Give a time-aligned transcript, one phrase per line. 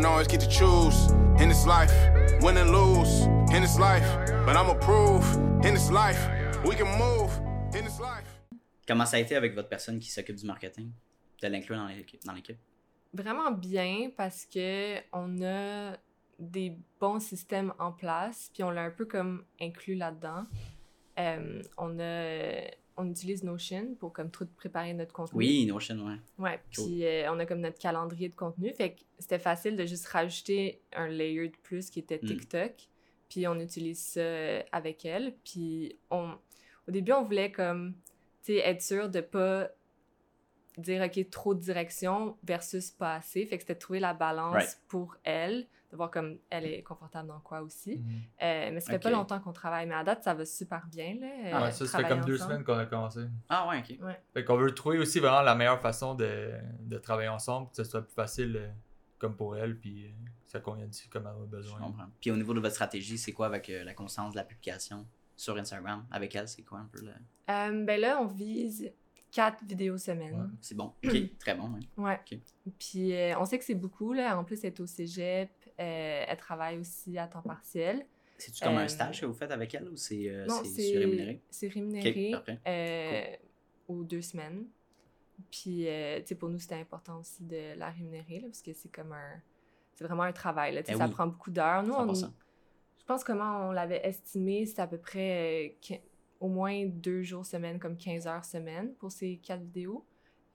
[0.00, 1.92] don't always get to choose in this life,
[2.42, 3.22] win and lose
[3.54, 4.06] in this life.
[4.44, 5.24] But I'ma prove
[5.64, 6.20] in this life,
[6.66, 7.30] we can move
[7.74, 8.28] in this life.
[8.86, 10.92] Comment ça a été avec votre personne qui s'occupe du marketing?
[11.40, 12.22] De l'inclure dans l'équipe?
[12.26, 12.58] Dans l'équipe?
[13.14, 15.96] Vraiment bien parce que on a
[16.38, 20.44] des bons systèmes en place, puis on l'a un peu comme inclus là-dedans.
[21.18, 25.36] Euh, on a on utilise Notion pour comme tout préparer notre contenu.
[25.38, 26.16] Oui, Notion, ouais.
[26.38, 26.84] Ouais, Cool.
[26.86, 30.06] puis euh, on a comme notre calendrier de contenu, fait que c'était facile de juste
[30.06, 32.26] rajouter un layer de plus qui était Mm.
[32.26, 32.72] TikTok,
[33.28, 36.34] puis on utilise ça euh, avec elle, puis on
[36.88, 37.94] au début on voulait comme
[38.44, 39.68] tu sais être sûr de pas
[40.78, 44.78] dire OK trop de direction versus pas assez, fait que c'était trouver la balance Right.
[44.88, 47.98] pour elle, de voir comme elle est confortable dans quoi aussi.
[47.98, 48.04] Mhm.
[48.42, 51.16] Euh, mais ça fait pas longtemps qu'on travaille, mais à date ça va super bien
[51.20, 51.26] là.
[51.52, 53.20] Ah, euh, ouais, ça, ça fait comme deux semaines qu'on a commencé.
[53.48, 53.98] Ah, ouais, ok.
[54.34, 57.84] Fait qu'on veut trouver aussi vraiment la meilleure façon de, de travailler ensemble, que ce
[57.84, 58.68] soit plus facile euh,
[59.18, 60.14] comme pour elle, puis
[60.44, 61.78] que ça convienne aussi comme elle a Je besoin.
[61.80, 62.06] comprends.
[62.20, 65.06] Puis au niveau de votre stratégie, c'est quoi avec euh, la constance de la publication
[65.36, 66.04] sur Instagram?
[66.10, 67.10] Avec elle, c'est quoi un peu le.
[67.48, 68.90] Euh, ben là on vise
[69.32, 70.34] quatre vidéos semaine.
[70.34, 70.46] Ouais.
[70.60, 70.92] C'est bon.
[71.04, 71.70] Ok, très bon.
[71.74, 71.80] ouais.
[71.96, 72.20] Ouais.
[72.32, 72.38] Ok.
[72.78, 74.38] Puis euh, on sait que c'est beaucoup, là.
[74.38, 75.50] En plus, elle est au cégep.
[75.80, 78.06] Euh, elle travaille aussi à temps partiel.
[78.38, 80.82] C'est-tu comme Euh, un stage que vous faites avec elle ou c'est euh, c'est c'est
[80.92, 81.40] c'est rémunéré?
[81.50, 82.60] C'est rémunéré Ok, parfait.
[82.66, 83.36] euh,
[83.94, 84.66] aux deux semaines.
[85.50, 88.72] Puis, euh, tu sais, pour nous, c'était important aussi de la rémunérer, là, parce que
[88.72, 89.42] c'est comme un...
[89.94, 90.80] C'est vraiment un travail, là.
[90.86, 91.10] Eh ça oui.
[91.10, 91.82] prend beaucoup d'heures.
[91.82, 92.30] Nous, on- 100%.
[93.00, 95.96] je pense comment on l'avait estimé, c'était à peu près euh,
[96.40, 100.04] au moins deux jours semaine, comme 15 heures semaine pour ces quatre vidéos.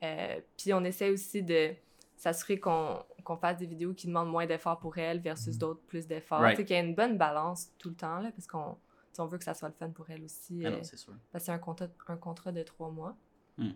[0.03, 1.71] Euh, puis on essaie aussi de
[2.17, 5.59] s'assurer qu'on qu'on fasse des vidéos qui demandent moins d'efforts pour elle versus Mhm.
[5.59, 6.39] d'autres plus d'efforts.
[6.41, 6.55] Right.
[6.55, 8.77] Tu sais, qu'il y ait une bonne balance tout le temps, là, parce qu'on
[9.19, 10.61] on veut que ça soit le fun pour elle aussi.
[10.65, 11.13] Ah euh, non, c'est sûr.
[11.31, 13.15] parce que c'est un contrat, un contrat de trois mois.
[13.57, 13.69] Hmm.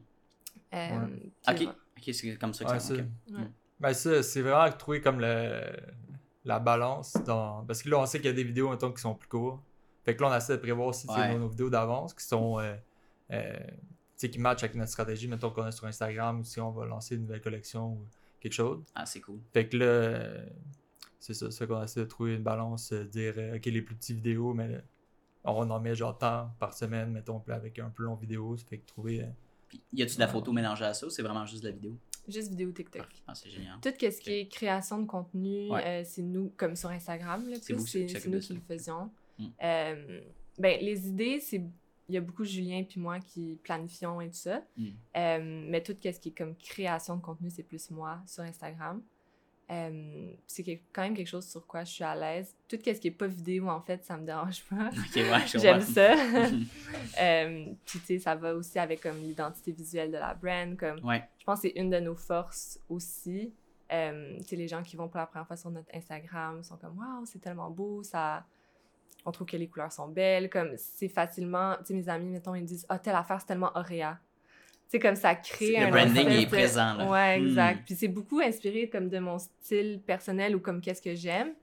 [0.73, 1.31] Euh, Ouais.
[1.67, 2.95] Ok, ok, c'est comme ça que Ouais, ça.
[2.95, 3.01] ça.
[3.01, 3.07] ok.
[3.37, 3.51] Ouais.
[3.79, 5.61] Ben ça, c'est vraiment de trouver comme le,
[6.45, 7.65] la balance dans...
[7.65, 9.61] Parce que là, on sait qu'il y a des vidéos, mettons, qui sont plus courtes.
[10.05, 11.33] Fait que là, on essaie de prévoir si c'est Ouais.
[11.33, 12.59] nos, nos vidéos d'avance qui sont...
[12.59, 12.75] euh,
[13.31, 13.71] euh, tu
[14.15, 16.85] sais, qui matchent avec notre stratégie, mettons qu'on est sur Instagram ou si on va
[16.85, 18.07] lancer une nouvelle collection ou
[18.45, 18.83] quelque chose.
[18.93, 19.39] Ah, c'est cool.
[19.53, 20.45] Fait que là, euh,
[21.19, 23.95] c'est ça, c'est qu'on essaie de trouver une balance, euh, dire, euh, ok, les plus
[23.95, 24.83] petites vidéos, mais
[25.43, 28.65] on en met genre tant par semaine, mettons, puis avec un plus long vidéo, ça
[28.65, 29.25] fait que trouver...
[29.67, 31.73] Puis, y a-tu de la photo mélangée à ça ou c'est vraiment juste de la
[31.73, 31.97] vidéo?
[32.27, 33.01] Juste vidéo TikTok.
[33.01, 33.23] Parfait.
[33.27, 33.79] Ah, c'est génial.
[33.81, 35.83] Tout ce qui est création de contenu, Ouais.
[35.85, 38.05] euh, c'est nous, comme sur Instagram, là, C'est nous qui
[38.53, 39.11] le faisions.
[39.37, 39.45] Mm.
[39.63, 40.21] Euh,
[40.57, 41.63] ben, les idées, c'est
[42.07, 44.61] il y a beaucoup Julien puis moi qui planifions et tout ça.
[44.77, 44.87] Mm.
[45.17, 49.01] Euh, mais tout ce qui est comme création de contenu, c'est plus moi sur Instagram.
[49.71, 52.55] Euh, c'est quand même quelque chose sur quoi je suis à l'aise.
[52.67, 54.89] Tout ce qui est pas vidéo, en fait, ça me dérange pas.
[54.91, 56.13] Ok, ouais, J'aime ça.
[57.21, 60.75] Euh, puis, tu sais, ça va aussi avec comme l'identité visuelle de la brand.
[60.77, 63.53] Comme, Ouais, je pense que c'est une de nos forces aussi.
[63.91, 66.77] Euh, tu sais, les gens qui vont pour la première fois sur notre Instagram sont
[66.77, 68.45] comme Waouh, c'est tellement beau, ça.
[69.25, 70.49] On trouve que les couleurs sont belles.
[70.49, 71.75] Comme, c'est facilement.
[71.79, 74.19] Tu sais, mes amis, mettons, ils me disent Ah, telle affaire, c'est tellement Auréa.
[74.87, 75.85] Tu sais, comme ça crée C'est- un.
[75.87, 77.09] le branding est de- présent, là.
[77.09, 77.47] Ouais, Hmm.
[77.47, 77.85] exact.
[77.85, 81.53] Puis c'est beaucoup inspiré comme de mon style personnel ou comme qu'est-ce que j'aime.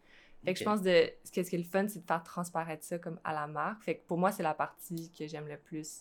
[0.44, 2.98] Fait que je pense de ce qui est le fun, c'est de faire transparaître ça
[2.98, 3.82] comme à la marque.
[3.84, 6.00] Fait que pour moi, c'est la partie que j'aime le plus,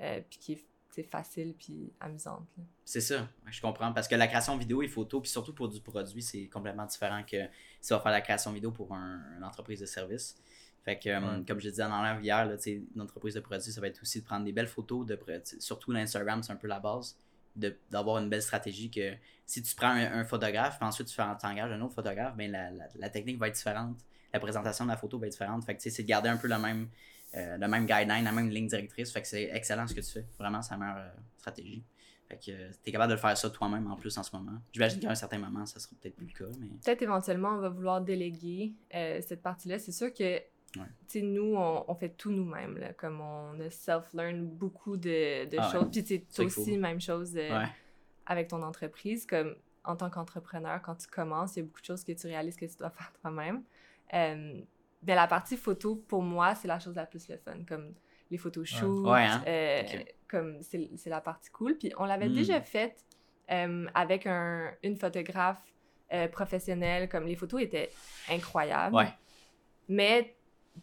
[0.00, 2.46] euh, puis qui est sais, facile puis amusante.
[2.86, 3.92] C'est ça, je comprends.
[3.92, 7.22] Parce que la création vidéo et photo, puis surtout pour du produit, c'est complètement différent
[7.22, 7.36] que
[7.82, 10.36] si tu vas faire la création vidéo pour un- une entreprise de service.
[10.84, 11.44] Fait que, euh, Ouais.
[11.46, 14.20] comme je disais en enlève hier, là, une entreprise de produit, ça va être aussi
[14.20, 15.16] de prendre des belles photos, de,
[15.60, 17.16] surtout l'Instagram, c'est un peu la base,
[17.54, 19.12] de- d'avoir une belle stratégie que
[19.46, 22.50] si tu prends un, un photographe, puis ensuite tu fais- t'engages un autre photographe, ben
[22.50, 23.96] la, la- la technique va être différente,
[24.32, 25.64] la présentation de la photo va être différente.
[25.64, 26.88] Fait que tu sais, c'est de garder un peu le même,
[27.36, 29.12] euh, le même guideline, la même ligne directrice.
[29.12, 30.26] Fait que c'est excellent ce que tu fais.
[30.38, 31.84] Vraiment, c'est la meilleure euh, stratégie.
[32.28, 34.58] Fait que euh, t'es capable de le faire ça toi-même en plus en ce moment.
[34.72, 36.68] J'imagine qu'à un certain moment, ça sera peut-être plus le cas, mais.
[36.82, 39.78] Peut-être éventuellement, on va vouloir déléguer euh, cette partie-là.
[39.78, 40.40] C'est sûr que,
[40.72, 42.78] tu sais, nous, on, on fait tout nous-mêmes.
[42.96, 45.72] Comme on a self-learn beaucoup de, de Ah ouais.
[45.72, 45.88] choses.
[45.92, 47.66] Puis, tu sais, C'est aussi, même chose euh, Ouais.
[48.26, 49.26] avec ton entreprise.
[49.26, 49.54] Comme
[49.84, 52.56] en tant qu'entrepreneur, quand tu commences, il y a beaucoup de choses que tu réalises
[52.56, 53.62] que tu dois faire toi-même.
[54.14, 54.60] Euh,
[55.04, 57.64] mais la partie photo, pour moi, c'est la chose la plus le fun.
[57.68, 57.92] Comme
[58.30, 59.42] les photoshoots, Ouais, hein?
[59.46, 59.82] euh,
[60.28, 61.76] comme c'est la partie cool.
[61.76, 62.34] Puis on l'avait Hmm.
[62.34, 63.04] déjà faite
[63.48, 65.62] avec un, une photographe
[66.30, 67.08] professionnelle.
[67.08, 67.90] Comme les photos étaient
[68.30, 68.94] incroyables.
[68.94, 69.08] Ouais.
[69.88, 70.34] Mais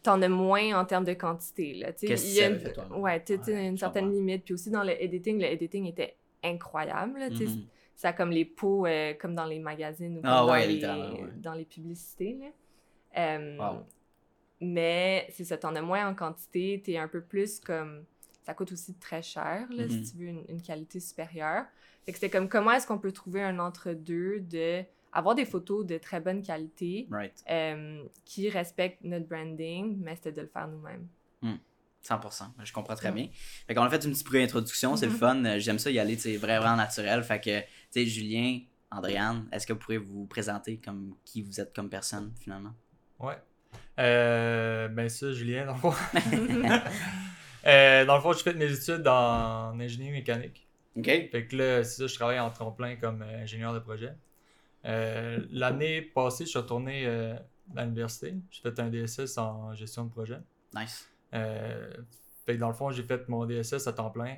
[0.03, 1.73] t'en as moins en termes de quantité.
[1.73, 1.91] Là.
[1.93, 2.99] Qu'est-ce que une- fait toi-même?
[2.99, 4.17] Ouais, tu Ouais, une certaine comprends.
[4.19, 4.43] limite.
[4.45, 7.19] Puis aussi dans le editing, le editing était incroyable.
[7.19, 7.29] là.
[7.29, 7.65] Mhm.
[7.95, 10.85] Ça a comme les pots euh, comme dans les magazines ou Ah dans, ouais, les,
[10.85, 11.29] ouais.
[11.37, 12.37] dans les publicités.
[12.39, 12.47] Là.
[13.17, 13.85] Euh, Wow.
[14.61, 18.03] Mais c'est ça, t'en as moins en quantité, t'es un peu plus comme...
[18.43, 21.65] Ça coûte aussi très cher, là, si tu veux une, une qualité supérieure.
[22.05, 24.81] Fait que c'était comme, comment est-ce qu'on peut trouver un entre-deux de
[25.13, 27.43] avoir des photos de très bonne qualité Right.
[27.49, 31.07] euh, qui respectent notre branding, mais c'était de le faire nous-mêmes.
[32.01, 32.43] 100%.
[32.63, 33.27] Je comprends très bien.
[33.67, 35.17] Fait qu'on a fait une petite pré-introduction, c'est le Mhm.
[35.17, 35.57] fun.
[35.59, 37.21] J'aime ça y aller, c'est vraiment naturel.
[37.23, 38.59] Fait que, tu sais, Julien,
[38.89, 42.73] Andréane, est-ce que vous pourrez vous présenter comme qui vous êtes comme personne, finalement?
[43.19, 43.35] Ouais.
[43.99, 45.93] Euh, ben ça, Julien, dans le fond.
[47.67, 50.65] Euh, dans le fond, j'ai fait mes études en ingénierie mécanique.
[50.95, 51.05] OK?
[51.05, 54.13] Fait que là, c'est ça, je travaille en tremplin comme ingénieur de projet.
[54.85, 57.35] Euh, L'année passée, je suis retourné euh,
[57.75, 58.35] à l'université.
[58.49, 60.39] J'ai fait un DSS en gestion de projet.
[60.73, 61.07] Nice.
[61.33, 61.91] Euh,
[62.45, 64.37] fait que dans le fond, j'ai fait mon DSS à temps plein.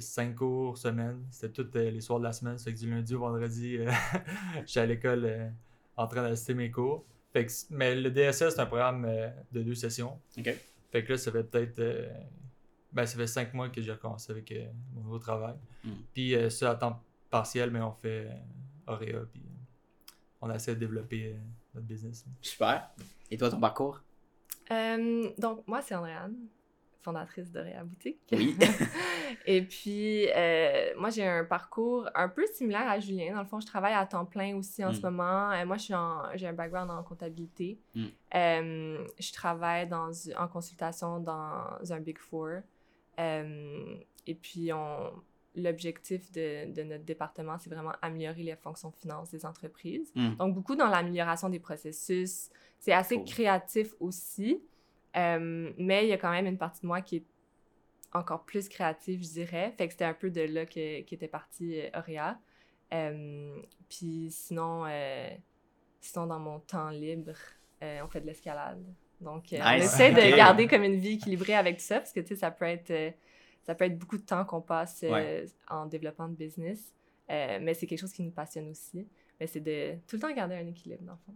[0.00, 1.24] Cinq cours semaine.
[1.30, 2.58] C'était tous les soirs de la semaine.
[2.58, 3.78] Fait que du lundi au vendredi,
[4.66, 5.52] j'étais à l'école
[5.96, 7.04] en train d'assister mes cours.
[7.32, 9.06] Fait que, mais le DSS, c'est un programme
[9.52, 10.18] de deux sessions.
[10.36, 10.54] OK.
[10.90, 11.80] Fait que là, ça fait peut-être.
[12.92, 15.54] ben, ça fait cinq mois que j'ai recommencé avec euh, mon nouveau travail.
[15.84, 15.90] Mm.
[16.14, 18.34] Puis euh, ça, à temps partiel, mais on fait euh,
[18.88, 19.20] Auréa.
[19.32, 21.36] Puis euh, on essaie de développer euh,
[21.74, 22.24] notre business.
[22.42, 22.88] Super.
[23.30, 24.00] Et toi, ton parcours?
[24.70, 26.34] Euh, donc, moi, c'est Andréane,
[27.02, 28.18] fondatrice de Réa Boutique.
[28.32, 28.56] Oui.
[29.46, 33.34] Et puis, euh, moi, j'ai un parcours un peu similaire à Julien.
[33.34, 34.94] Dans le fond, je travaille à temps plein aussi en Mm.
[34.94, 35.50] ce moment.
[35.52, 37.78] Euh, moi, je suis en- j'ai un background en comptabilité.
[37.94, 38.04] Mm.
[38.34, 42.60] Euh, je travaille dans, en consultation dans un Big Four.
[43.18, 43.96] Euh,
[44.26, 45.12] et puis, on,
[45.58, 50.12] l'objectif de, de notre département, c'est vraiment améliorer les fonctions finances des entreprises.
[50.14, 50.36] Mm.
[50.36, 52.50] Donc, beaucoup dans l'amélioration des processus.
[52.78, 53.24] C'est assez Cool.
[53.24, 54.62] créatif aussi.
[55.16, 57.24] Euh, mais il y a quand même une partie de moi qui est
[58.12, 59.74] encore plus créative, je dirais.
[59.76, 62.38] Fait que c'était un peu de là que, qu'était partie euh, Auréa.
[62.94, 64.84] Euh, puis sinon,
[66.00, 67.32] sinon, dans mon temps libre,
[67.82, 68.82] on fait de l'escalade.
[69.20, 69.98] Donc, on Nice.
[69.98, 72.66] de garder comme une vie équilibrée avec tout ça, parce que, tu sais, ça peut
[72.66, 73.14] être...
[73.64, 75.46] ça peut être beaucoup de temps qu'on passe euh, Ouais.
[75.68, 76.92] en développement de business,
[77.30, 79.06] Euh, mais c'est quelque chose qui nous passionne aussi.
[79.38, 81.34] Mais c'est de tout le temps garder un équilibre, dans le fond.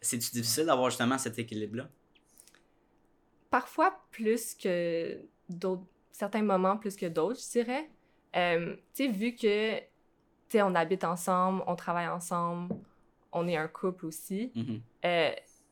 [0.00, 1.88] C'est-tu difficile d'avoir justement cet équilibre-là?
[3.50, 5.18] parfois plus que
[5.48, 7.90] d'autres, certains moments plus que d'autres, je dirais.
[8.34, 9.84] Euh, tu sais, vu que, tu
[10.50, 12.74] sais, on habite ensemble, on travaille ensemble,
[13.32, 14.80] on est un couple aussi, Mhm.
[15.04, 15.30] euh,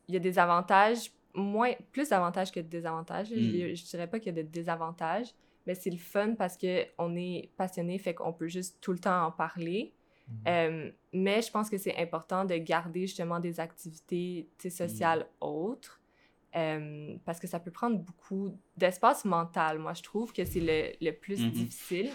[0.09, 3.31] il y a des avantages, moins, plus d'avantages que de désavantages.
[3.31, 3.35] Mm.
[3.35, 5.35] Je, je dirais pas qu'il y a de désavantages,
[5.67, 8.99] mais c'est le fun parce que on est passionné, fait qu'on peut juste tout le
[8.99, 9.93] temps en parler.
[10.29, 10.35] Mhm.
[10.49, 15.27] Euh, mais je pense que c'est important de garder justement des activités tu sais, sociales
[15.41, 16.01] autres
[16.57, 19.79] euh, parce que ça peut prendre beaucoup d'espace mental.
[19.79, 21.51] Moi, je trouve que c'est le, le plus Mhm.
[21.51, 22.11] difficile.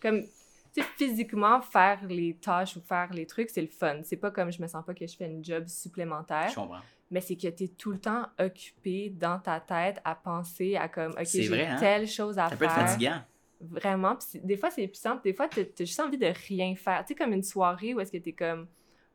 [0.00, 4.00] Comme, tu sais, physiquement, faire les tâches ou faire les trucs, c'est le fun.
[4.02, 6.80] C'est pas comme je me sens pas que je fais une job supplémentaire, Je comprends.
[7.10, 10.88] Mais c'est que tu es tout le temps occupé dans ta tête à penser à
[10.88, 11.76] comme, OK, j'ai hein?
[11.78, 12.88] telle chose à Ça peut être faire.
[12.88, 13.20] fatigant.
[13.60, 14.18] Vraiment.
[14.42, 15.16] Des fois, c'est épuisant.
[15.18, 17.04] puis Des fois, t'as t'as juste envie de rien faire.
[17.06, 18.66] Tu sais, comme une soirée où est-ce que t'es comme,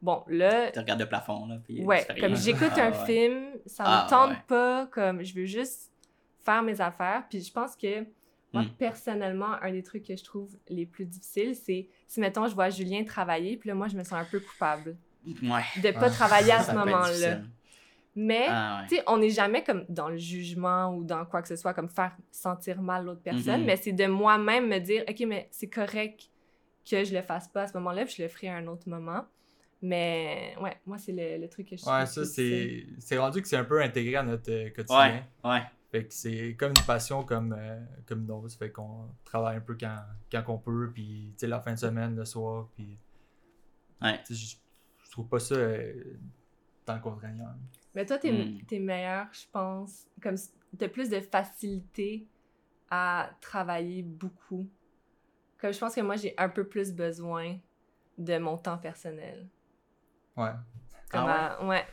[0.01, 3.05] bon, là, Tu regardes le plafond, là, puis ouais, tu comme j'écoute Ah, un ouais.
[3.05, 4.43] film, ça Ah, me tente ouais.
[4.47, 5.91] pas, comme je veux juste
[6.41, 7.25] faire mes affaires.
[7.29, 8.05] Puis je pense que
[8.53, 8.69] moi, Hmm.
[8.79, 12.69] personnellement, un des trucs que je trouve les plus difficiles, c'est si, mettons, je vois
[12.71, 14.97] Julien travailler, puis là, moi, je me sens un peu coupable
[15.43, 15.61] Ouais.
[15.83, 17.41] de pas Ah, travailler à ce Ça moment-là.
[18.15, 18.87] Mais Ah, ouais.
[18.89, 21.73] tu sais, on n'est jamais comme dans le jugement ou dans quoi que ce soit,
[21.73, 23.65] comme faire sentir mal l'autre personne, Mhm.
[23.65, 26.29] mais c'est de moi-même me dire, OK, mais c'est correct
[26.89, 28.89] que je le fasse pas à ce moment-là, puis je le ferai à un autre
[28.89, 29.25] moment.
[29.81, 33.47] Mais ouais, moi, c'est le, le truc que je Ouais, ça, c'est c'est rendu que
[33.47, 35.23] c'est un peu intégré à notre euh, quotidien.
[35.45, 35.61] ouais.
[35.91, 38.53] Fait que c'est comme une passion comme, euh, comme une autre.
[38.57, 39.95] Fait qu'on travaille un peu quand,
[40.31, 42.97] quand on peut, puis tu sais, la fin de semaine, le soir, puis
[44.01, 44.19] Ouais.
[44.25, 44.55] tu sais, je
[45.05, 45.93] je trouve pas ça euh,
[46.85, 47.49] tant contraignant.
[47.95, 48.59] Mais toi, t'es Hmm.
[48.71, 52.27] es meilleur, je pense, comme s- t'as plus de facilité
[52.89, 54.67] à travailler beaucoup.
[55.59, 57.57] Comme je pense que moi, j'ai un peu plus besoin
[58.17, 59.47] de mon temps personnel.
[60.37, 60.51] Ouais.
[61.11, 61.85] Comme Ah à- ouais?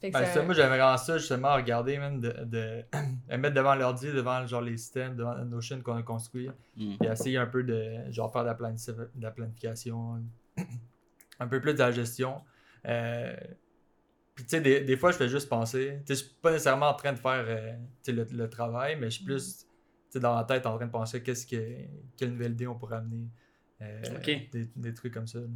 [0.00, 2.84] Fait que Ben, c'est ça, moi, j'aimerais vraiment ça, justement, regarder, même, de, de,
[3.28, 6.96] de mettre devant l'ordi, devant genre les systèmes, devant Notion qu'on a construit, Mm.
[6.98, 10.22] puis essayer un peu de, genre, faire de la, planifi- de la planification,
[11.38, 12.40] un peu plus de la gestion.
[12.86, 13.36] Euh,
[14.34, 16.50] puis, tu sais, des, des fois, je fais juste penser, tu sais, je suis pas
[16.50, 17.72] nécessairement en train de faire, euh,
[18.08, 19.66] le, le travail, mais je suis plus, tu
[20.10, 21.84] sais, dans la tête en train de penser qu'est-ce que,
[22.16, 23.28] quelle nouvelle idée on pourrait amener.
[23.82, 24.02] Euh,
[24.52, 25.38] des, des trucs comme ça.
[25.40, 25.46] là.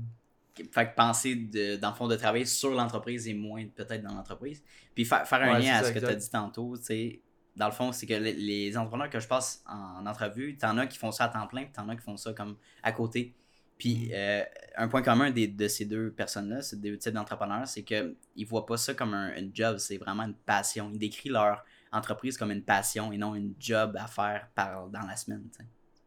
[0.71, 4.15] Fait que penser, de, dans le fond, de travailler sur l'entreprise et moins peut-être dans
[4.15, 4.63] l'entreprise.
[4.95, 6.85] Puis fa- faire un Ouais, lien à ça, ce que tu as dit tantôt, tu
[6.85, 7.21] sais,
[7.57, 10.87] dans le fond, c'est que les, les entrepreneurs que je passe en, entrevue, t'en as
[10.87, 13.35] qui font ça à temps plein, puis t'en as qui font ça comme à côté.
[13.79, 14.43] Puis euh,
[14.77, 18.45] un point commun des- de ces deux personnes-là, ces deux types d'entrepreneurs, c'est qu'ils ne
[18.47, 20.91] voient pas ça comme un, une job, c'est vraiment une passion.
[20.93, 25.03] Ils décrivent leur entreprise comme une passion et non une job à faire par, dans
[25.07, 25.43] la semaine.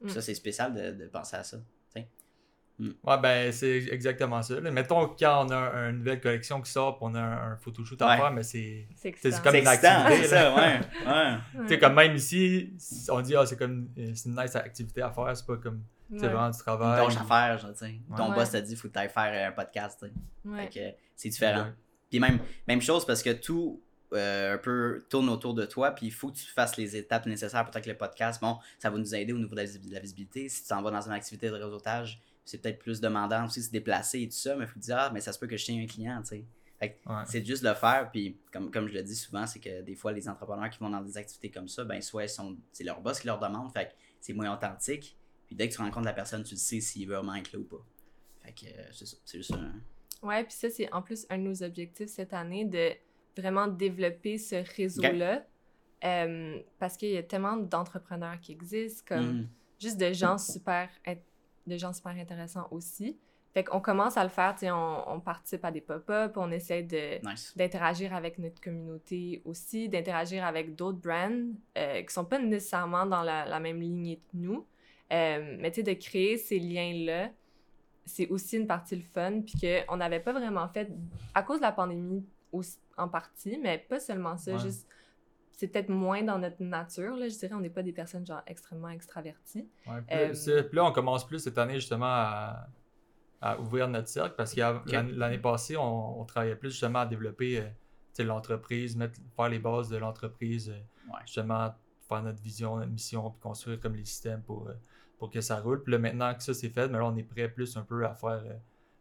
[0.02, 0.10] Mm.
[0.10, 1.58] Ça, c'est spécial de, de penser à ça.
[1.94, 2.08] sais.
[2.80, 4.60] Ouais, ben c'est exactement ça.
[4.60, 4.70] là.
[4.70, 8.00] Mettons quand on a un- une nouvelle collection qui sort, on a un, un photoshoot
[8.04, 8.18] à Ouais.
[8.18, 8.88] faire, mais c'est.
[9.02, 10.62] Comme C'est une excitant, activité, ça, ouais.
[11.08, 11.38] ouais.
[11.52, 11.68] Tu Ouais.
[11.70, 12.74] sais, comme même ici,
[13.10, 13.90] on dit, ah, c'est comme.
[13.98, 15.82] euh, C'est une nice activité à faire, c'est pas comme.
[16.10, 16.28] C'est Ouais.
[16.28, 17.06] vraiment du Une travail.
[17.06, 18.00] tâche à faire, genre, tu sais.
[18.16, 18.36] Ton Ouais.
[18.36, 20.56] boss t'a dit, faut que tu ailles faire un podcast, tu sais.
[20.56, 21.68] Fait que c'est différent.
[22.10, 23.82] Puis même, même chose parce que tout
[24.14, 27.26] euh, un peu tourne autour de toi, puis il faut que tu fasses les étapes
[27.26, 29.80] nécessaires pour que le podcast, bon, ça va nous aider au niveau de la, visi-
[29.86, 30.48] de la visibilité.
[30.48, 33.66] Si tu t'en vas dans une activité de réseautage, c'est peut-être plus demandant aussi de
[33.66, 35.48] se déplacer et tout ça, mais il faut te dire, ah, mais ça se peut
[35.48, 36.46] que je tienne un client, tu sais.
[36.80, 37.24] Fait que Ouais.
[37.26, 39.96] c'est juste de le faire, puis comme, comme je le dis souvent, c'est que des
[39.96, 42.86] fois, les entrepreneurs qui vont dans des activités comme ça, ben soit ils sont, c'est
[42.86, 45.17] leur boss qui leur demande, fait que c'est moins authentique.
[45.48, 47.60] Puis dès que tu rencontres la personne, tu le sais s'il veut vraiment être là
[47.60, 47.84] ou pas.
[48.44, 49.74] Fait que euh, c'est ça, c'est juste un...
[50.28, 52.92] Ouais, puis ça, c'est en plus un de nos objectifs cette année de
[53.38, 55.46] vraiment développer ce réseau-là.
[56.04, 59.48] Euh, parce qu'il y a tellement d'entrepreneurs qui existent, comme Mm.
[59.80, 60.90] juste de gens super,
[61.66, 63.18] de gens super intéressants aussi.
[63.54, 66.52] Fait qu'on commence à le faire, tu sais, on, on participe à des pop-up, on
[66.52, 66.84] essaie
[67.24, 67.54] Nice.
[67.56, 73.24] d'interagir avec notre communauté aussi, d'interagir avec d'autres brands euh, qui sont pas nécessairement dans
[73.24, 74.66] la, la même lignée que nous.
[75.14, 77.30] Euh, mais tu sais, de créer ces liens-là,
[78.06, 79.54] c'est aussi une partie le fun, puis
[79.88, 80.90] qu'on n'avait pas vraiment fait,
[81.34, 84.60] à cause de la pandémie aussi, en partie, mais pas seulement ça, Ouais.
[84.60, 84.88] juste,
[85.52, 88.42] c'est peut-être moins dans notre nature, là, je dirais, on n'est pas des personnes genre
[88.48, 89.68] extrêmement extraverties.
[89.88, 92.68] Ouais, puis, là, Euh, là, on commence plus cette année justement à,
[93.42, 94.62] à ouvrir notre cercle parce que
[95.18, 97.70] l'année passée, on, on travaillait plus justement à développer euh, tu
[98.14, 100.80] sais, l'entreprise, mettre, faire les bases de l'entreprise, euh,
[101.12, 101.20] Ouais.
[101.26, 101.74] justement
[102.08, 104.74] faire notre vision, notre mission, puis construire comme les systèmes pour, euh,
[105.18, 105.84] pour que ça roule.
[105.84, 108.06] Puis là, maintenant que ça c'est fait, mais là, on est prêt plus un peu
[108.06, 108.54] à faire euh,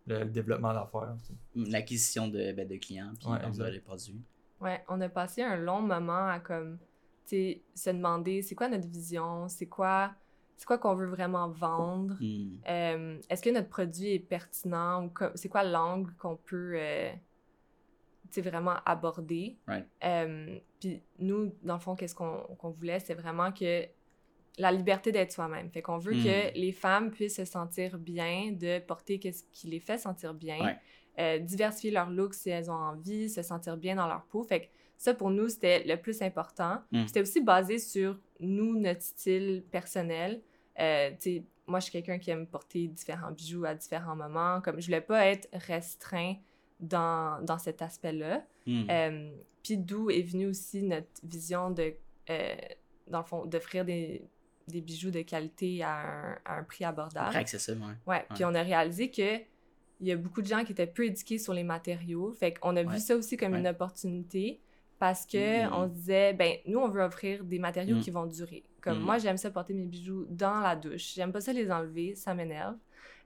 [0.07, 1.15] le, le développement d'affaires.
[1.23, 1.35] sais.
[1.71, 4.21] L'acquisition de, ben, de clients, puis Ouais, les produits.
[4.61, 6.79] Ouais, on a passé un long moment à comme,
[7.27, 10.13] tu sais, se demander c'est quoi notre vision, c'est quoi,
[10.57, 12.59] c'est quoi qu'on veut vraiment vendre, Mm.
[12.69, 15.05] Euh, est-ce que notre produit est pertinent?
[15.05, 17.13] Ou c'est quoi l'angle qu'on peut, euh,
[18.39, 19.57] vraiment aborder.
[19.67, 19.87] Right.
[20.05, 23.85] Euh, Puis nous, dans le fond, qu'est-ce qu'on voulait, c'est vraiment que
[24.59, 25.71] la liberté d'être soi-même.
[25.71, 26.25] Fait qu'on veut Mm.
[26.25, 30.59] que les femmes puissent se sentir bien, de porter qu'est-ce qui les fait sentir bien,
[30.65, 30.77] Ouais.
[31.19, 34.43] euh, diversifier leur look si elles ont envie, se sentir bien dans leur peau.
[34.45, 34.67] Fait que
[34.97, 36.79] ça, pour nous, c'était le plus important.
[36.93, 37.07] Mm.
[37.07, 40.41] C'était aussi basé sur nous, notre style personnel.
[40.79, 41.11] Euh,
[41.67, 44.61] moi, je suis quelqu'un qui aime porter différents bijoux à différents moments.
[44.63, 46.35] Comme je voulais pas être restreint
[46.81, 48.45] dans, dans cet aspect-là.
[48.67, 48.83] Mm.
[48.91, 49.31] Euh,
[49.63, 51.95] Puis d'où est venue aussi notre vision de,
[52.31, 52.55] euh,
[53.09, 54.23] dans le fond, d'offrir des,
[54.69, 57.31] des bijoux de qualité à un, à un prix abordable.
[57.31, 58.15] Très accessible, ouais.
[58.15, 59.39] Ouais, puis on a réalisé que
[60.01, 62.31] il y a beaucoup de gens qui étaient peu éduqués sur les matériaux.
[62.33, 62.93] Fait qu'on a Ouais.
[62.95, 63.61] vu ça aussi comme Ouais.
[63.61, 64.61] une opportunité
[64.99, 65.73] parce que Mhm.
[65.73, 68.03] on se disait, ben, nous, on veut offrir des matériaux Mhm.
[68.03, 68.63] qui vont durer.
[68.83, 69.05] Comme Mhm.
[69.05, 71.15] moi, j'aime ça porter mes bijoux dans la douche.
[71.15, 72.77] J'aime pas ça les enlever, ça m'énerve.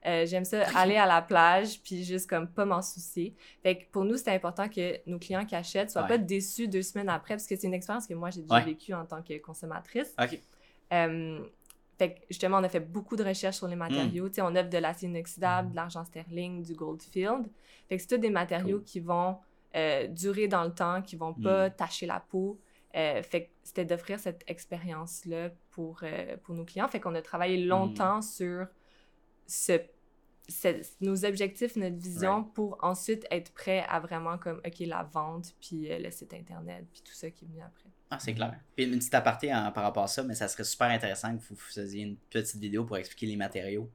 [0.07, 3.35] Euh, j'aime ça aller à la plage puis juste comme pas m'en soucier.
[3.61, 6.07] Fait que pour nous, c'était important que nos clients qui achètent soient Ouais.
[6.07, 8.63] pas déçus deux semaines après parce que c'est une expérience que moi, j'ai déjà Ouais.
[8.65, 10.13] vécue en tant que consommatrice.
[10.19, 10.39] Ok.
[10.93, 11.39] Euh,
[11.99, 14.25] fait que justement, on a fait beaucoup de recherches sur les matériaux.
[14.25, 14.29] Hmm.
[14.29, 17.45] Tu sais, on offre de l'acier inoxydable, de l'argent sterling, du Goldfield.
[17.87, 18.85] Fait que c'est tous des matériaux Cool.
[18.85, 19.37] qui vont
[19.75, 21.73] euh, durer dans le temps, qui vont pas Hmm.
[21.73, 22.59] tacher la peau.
[22.95, 26.87] Euh, fait que c'était d'offrir cette expérience-là pour, euh, pour nos clients.
[26.89, 28.21] Fait qu'on a travaillé longtemps Hmm.
[28.23, 28.65] sur
[29.47, 29.81] ce, ce-
[31.01, 35.91] nos objectifs, notre vision pour ensuite être prêt à vraiment comme, OK, la vente, puis
[35.91, 37.89] euh, le site Internet, puis tout ça qui est venu après.
[38.09, 38.59] Ah, c'est clair.
[38.75, 41.41] Puis une petite aparté en- par rapport à ça, mais ça serait super intéressant que
[41.43, 43.89] vous faisiez une petite vidéo pour expliquer les matériaux.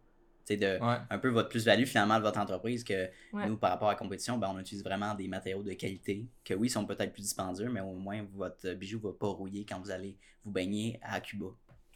[0.47, 0.97] Tu sais, de Ouais.
[1.11, 3.47] un peu votre plus-value finalement de votre entreprise que Ouais.
[3.49, 6.55] nous, par rapport à la compétition, ben, on utilise vraiment des matériaux de qualité que
[6.55, 9.91] oui, sont peut-être plus dispendieux, mais au moins votre bijou va pas rouiller quand vous
[9.91, 11.47] allez vous baigner à Cuba.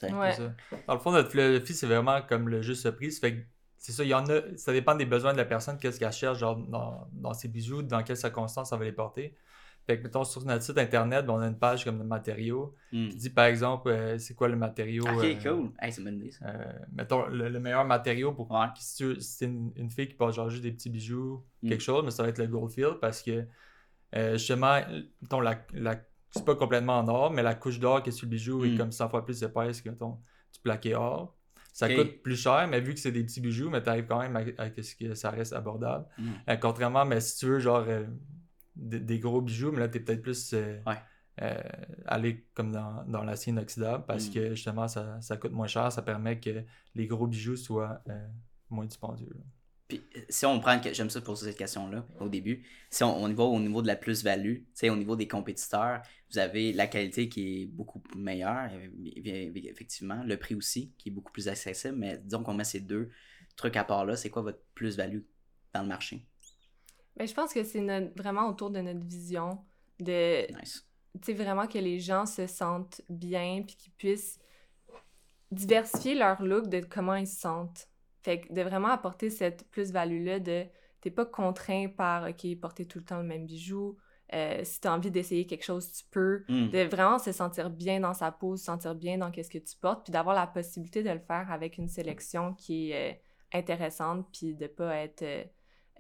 [0.02, 0.32] Ouais.
[0.32, 0.54] C'est ça.
[0.88, 3.12] Dans le fond, notre philosophie, c'est vraiment comme le juste prix.
[3.12, 3.40] Ça fait que
[3.82, 6.12] c'est ça, il y en a, ça dépend des besoins de la personne, qu'est-ce qu'elle
[6.12, 9.34] cherche genre, dans, dans ses bijoux, dans quelles circonstances elle va les porter.
[9.86, 12.74] Fait que, mettons, sur notre site internet, ben, on a une page comme de matériaux
[12.92, 13.08] Hmm.
[13.08, 15.04] qui dit, par exemple, euh, c'est quoi le matériau.
[15.04, 15.70] Ok, euh, cool.
[15.80, 16.46] Hey, c'est une ça.
[16.48, 18.50] euh, mettons, le, le meilleur matériau pour.
[18.50, 18.66] Ouais.
[18.76, 21.68] Si, c'est une, une fille qui porte genre juste des petits bijoux, Mm.
[21.70, 23.46] quelque chose, mais ça va être le Goldfield parce que,
[24.32, 24.80] justement,
[25.22, 25.96] mettons, la, la,
[26.30, 28.70] c'est pas complètement en or, mais la couche d'or qui est sur le bijou est
[28.70, 28.76] Mm.
[28.78, 30.18] comme 100 fois plus épaisse que mettons,
[30.52, 31.34] du plaqué or.
[31.80, 34.36] Ça coûte plus cher, mais vu que c'est des petits bijoux, mais t'arrives quand même
[34.36, 36.06] à, à ce que ça reste abordable.
[36.18, 36.30] Mm.
[36.48, 38.04] Euh, contrairement, mais si tu veux, genre, euh,
[38.76, 40.96] des, des gros bijoux, mais là, t'es peut-être plus euh, Ouais.
[41.42, 41.58] euh,
[42.06, 44.32] aller comme dans, dans l'acier inoxydable parce Mm.
[44.34, 46.62] que justement, ça, ça coûte moins cher, ça permet que
[46.94, 48.02] les gros bijoux soient
[48.68, 49.30] moins dispendieux.
[49.34, 49.40] là.
[49.90, 53.28] Puis, euh, si on prend, j'aime ça poser cette question-là au début, si on, on
[53.28, 56.72] y va au niveau de la plus-value, tu sais, au niveau des compétiteurs, vous avez
[56.72, 61.32] la qualité qui est beaucoup meilleure, euh, bien- effectivement, le prix aussi, qui est beaucoup
[61.32, 63.10] plus accessible, mais disons qu'on met ces deux
[63.56, 65.22] truc à part là, c'est quoi votre plus-value
[65.74, 66.24] dans le marché?
[67.16, 69.58] Ben, je pense que c'est notre- vraiment autour de notre vision,
[69.98, 70.86] de, Nice.
[71.34, 74.38] vraiment que les gens se sentent bien, puis qu'ils puissent
[75.50, 77.89] diversifier leur look de comment ils se sentent.
[78.22, 80.66] Fait que de vraiment apporter cette plus-value-là de
[81.00, 83.96] t'es pas contraint par, OK, porter tout le temps le même bijou.
[84.32, 86.44] Euh, si t'as envie d'essayer quelque chose, tu peux.
[86.48, 86.68] Hmm.
[86.68, 89.76] De vraiment se sentir bien dans sa peau, se sentir bien dans qu'est-ce que tu
[89.76, 94.28] portes, puis d'avoir la possibilité de le faire avec une sélection qui est euh, intéressante,
[94.32, 95.24] puis de pas être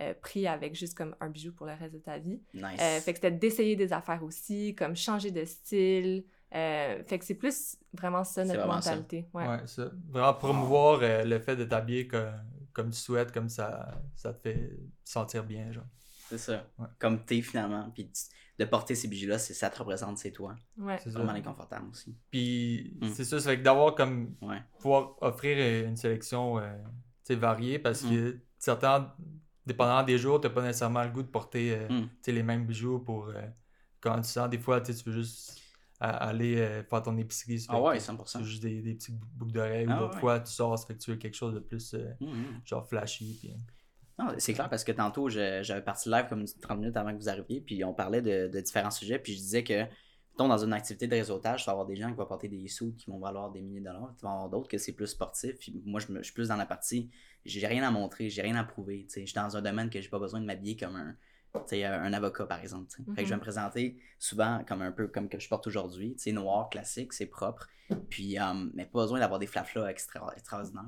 [0.00, 2.40] euh, pris avec juste comme un bijou pour le reste de ta vie.
[2.54, 2.80] Nice.
[2.80, 6.24] Fait que c'était d'essayer des affaires aussi, comme changer de style.
[6.54, 8.90] Euh, fait que c'est plus vraiment ça notre vraiment ça.
[8.90, 9.28] mentalité.
[9.32, 9.46] Ouais.
[9.46, 9.90] Ouais, ça.
[10.08, 12.32] Vraiment promouvoir euh, le fait de t'habiller comme,
[12.72, 15.84] comme tu souhaites, comme ça, ça te fait sentir bien, genre.
[16.28, 16.64] C'est ça.
[16.78, 16.86] Ouais.
[16.98, 17.90] Comme t'es finalement.
[17.94, 18.10] Puis
[18.58, 20.54] de porter ces bijoux-là, c'est ça te représente, c'est toi.
[20.76, 20.98] Ouais.
[21.02, 21.10] C'est.
[21.10, 22.14] Vraiment inconfortable aussi.
[22.30, 23.08] Puis Mm.
[23.08, 24.62] c'est ça, c'est fait que d'avoir comme Ouais.
[24.78, 26.70] pouvoir offrir euh, une sélection euh,
[27.24, 28.10] tu sais, variée parce Mm.
[28.10, 29.14] que certains,
[29.66, 32.00] dépendant des jours, t'as pas nécessairement le goût de porter euh, Mm.
[32.02, 33.40] tu sais, les mêmes bijoux pour euh,
[34.00, 35.60] quand tu sens des fois tu sais, tu veux juste
[36.08, 37.64] aller euh, faire ton épicerie.
[37.68, 38.38] Ah ouais, que 100%.
[38.38, 40.20] C'est juste des, des petits bou- boucles d'oreilles Ah ou d'autres ouais.
[40.20, 42.60] fois tu sors, ça fait que tu veux quelque chose de plus euh, Hmm, hmm.
[42.64, 43.36] genre flashy.
[43.40, 43.54] Puis...
[44.18, 47.28] Non, c'est clair parce que tantôt, j'avais parti live comme 30 minutes avant que vous
[47.28, 49.84] arriviez, puis on parlait de, de différents sujets, puis je disais que,
[50.36, 52.92] dans une activité de réseautage, tu vas avoir des gens qui vont porter des sous
[52.94, 55.58] qui vont valoir des milliers de dollars, tu vas avoir d'autres que c'est plus sportif,
[55.58, 57.10] puis moi, je, me- je suis plus dans la partie,
[57.44, 60.08] j'ai rien à montrer, j'ai rien à prouver, je suis dans un domaine que j'ai
[60.08, 61.14] pas besoin de m'habiller comme un,
[61.54, 62.90] un avocat, par exemple.
[63.14, 66.16] Fait que je vais me présenter souvent comme un peu comme que je porte aujourd'hui,
[66.32, 67.68] noir, classique, c'est propre,
[68.08, 70.84] puis, euh, mais pas besoin d'avoir des flaflas extra, extraordinaires.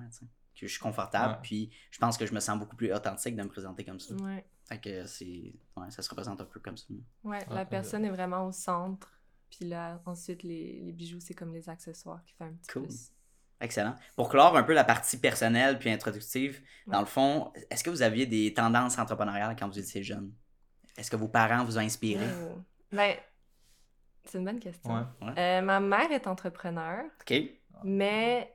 [0.54, 1.38] Que je suis confortable, Ouais.
[1.42, 4.14] puis je pense que je me sens beaucoup plus authentique de me présenter comme ça.
[4.14, 4.45] Ouais.
[4.69, 5.54] Fait que c'est.
[5.76, 6.87] Ouais, ça se représente un peu comme ça.
[7.25, 7.69] Ouais, Ah, la ok.
[7.71, 9.11] personne est vraiment au centre.
[9.50, 12.83] Puis là, ensuite, les, les bijoux, c'est comme les accessoires qui font un petit Cool.
[12.85, 13.11] plus.
[13.61, 13.95] Excellent.
[14.16, 18.02] Pour clore un peu la partie personnelle puis introductive, dans le fond, est-ce que vous
[18.02, 20.32] aviez des tendances entrepreneuriales quand vous étiez jeune?
[20.97, 22.25] Est-ce que vos parents vous ont inspiré?
[22.45, 22.59] Oh.
[22.93, 23.17] Ben,
[24.25, 24.93] c'est une bonne question.
[25.23, 25.33] Ouais.
[25.39, 27.35] Euh, ma mère est entrepreneur, OK.
[27.85, 28.55] mais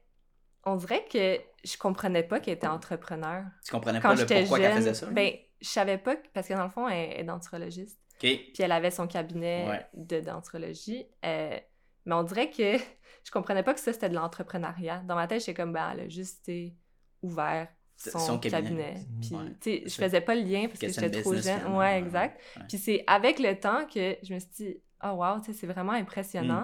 [0.63, 3.43] on dirait que je comprenais pas qu'elle était entrepreneur.
[3.65, 5.05] Tu comprenais Quand pas le j'étais pourquoi qu'elle jeune, faisait ça?
[5.07, 7.99] ben, je savais pas, que- parce que dans le fond, elle est denturologiste.
[8.15, 8.19] OK.
[8.21, 9.87] Puis elle avait son cabinet Ouais.
[9.93, 11.05] de denturologie.
[11.25, 11.57] euh,
[12.05, 12.77] mais on dirait que
[13.25, 14.99] je comprenais pas que ça, c'était de l'entrepreneuriat.
[14.99, 16.75] Dans ma tête, j'étais comme, ben, elle a juste été
[17.21, 18.61] ouvert son, Son cabinet.
[18.61, 18.95] cabinet.
[19.21, 21.41] Puis, Ouais, tu sais, c'est je faisais pas le lien parce que j'étais trop jeune.
[21.41, 21.77] finalement.
[21.79, 22.39] Ouais, exact.
[22.55, 22.63] Ouais.
[22.69, 25.67] Puis c'est avec le temps que je me suis dit, oh wow, tu sais, c'est
[25.67, 26.61] vraiment impressionnant.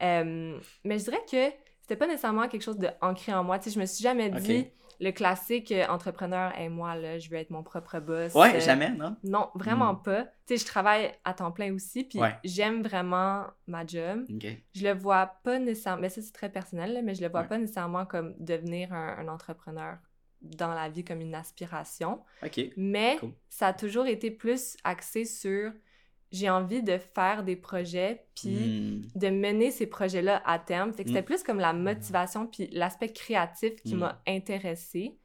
[0.00, 0.02] Mm.
[0.02, 1.50] Euh, mais je dirais que
[1.82, 3.58] c'était pas nécessairement quelque chose de ancré en moi.
[3.58, 4.66] Tu sais, je me suis jamais dit
[5.02, 8.34] le classique euh, entrepreneur, et moi, là, je veux être mon propre boss.
[8.34, 9.16] Ouais, Euh, jamais, non?
[9.24, 10.24] Non, vraiment pas.
[10.24, 12.34] Tu sais, je travaille à temps plein aussi, puis Ouais.
[12.44, 14.26] j'aime vraiment ma job.
[14.30, 14.46] OK.
[14.74, 17.40] Je le vois pas nécessairement, mais ça c'est très personnel, là, mais je le vois
[17.40, 17.48] Ouais.
[17.48, 19.96] pas nécessairement comme devenir un, un entrepreneur
[20.42, 22.20] dans la vie comme une aspiration.
[22.76, 23.32] Mais Cool.
[23.48, 25.72] ça a toujours été plus axé sur
[26.32, 29.02] j'ai envie de faire des projets, puis Hmm.
[29.18, 30.92] de mener ces projets-là à terme.
[30.92, 31.24] Fait que c'était Mm.
[31.24, 33.98] plus comme la motivation puis l'aspect créatif qui Mm.
[33.98, 35.18] m'a intéressée.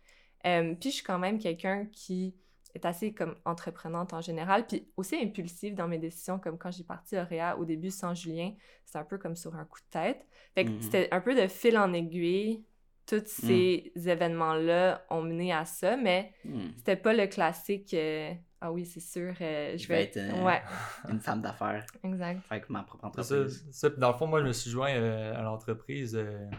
[0.47, 2.34] Euh, puis je suis quand même quelqu'un qui
[2.73, 6.84] est assez comme entreprenante en général, puis aussi impulsive dans mes décisions, comme quand j'ai
[6.84, 10.25] parti Auréa au début sans Julien, c'était un peu comme sur un coup de tête.
[10.56, 12.65] Fait que c'était un peu de fil en aiguille.
[13.08, 16.70] Tous ces événements-là ont mené à ça, mais Hmm.
[16.78, 20.18] c'était pas le classique euh, ah oui, c'est sûr, euh, je Je vais être.
[20.18, 20.62] euh, Ouais,
[21.10, 21.86] Une femme d'affaires.
[22.04, 22.41] exact.
[22.50, 23.68] Avec ma propre ça, entreprise.
[23.72, 23.89] ça.
[23.89, 26.50] Dans le fond, moi, je me suis joint euh, à l'entreprise euh,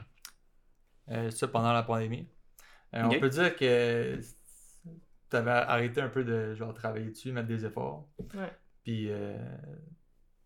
[1.11, 2.29] euh, ça pendant la pandémie.
[2.95, 3.03] Euh.
[3.05, 4.21] On peut dire que
[5.31, 8.09] tu avais arrêté un peu de genre, travailler dessus, mettre des efforts.
[8.35, 8.53] Ouais.
[8.85, 9.37] Puis, euh,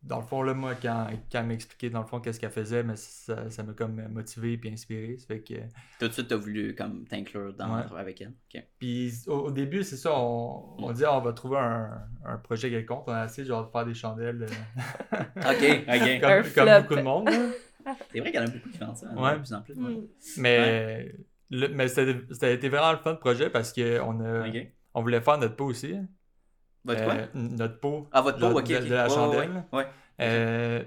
[0.02, 2.50] dans le fond, là, moi, quand, quand elle m'a expliqué, dans le fond, qu'est-ce qu'elle
[2.50, 5.16] faisait, mais ça ça m'a comme motivé puis inspiré.
[5.18, 5.54] Ça fait que...
[5.98, 7.84] Tout de suite, t'as voulu comme t'inclure dans Ouais.
[7.98, 8.32] avec elle.
[8.78, 12.36] Puis au, au début, c'est ça, on, on dit ah, on va trouver un, un
[12.38, 13.04] projet quelconque.
[13.08, 16.24] On a essayé genre de faire des chandelles euh, OK, OK.
[16.24, 17.28] Un comme, comme beaucoup de monde.
[18.12, 19.06] C'est vrai qu'il y en a beaucoup qui font ça.
[19.10, 19.32] hein, Ouais.
[19.34, 19.74] De plus en plus.
[19.74, 19.90] ouais.
[19.94, 20.06] Mm.
[20.38, 21.14] Mais,
[21.50, 24.46] le- mais c'était vraiment le fun de projet parce qu'on a
[24.94, 25.94] on voulait faire notre peau aussi.
[26.84, 27.14] Votre quoi?
[27.14, 28.08] Euh, notre peau.
[28.12, 29.64] Ah, votre peau, de- OK, de- la chandelle.
[29.72, 29.86] Ouais, ouais.
[30.20, 30.84] Euh,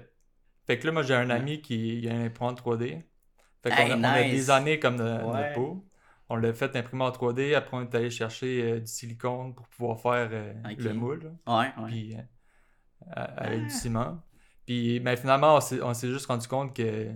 [0.66, 3.04] fait que là, moi, j'ai un ami qui il a une imprimante 3D.
[3.62, 5.18] Fait qu'on Hey, a, des années comme de- Ouais.
[5.22, 5.84] notre peau.
[6.28, 7.54] On l'a fait imprimer en 3D.
[7.54, 11.32] Après, on est allé chercher euh, du silicone pour pouvoir faire euh, le moule.
[11.46, 11.88] Ouais, ouais.
[11.88, 12.20] Puis, euh,
[13.36, 14.22] avec du ciment.
[14.66, 17.10] Puis, mais finalement, on s'est, on s'est juste rendu compte que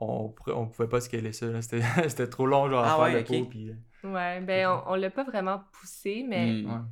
[0.00, 1.46] on, on pouvait pas scaler ça.
[1.62, 3.28] C'était, c'était trop long, genre, à Ah faire ouais, le ok.
[3.28, 3.44] pot.
[3.46, 3.72] Puis,
[4.04, 6.84] Ouais, ben on, on l'a pas vraiment poussé, mais Mm.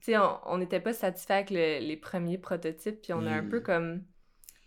[0.00, 3.42] Tu sais, on n'était pas satisfait avec le- les premiers prototypes, puis on a un
[3.42, 3.48] Mm.
[3.48, 4.04] peu comme.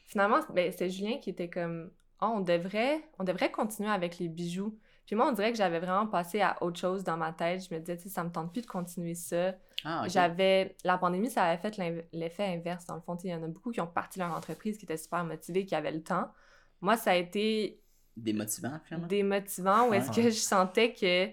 [0.06, 4.30] Finalement, ben, c'est Julien qui était comme Ah, on, devrait, on devrait continuer avec les
[4.30, 4.78] bijoux.
[5.06, 7.68] Puis moi, on dirait que j'avais vraiment passé à autre chose dans ma tête.
[7.70, 9.56] Je me disais, tu sais, ça me tente plus de continuer ça.
[9.84, 10.06] Ah.
[10.08, 10.78] J'avais.
[10.86, 11.78] La pandémie, ça avait fait
[12.14, 12.86] l'effet inverse.
[12.86, 14.96] Dans le fond, il y en a beaucoup qui ont parti leur entreprise, qui étaient
[14.96, 16.32] super motivés, qui avaient le temps.
[16.80, 17.82] Moi, ça a été
[18.16, 19.08] Démotivant, finalement.
[19.08, 20.16] démotivant où est-ce Ouais.
[20.16, 21.28] que je sentais que.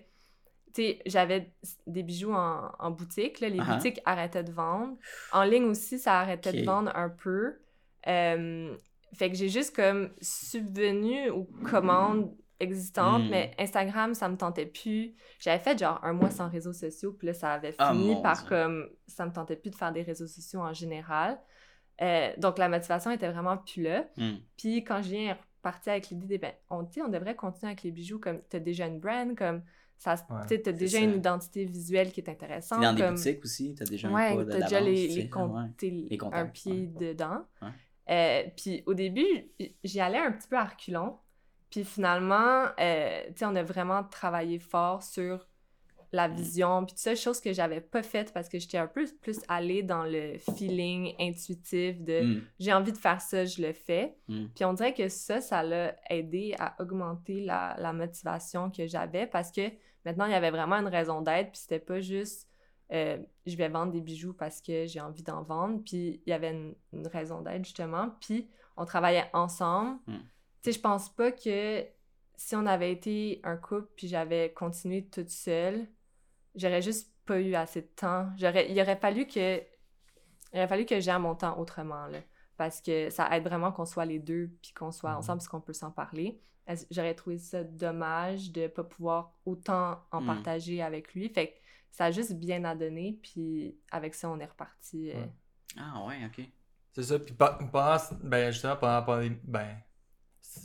[0.74, 1.52] Tu sais, j'avais
[1.86, 3.40] des bijoux en, en boutique.
[3.40, 3.48] Là.
[3.48, 4.96] Les boutiques arrêtaient de vendre.
[5.32, 7.58] En ligne aussi, ça arrêtait de vendre un peu.
[8.06, 8.74] Euh,
[9.14, 13.30] fait que j'ai juste comme subvenu aux commandes existantes, Mm.
[13.30, 15.14] mais Instagram, ça me tentait plus.
[15.38, 18.38] J'avais fait genre un mois sans réseaux sociaux, puis là, ça avait Ah, fini par
[18.40, 18.48] Dieu.
[18.48, 21.40] comme ça me tentait plus de faire des réseaux sociaux en général.
[22.02, 24.06] Euh, donc la motivation était vraiment plus là.
[24.16, 24.36] Hmm.
[24.56, 28.18] Puis quand je viens repartir avec l'idée, ben, on, on devrait continuer avec les bijoux
[28.18, 29.62] comme tu as déjà une brand, comme
[30.00, 31.04] ça, Ouais, tu as déjà ça.
[31.04, 32.80] une identité visuelle qui est intéressante.
[32.80, 33.14] dans des comme...
[33.16, 35.30] boutiques aussi, t'as déjà Ouais, un pas t'as déjà les, les,
[36.32, 37.44] un pied dedans.
[38.08, 39.26] Euh, puis au début,
[39.84, 41.18] j'y allais un petit peu à reculons.
[41.70, 45.46] Puis finalement, euh, tu sais, on a vraiment travaillé fort sur
[46.12, 46.34] la Mm.
[46.34, 49.38] vision, puis tout ça, chose que j'avais pas faite parce que j'étais un peu plus
[49.48, 52.42] allée dans le feeling intuitif de Hmm.
[52.58, 54.16] j'ai envie de faire ça, je le fais.
[54.28, 54.46] Mm.
[54.54, 59.26] Puis on dirait que ça, ça l'a aidé à augmenter la, la motivation que j'avais
[59.26, 59.70] parce que
[60.04, 62.48] maintenant, il y avait vraiment une raison d'être, puis c'était pas juste
[62.92, 66.32] euh, je vais vendre des bijoux parce que j'ai envie d'en vendre, puis il y
[66.32, 70.00] avait une, une raison d'être justement, puis on travaillait ensemble.
[70.08, 70.16] Mm.
[70.16, 70.24] Tu
[70.62, 71.86] sais, je pense pas que
[72.34, 75.86] si on avait été un couple puis j'avais continué toute seule,
[76.54, 78.28] j'aurais juste pas eu assez de temps.
[78.36, 79.58] J'aurais, il aurait fallu que
[80.52, 82.18] il aurait fallu que j'aie mon temps autrement, là.
[82.56, 85.16] Parce que ça aide vraiment qu'on soit les deux, puis qu'on soit Mhm.
[85.18, 86.40] ensemble, parce qu'on peut s'en parler.
[86.90, 90.26] J'aurais trouvé ça dommage de pas pouvoir autant en Mhm.
[90.26, 91.28] partager avec lui.
[91.28, 91.52] Fait que
[91.90, 95.10] ça a juste bien à donner, puis avec ça, on est reparti.
[95.12, 95.24] euh.
[95.78, 96.44] Ah ouais, ok.
[96.92, 97.18] C'est ça.
[97.18, 99.76] Puis pendant, ben, justement, pendant la pandémie, ben,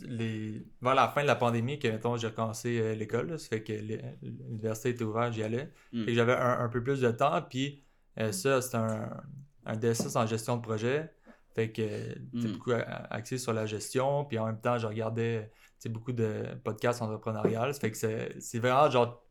[0.07, 3.47] les, vers la fin de la pandémie, que, mettons, j'ai recommencé euh, l'école, là, ça
[3.49, 3.73] fait que
[4.21, 5.71] l'université était ouverte, j'y allais.
[5.93, 6.05] Hmm.
[6.05, 7.83] Que j'avais un, un peu plus de temps, puis
[8.19, 8.33] euh, Mm.
[8.33, 9.09] ça, c'est un,
[9.65, 11.11] un DSS en gestion de projet.
[11.53, 11.81] Fait que
[12.33, 12.51] c'est Mm.
[12.53, 12.71] beaucoup
[13.09, 15.51] axé sur la gestion, puis en même temps, je regardais
[15.89, 17.73] beaucoup de podcasts entrepreneuriales.
[17.75, 19.21] Ça fait que c'est c'est vraiment genre,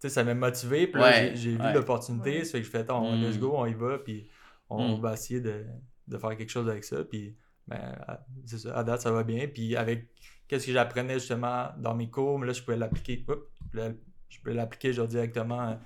[0.00, 1.72] tu sais, ça m'a motivé, puis Ouais, j'ai- j'ai vu ouais.
[1.74, 2.44] l'opportunité, Ouais.
[2.44, 3.22] ça fait que je fais, attends, Mm.
[3.22, 4.28] let's go, on y va, puis
[4.70, 5.00] on Mm.
[5.00, 5.64] va essayer de,
[6.06, 9.24] de faire quelque chose avec ça, puis ben, à- c'est ça, à date, ça va
[9.24, 10.08] bien, puis avec
[10.48, 13.24] qu'est-ce que j'apprenais justement dans mes cours, mais là, je pouvais l'appliquer,
[14.28, 15.78] je peux l'appliquer genre directement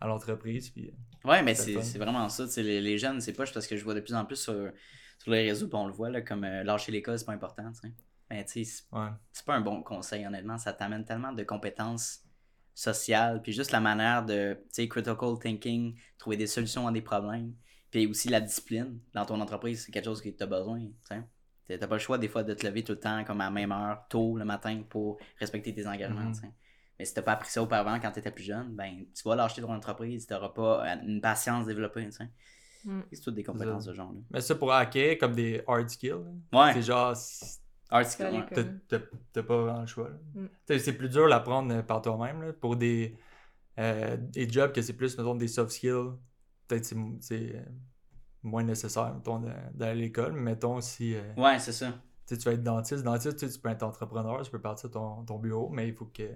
[0.00, 0.92] à l'entreprise, puis
[1.24, 2.44] Ouais, mais C'est c'est vraiment ça.
[2.56, 4.70] Les, les jeunes, c'est pas parce que je vois de plus en plus sur,
[5.18, 7.70] sur les réseaux, puis on le voit, là, comme euh, lâcher l'école, c'est pas important.
[8.30, 9.08] Mais tu sais, c'est ouais.
[9.32, 10.58] c'est pas un bon conseil, honnêtement.
[10.58, 12.20] Ça t'amène tellement de compétences
[12.74, 17.02] sociales, puis juste la manière de, tu sais, critical thinking, trouver des solutions à des
[17.02, 17.54] problèmes,
[17.94, 21.78] puis aussi la discipline dans ton entreprise, c'est quelque chose que tu as besoin, tu
[21.78, 23.50] t'as pas le choix des fois de te lever tout le temps comme à la
[23.50, 26.34] même heure, tôt le matin, pour respecter tes engagements, Mhm.
[26.40, 26.46] tu.
[26.98, 29.62] Mais si t'as pas appris ça auparavant quand t'étais plus jeune, ben tu vas lâcher
[29.62, 32.24] ton entreprise, t'auras pas euh, une patience développée, tu.
[32.88, 33.00] Mm.
[33.12, 34.20] C'est toutes des compétences de ce genre-là.
[34.30, 36.10] Mais ça pour hacker, comme des hard skills,
[36.52, 37.14] là, Ouais, c'est genre,
[37.92, 38.04] ouais.
[38.30, 38.80] l'école.
[38.88, 40.10] t'as t'as- t'as pas vraiment le choix.
[40.34, 40.46] Mm.
[40.66, 42.42] Tu C'est plus dur à l'apprendre euh, par toi-même.
[42.42, 42.52] là.
[42.52, 43.16] Pour des,
[43.78, 46.12] euh, des jobs que c'est plus, mettons, des soft skills,
[46.68, 47.62] peut-être c'est c'est, euh,
[48.42, 50.32] moins nécessaire, mettons, d'aller à l'école.
[50.32, 51.94] Mais mettons, si euh, Ouais, c'est ça.
[52.26, 55.24] tu tu vas être dentiste, dentiste, tu tu peux être entrepreneur, tu peux partir ton,
[55.24, 56.28] ton bureau, mais il faut que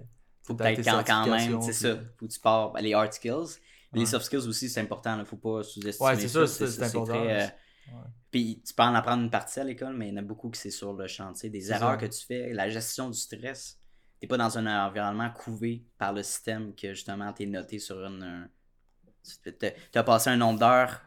[0.43, 1.95] Faut peut-être tes quand, quand même, c'est ça.
[2.17, 3.31] Faut que tu pars les hard skills.
[3.93, 3.99] Ouais.
[4.01, 5.15] Les soft skills aussi, c'est important.
[5.15, 5.25] Là.
[5.25, 6.45] Faut pas sous-estimer Ouais, c'est ça.
[6.47, 7.13] c'est- c'est important.
[7.13, 7.47] très, euh,
[7.91, 8.03] Ouais.
[8.29, 10.51] Puis tu peux en apprendre une partie à l'école, mais il y en a beaucoup
[10.51, 11.49] qui c'est sur le chantier.
[11.49, 11.97] Des C'est erreurs ça.
[11.97, 13.79] que tu fais, la gestion du stress.
[14.19, 18.47] T'es pas dans un environnement couvé par le système que justement t'es noté sur une.
[19.59, 21.01] T'as- T'as passé un nombre d'heures,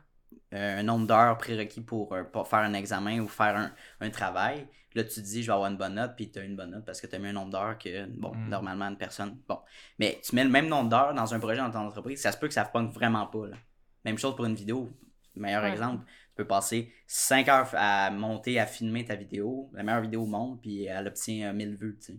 [0.54, 4.10] euh, un nombre d'heures prérequis pour, euh, pour faire un examen ou faire un, un
[4.10, 4.66] travail.
[4.94, 6.70] Là, tu te dis, je vais avoir une bonne note, puis tu as une bonne
[6.72, 8.48] note parce que tu as mis un nombre d'heures que, bon, Mm.
[8.50, 9.38] normalement, une personne.
[9.48, 9.58] Bon.
[9.98, 12.36] Mais tu mets le même nombre d'heures dans un projet dans ton entreprise, ça se
[12.36, 13.46] peut que ça ne pogne vraiment pas.
[13.46, 13.56] là.
[14.04, 14.90] Même chose pour une vidéo.
[15.34, 15.70] Meilleur Ouais.
[15.70, 19.70] exemple, tu peux passer 5 heures à monter, à filmer ta vidéo.
[19.72, 22.18] La meilleure vidéo monte, puis elle obtient euh, 1000 vues, tu sais.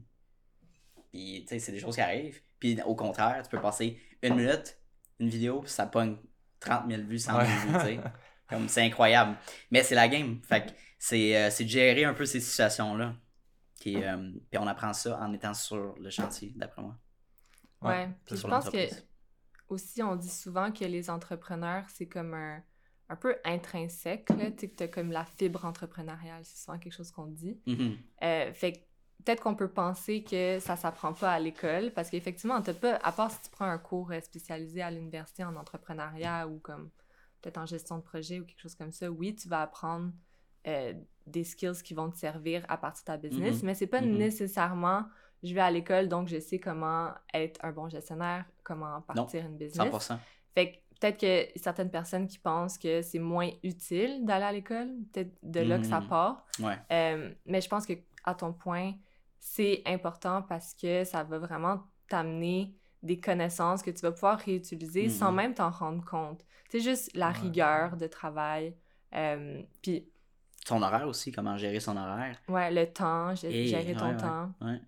[1.12, 2.42] Puis, tu sais, c'est des choses qui arrivent.
[2.60, 4.78] Puis, au contraire, tu peux passer une minute,
[5.20, 6.18] une vidéo, puis ça pogne
[6.60, 8.00] 30 000 vues, 100 000 vues, tu sais.
[8.50, 9.38] Comme, c'est incroyable.
[9.72, 10.40] Mais c'est la game.
[10.44, 13.16] Fait que c'est euh, c'est de gérer un peu ces situations-là.
[13.80, 16.98] Puis, euh, puis on apprend ça en étant sur le chantier, d'après moi.
[17.82, 18.10] Ouais.
[18.26, 18.88] Puis je pense que
[19.68, 22.62] aussi, on dit souvent que les entrepreneurs, c'est comme un,
[23.10, 26.94] un peu intrinsèque, là, tu sais, que t'as comme la fibre entrepreneuriale, c'est souvent quelque
[26.94, 27.60] chose qu'on dit.
[27.66, 27.98] Mhm.
[28.24, 28.80] Euh, fait que
[29.24, 33.12] peut-être qu'on peut penser que ça s'apprend pas à l'école, parce qu'effectivement, t'as pas, à
[33.12, 36.90] part si tu prends un cours euh, spécialisé à l'université en entrepreneuriat ou comme
[37.42, 40.12] peut-être en gestion de projet ou quelque chose comme ça, oui, tu vas apprendre
[40.68, 40.94] euh,
[41.28, 43.66] des skills qui vont te servir à partir de ta business, Mhm.
[43.68, 44.18] mais c'est pas Mhm.
[44.18, 45.04] nécessairement
[45.46, 49.58] je vais à l'école donc je sais comment être un bon gestionnaire, comment partir une
[49.58, 49.76] business.
[49.92, 50.18] 100%.
[50.56, 54.88] Fait que peut-être que certaines personnes qui pensent que c'est moins utile d'aller à l'école,
[55.12, 56.08] peut-être de là que ça Mhm.
[56.08, 56.46] part.
[56.60, 56.78] Ouais.
[56.94, 57.92] Euh, mais je pense que
[58.24, 58.94] à ton point,
[59.40, 65.10] c'est important parce que ça va vraiment t'amener des connaissances que tu vas pouvoir réutiliser
[65.10, 65.36] sans Mhm.
[65.36, 66.46] même t'en rendre compte.
[66.70, 67.34] C'est juste la Ouais.
[67.40, 68.76] rigueur de travail,
[69.14, 70.10] euh, puis
[70.66, 72.40] Son horaire aussi, comment gérer son horaire.
[72.48, 74.52] ouais, le temps, Et- gérer ton ouais, temps.
[74.62, 74.80] ouais.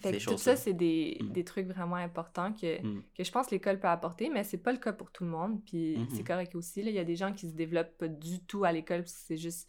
[0.00, 1.32] Fait Ces que tout ça, c'est des, Mm.
[1.32, 3.02] des trucs vraiment importants que, Mm.
[3.16, 5.30] que je pense que l'école peut apporter, mais c'est pas le cas pour tout le
[5.30, 5.60] monde.
[5.64, 6.08] Puis Mhm.
[6.10, 6.80] c'est correct aussi.
[6.82, 9.20] Il y a des gens qui se développent pas du tout à l'école parce que
[9.26, 9.68] c'est juste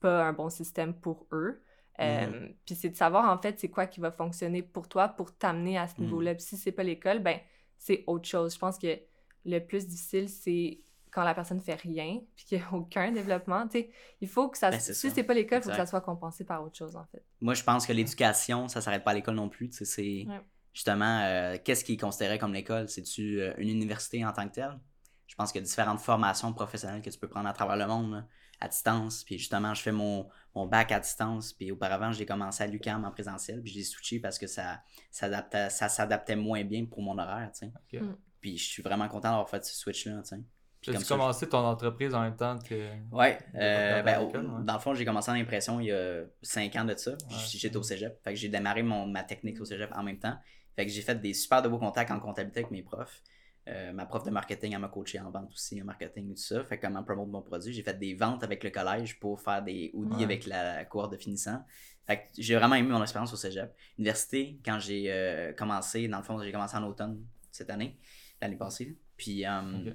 [0.00, 1.62] pas un bon système pour eux.
[2.00, 2.54] Euh, Mhm.
[2.64, 5.78] puis c'est de savoir en fait c'est quoi qui va fonctionner pour toi pour t'amener
[5.78, 6.04] à ce Mhm.
[6.04, 6.34] niveau-là.
[6.34, 7.38] Puis si c'est pas l'école, ben
[7.76, 8.54] c'est autre chose.
[8.54, 8.98] Je pense que
[9.44, 10.80] le plus difficile, c'est
[11.10, 13.66] quand la personne fait rien puis qu'il n'y a aucun développement.
[13.66, 14.70] Tu sais, il faut que ça...
[14.70, 15.10] Ben, si ça.
[15.10, 17.24] c'est pas l'école, il faut que ça soit compensé par autre chose en fait.
[17.40, 19.68] Moi, je pense que l'éducation, ça s'arrête pas à l'école non plus.
[19.70, 20.40] tu sais, C'est Ouais.
[20.72, 22.88] justement, euh, qu'est-ce qui est considéré comme l'école?
[22.88, 24.78] C'est-tu euh, une université en tant que telle?
[25.26, 27.86] Je pense qu'il y a différentes formations professionnelles que tu peux prendre à travers le
[27.86, 28.26] monde, là,
[28.60, 29.24] à distance.
[29.24, 31.52] Puis justement, je fais mon, mon bac à distance.
[31.52, 33.62] Puis auparavant, j'ai commencé à l'UQAM en présentiel.
[33.62, 37.50] Puis j'ai switché parce que ça, s'adaptait- ça s'adaptait moins bien pour mon horaire.
[37.52, 38.00] tu sais.
[38.00, 38.16] Mm.
[38.40, 40.20] Puis je suis vraiment content d'avoir fait ce switch-là.
[40.22, 40.36] tu sais.
[40.80, 42.88] Puis comme ça, je- commencé ton entreprise en même temps que.
[43.10, 44.64] Ouais, euh, ben, au- ouais.
[44.64, 47.12] dans le fond, j'ai commencé en impression il y a 5 ans de ça.
[47.50, 48.20] J'étais au cégep.
[48.22, 50.36] Fait que j'ai démarré mon, ma technique au cégep en même temps.
[50.76, 53.22] Fait que j'ai fait des super de beaux contacts en comptabilité avec mes profs.
[53.68, 56.40] Euh, ma prof de marketing, elle m'a coaché en vente aussi, en marketing et tout
[56.42, 56.64] ça.
[56.64, 57.72] Fait comment promouvoir mon produit.
[57.72, 60.24] J'ai fait des ventes avec le collège pour faire des hoodies Ouais.
[60.24, 61.62] avec la cohorte de finissants.
[62.06, 63.70] Fait que j'ai vraiment aimé mon expérience au cégep.
[63.98, 67.98] Université, quand j'ai euh, commencé, dans le fond, j'ai commencé en automne cette année,
[68.40, 68.96] l'année passée.
[69.16, 69.92] Puis, euh,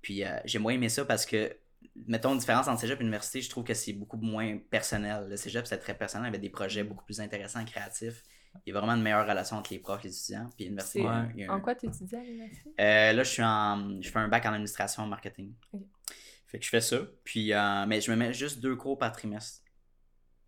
[0.00, 1.54] puis j'ai moins aimé ça parce que,
[2.06, 5.26] mettons, différence entre cégep et université, je trouve que c'est beaucoup moins personnel.
[5.28, 8.22] Le cégep, c'est très personnel, il y avait des projets beaucoup plus intéressants, créatifs.
[8.66, 10.48] Il y a vraiment une meilleure relation entre les profs et les étudiants.
[10.56, 12.16] Puis l'université, C'est- il y a un- il y a un- En quoi tu étudies
[12.16, 12.70] à l'université?
[12.80, 14.00] euh, là, je suis en.
[14.00, 15.52] Je fais un bac en administration marketing.
[16.46, 16.98] Fait que je fais ça.
[17.24, 19.62] Puis, euh, mais je me mets juste deux cours par trimestre.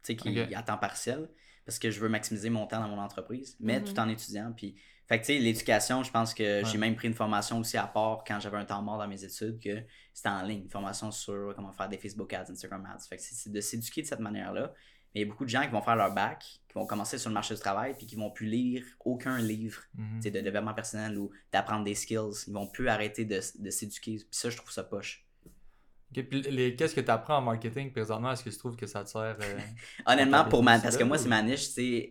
[0.02, 1.28] Tu sais, qui à temps partiel.
[1.64, 3.86] Parce que je veux maximiser mon temps dans mon entreprise, mais Mhm.
[3.86, 4.52] tout en étudiant.
[4.54, 4.74] Puis,
[5.08, 7.86] fait que tu sais, l'éducation, je pense que j'ai même pris une formation aussi à
[7.86, 10.64] part quand j'avais un temps mort dans mes études, que c'était en ligne.
[10.64, 13.06] Une formation sur comment faire des Facebook ads, Instagram ads.
[13.08, 14.74] Fait que c'est c'est de s'éduquer de cette manière-là.
[15.14, 17.18] Mais il y a beaucoup de gens qui vont faire leur bac, qui vont commencer
[17.18, 20.20] sur le marché du travail, puis qui vont plus lire aucun livre Mhm.
[20.22, 22.44] de développement personnel ou d'apprendre des skills.
[22.48, 24.16] Ils vont plus arrêter de, de s'éduquer.
[24.16, 25.24] Puis ça, je trouve ça poche.
[26.12, 28.30] Qu'est-ce que tu apprends en marketing présentement?
[28.32, 29.36] Est-ce que tu trouves que ça te sert?
[29.40, 29.58] euh,
[30.06, 31.68] Honnêtement, pour ma, parce que moi, ou- c'est ma niche,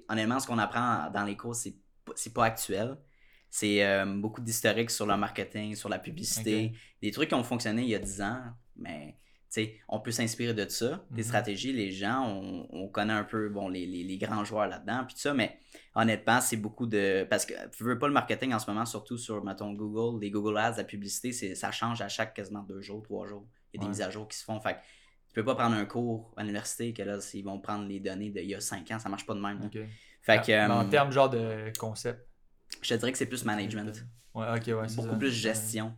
[0.09, 2.97] honnêtement, ce qu'on apprend dans les cours, c'est pas- pas actuel.
[3.49, 7.83] C'est euh, beaucoup d'historique sur le marketing, sur la publicité, des trucs qui ont fonctionné
[7.83, 8.41] il y a 10 ans,
[8.75, 9.15] mais
[9.87, 11.27] on peut s'inspirer de ça, des Mhm.
[11.27, 15.03] stratégies, les gens, on, on connaît un peu bon, les, les- les grands joueurs là-dedans,
[15.05, 15.57] puis tout ça, mais
[15.95, 17.25] honnêtement, c'est beaucoup de...
[17.29, 20.31] Parce que tu veux pas le marketing en ce moment, surtout sur, mettons, Google, les
[20.31, 23.45] Google Ads, la publicité, c'est ça change à chaque quasiment deux jours, trois jours.
[23.73, 24.79] Il y a des mises à jour qui se font, fait que
[25.27, 28.29] tu peux pas prendre un cours à l'université que là, ils vont prendre les données
[28.29, 29.69] d'il y a 5 ans, ça marche pas de même.
[30.21, 32.27] Fait que, Mais en euh, termes genre de concept.
[32.81, 34.87] je te dirais que c'est plus management, Ouais, ok, ouais.
[34.87, 35.15] c'est beaucoup ça.
[35.17, 35.95] plus gestion.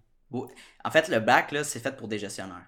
[0.84, 2.68] En fait, le bac, là, c'est fait pour des gestionnaires.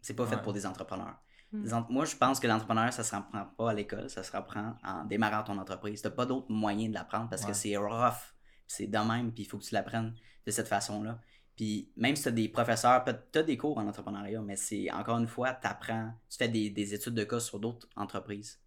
[0.00, 0.42] C'est pas fait Ouais.
[0.42, 1.16] pour des entrepreneurs.
[1.52, 1.72] Mm.
[1.74, 4.76] En- Moi, je pense que l'entrepreneur, ça se reprend pas à l'école, ça se reprend
[4.84, 6.00] en démarrant ton entreprise.
[6.02, 7.48] T'as pas d'autre moyen de l'apprendre parce Ouais.
[7.48, 8.34] que c'est rough,
[8.66, 10.14] c'est de même, puis il faut que tu l'apprennes
[10.46, 11.20] de cette façon-là.
[11.56, 14.90] Puis même si tu as des professeurs, tu as des cours en entrepreneuriat, mais c'est
[14.92, 18.60] encore une fois, tu apprends, tu fais des, des études de cas sur d'autres entreprises,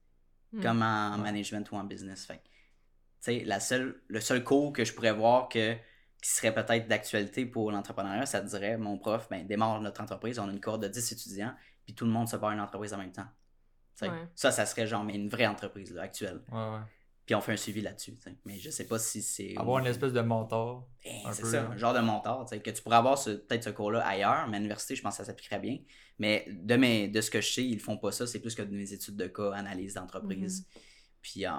[0.52, 0.62] Mm.
[0.62, 1.22] comme en Ouais.
[1.24, 2.26] management ou en business.
[2.26, 5.76] Fait tu sais, la seule, le seul cours que je pourrais voir que,
[6.24, 10.40] qui serait peut-être d'actualité pour l'entrepreneuriat, ça te dirait, mon prof, ben, démarre notre entreprise,
[10.40, 11.54] on a une cohorte de 10 étudiants,
[11.86, 13.28] puis tout le monde se part une entreprise en même temps.
[14.02, 14.10] Ouais.
[14.34, 16.42] Ça, ça serait genre mais une vraie entreprise là, actuelle.
[16.52, 16.80] Ouais, ouais.
[17.26, 18.18] Puis on fait un suivi là-dessus.
[18.46, 19.54] Mais je sais pas si c'est.
[19.58, 20.88] Avoir une espèce de mentor.
[21.06, 21.70] Ben, un c'est peu, ça, là.
[21.70, 24.48] un genre de mentor, tu sais, que tu pourrais avoir ce- peut-être ce cours-là ailleurs,
[24.50, 25.78] mais à l'université, je pense que ça s'appliquerait bien.
[26.20, 28.62] Mais de, mes, de ce que je sais, ils font pas ça, c'est plus que
[28.62, 30.68] de mes études de cas, analyse d'entreprise.
[31.24, 31.50] Puis euh,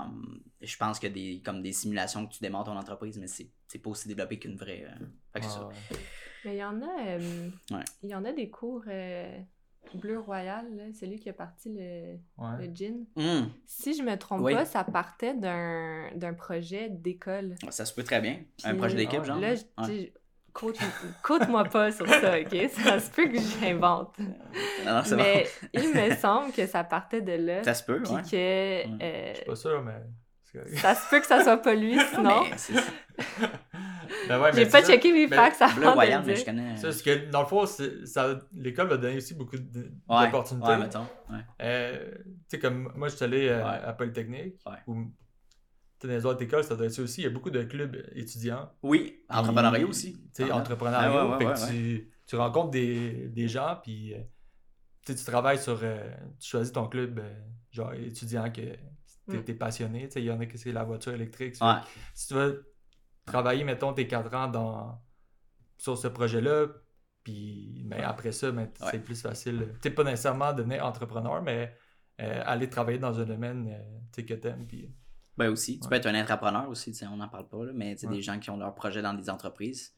[0.60, 3.78] je pense a des, comme des simulations que tu démarres ton entreprise, mais c'est c'est
[3.80, 4.84] pas aussi développé qu'une vraie.
[4.86, 5.66] euh, fait que c'est ça.
[5.66, 5.98] Ouais, ouais.
[6.44, 7.84] Mais il y en a, euh, Ouais.
[8.02, 9.40] il y en a des cours euh,
[9.94, 12.66] Bleu Royal, là, celui qui a parti le, Ouais.
[12.66, 13.04] le gin.
[13.16, 14.52] Hum, Si je me trompe Oui.
[14.52, 17.56] pas, ça partait d'un d'un projet d'école.
[17.70, 18.40] ça se peut très bien.
[18.64, 19.40] un projet d'équipe, genre.
[19.40, 19.54] Là,
[21.22, 22.70] quote-moi pas sur ça, ok?
[22.84, 24.16] Ça se peut que j'invente.
[24.18, 27.62] Non, non, c'est Mais il me semble que ça partait de là.
[27.64, 28.22] Ça se peut, ouais.
[28.22, 28.34] que
[29.02, 30.00] euh, Je suis pas sûr, mais.
[30.76, 32.44] ça se peut que ça soit pas lui, sinon.
[34.28, 34.92] Ben ouais, mais J'ai pas ça.
[34.92, 36.46] checké mes facts avant de Royal, le mais je dire.
[36.46, 36.76] connais.
[36.76, 40.68] Ça, parce que dans le fond, ça- l'école va donner aussi beaucoup de- Ouais, d'opportunités.
[40.68, 41.06] ouais, mettons.
[41.30, 41.38] Ouais.
[41.62, 43.78] Euh, tu sais, comme moi, je suis allé euh, Ouais.
[43.84, 44.56] à Polytechnique.
[44.66, 44.94] Ouais.
[46.00, 47.20] Tu dans les autres écoles, ça doit être ça aussi.
[47.22, 48.70] Il y a beaucoup de clubs étudiants.
[48.82, 50.14] Oui, entrepreneuriat aussi.
[50.34, 51.10] Tu sais, Ah, entrepreneuriat.
[51.26, 54.18] ouais, ouais, fait que ouais, tu, tu rencontres des, des gens, puis euh,
[55.06, 55.78] tu tu travailles sur.
[55.82, 57.34] euh, tu choisis ton club, euh,
[57.70, 58.78] genre étudiant, que t'es
[59.26, 59.42] Mm.
[59.44, 60.06] t'es passionné.
[60.08, 61.56] Tu sais, il y en a qui c'est la voiture électrique.
[61.62, 61.76] Ouais.
[62.12, 62.74] Si tu veux
[63.24, 65.00] travailler, mettons, tes 4 ans dans,
[65.78, 66.66] sur ce projet-là,
[67.22, 68.88] puis ben, après ça, ben, Ouais.
[68.90, 69.68] c'est plus facile.
[69.80, 71.74] Tu sais, pas nécessairement devenir entrepreneur, mais
[72.20, 74.66] euh, aller travailler dans un domaine euh, tu sais, que t'aimes.
[74.66, 74.94] Puis...
[75.36, 75.90] Ben aussi, tu Ouais.
[75.90, 78.06] peux être un entrepreneur aussi, tu sais, on n'en parle pas, là, mais tu sais,
[78.06, 78.14] Ouais.
[78.16, 79.94] des gens qui ont leur projet dans des entreprises,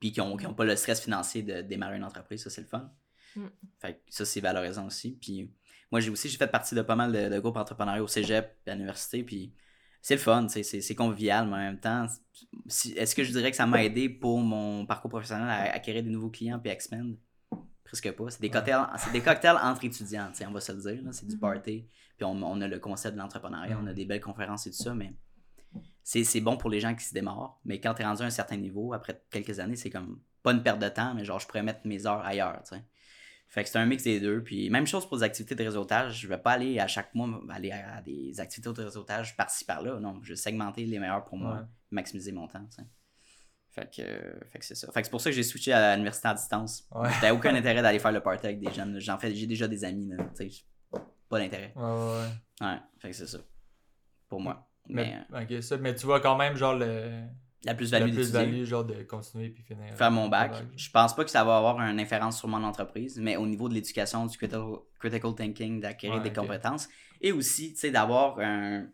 [0.00, 2.66] puis qui n'ont ont pas le stress financier de démarrer une entreprise, ça c'est le
[2.66, 2.90] fun.
[3.36, 3.46] Mm.
[3.78, 5.12] Fait que ça c'est valorisant aussi.
[5.20, 5.52] Puis
[5.92, 8.58] moi j'ai aussi j'ai fait partie de pas mal de, de groupes entrepreneuriaux au cégep,
[8.66, 9.52] à l'université, puis
[10.02, 12.06] c'est le fun, tu sais, c'est c'est convivial, mais en même temps,
[12.66, 16.02] si- est-ce que je dirais que ça m'a aidé pour mon parcours professionnel à acquérir
[16.02, 17.16] des nouveaux clients puis à expand?
[17.84, 18.30] Presque pas.
[18.30, 18.52] C'est des, Ouais.
[18.52, 21.02] cocktails, c'est des cocktails entre étudiants, on va se le dire.
[21.12, 21.40] C'est du Mhm.
[21.40, 21.86] party.
[22.20, 23.94] Puis on, on a le concept de l'entrepreneuriat, on a Mhm.
[23.94, 25.14] des belles conférences et tout ça, mais
[26.02, 27.58] c'est c'est bon pour les gens qui se démarrent.
[27.64, 30.52] Mais quand tu es rendu à un certain niveau, après quelques années, c'est comme pas
[30.52, 32.84] une perte de temps, mais genre je pourrais mettre mes heures ailleurs, tu sais.
[33.48, 34.42] Fait que c'est un mix des deux.
[34.44, 36.20] Puis même chose pour les activités de réseautage.
[36.20, 39.98] Je vais pas aller à chaque mois aller à des activités de réseautage par-ci par-là.
[39.98, 41.66] Non, je vais segmenter les meilleurs pour moi, Ouais.
[41.90, 42.66] maximiser mon temps.
[43.70, 44.92] Fait que, euh, fait que c'est ça.
[44.92, 46.86] Fait que c'est pour ça que j'ai switché à l'université à distance.
[46.94, 47.08] Ouais.
[47.14, 49.00] J'avais aucun intérêt d'aller faire le party avec des jeunes.
[49.00, 50.16] J'en fais, j'ai déjà des amis, là.
[51.30, 51.72] Pas d'intérêt.
[51.76, 51.88] Ouais, ouais,
[52.60, 52.66] ouais.
[52.66, 53.38] Ouais, fait que c'est ça.
[54.28, 54.68] Pour moi.
[54.88, 57.22] Mais, Mais, euh, ok, ça, mais tu vois quand même, genre, le,
[57.64, 59.94] la la plus-value plus-value, genre, de continuer puis finir.
[59.96, 60.50] faire mon bac.
[60.50, 60.64] bac.
[60.76, 63.68] Je pense pas que ça va avoir une inférence sur mon entreprise, mais au niveau
[63.68, 64.64] de l'éducation, du critical,
[64.98, 66.88] critical thinking, d'acquérir Ouais, des compétences
[67.20, 68.86] et aussi, tu sais, d'avoir un.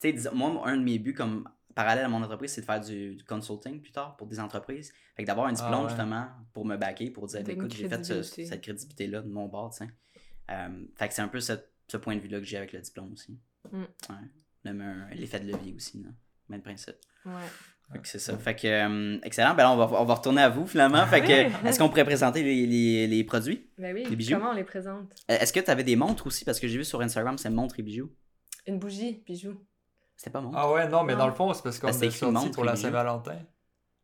[0.00, 2.80] Tu sais, moi, un de mes buts comme parallèle à mon entreprise, c'est de faire
[2.80, 4.92] du, du consulting plus tard pour des entreprises.
[5.16, 5.88] Fait que d'avoir un diplôme Ah ouais.
[5.88, 9.70] justement pour me backer, pour dire, écoute, j'ai fait ce- cette crédibilité-là de mon bord,
[9.70, 9.90] tu sais.
[10.50, 11.52] Euh, fait que c'est un peu ce,
[11.90, 13.38] ce point de vue-là que j'ai avec le diplôme aussi.
[13.70, 13.82] Mm.
[13.82, 15.14] Ouais.
[15.14, 16.08] L'effet de levier aussi, là.
[16.48, 16.96] Même principe.
[17.24, 17.32] Ouais.
[18.04, 18.38] C'est ça.
[18.38, 19.54] Fait que, euh, excellent.
[19.54, 21.04] Ben là, on va, on va retourner à vous, finalement.
[21.06, 23.68] Fait que, est-ce qu'on pourrait présenter les, les, les produits?
[23.78, 24.36] Ben oui, Les bijoux?
[24.36, 25.12] comment on les présente?
[25.30, 26.44] Euh, Est-ce que tu avais des montres aussi?
[26.44, 28.12] Parce que j'ai vu sur Instagram, c'est montres et bijoux.
[28.66, 29.60] Une bougie, bijoux.
[30.16, 30.56] C'était pas montre.
[30.56, 31.20] Ah ouais, non, mais Non.
[31.20, 32.76] dans le fond, c'est parce qu'on Ben, est sorti montre pour la.
[32.76, 33.38] Saint-Valentin.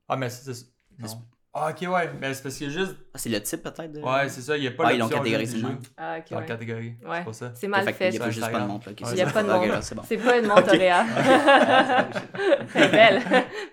[0.08, 0.50] Ah, mais c'est...
[0.98, 1.22] Non.
[1.58, 2.96] Ah, ok, ouais, mais c'est parce que juste...
[3.14, 4.00] Ah, c'est le type peut-être de.
[4.00, 5.78] Ouais, c'est ça, il n'y a pas Ah, ils l'ont catégorisé même.
[5.96, 6.46] Ah, ok, dans la ouais.
[6.48, 6.94] catégorie.
[7.02, 7.16] Ouais.
[7.16, 7.52] C'est pour ça.
[7.54, 8.10] C'est mal Fait fait.
[8.10, 8.86] qu'il y a pas juste pas de montre.
[8.88, 9.82] là, ok, Ouais, c'est Il n'y a pas de Ok, montre.
[9.82, 10.02] c'est bon.
[10.06, 11.06] C'est pas une montre Auréa.
[12.68, 13.22] C'est belle.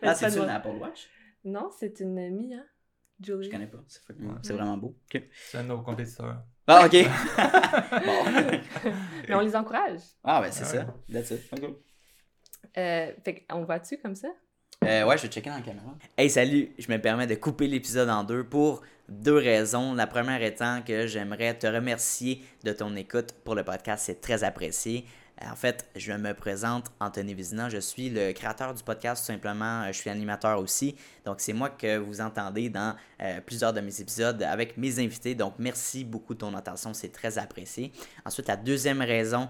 [0.01, 0.49] Ah, c'est pas une.
[0.49, 1.09] Apple Watch?
[1.43, 2.63] Non, c'est une Mia.
[3.19, 3.47] Julie.
[3.47, 3.79] Je connais pas.
[4.41, 4.95] C'est vraiment beau.
[5.11, 6.41] C'est un de nos compétiteurs.
[6.67, 6.91] Ah, ok.
[8.05, 8.91] bon.
[9.27, 9.99] Mais on les encourage.
[10.23, 10.85] Ah, ben c'est ça.
[11.11, 11.41] That's it.
[12.77, 14.29] Euh, fait qu'on va-tu comme ça?
[14.85, 15.95] Euh, ouais, je vais checker dans la caméra.
[16.17, 16.71] Hey, salut!
[16.77, 19.93] Je me permets de couper l'épisode en deux pour deux raisons.
[19.93, 24.03] La première étant que j'aimerais te remercier de ton écoute pour le podcast.
[24.05, 25.05] C'est très apprécié.
[25.41, 27.67] En fait, je me présente Anthony Vizina.
[27.67, 29.83] Je suis le créateur du podcast, tout simplement.
[29.83, 30.95] Euh, Je suis animateur aussi.
[31.25, 35.33] Donc, c'est moi que vous entendez dans euh, plusieurs de mes épisodes avec mes invités.
[35.33, 36.93] Donc, merci beaucoup de ton attention.
[36.93, 37.91] C'est très apprécié.
[38.25, 39.49] Ensuite, la deuxième raison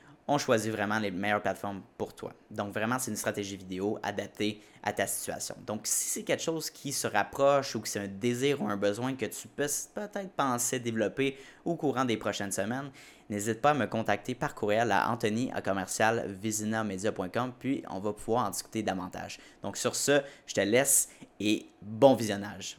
[0.27, 2.31] on choisit vraiment les meilleures plateformes pour toi.
[2.49, 5.55] Donc vraiment, c'est une stratégie vidéo adaptée à ta situation.
[5.65, 8.77] Donc si c'est quelque chose qui se rapproche ou que c'est un désir ou un
[8.77, 12.91] besoin que tu peux peut-être penser développer au courant des prochaines semaines,
[13.29, 18.13] n'hésite pas à me contacter par courriel à anthony à commercial visinamedia.com puis on va
[18.13, 19.39] pouvoir en discuter davantage.
[19.61, 22.77] Donc sur ce, je te laisse et bon visionnage.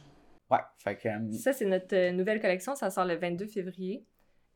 [0.49, 1.07] Ouais, fait que...
[1.07, 2.75] euh, Ça, c'est notre euh, nouvelle collection.
[2.75, 4.05] Ça sort le 22 février.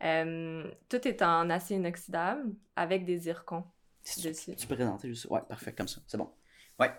[0.03, 3.63] Euh, tout est en acier inoxydable avec des zircons
[4.03, 4.55] tu, dessus.
[4.55, 5.25] tu peux présenter juste...
[5.29, 6.29] Ouais, parfait, comme ça, c'est bon.
[6.79, 6.91] Ouais.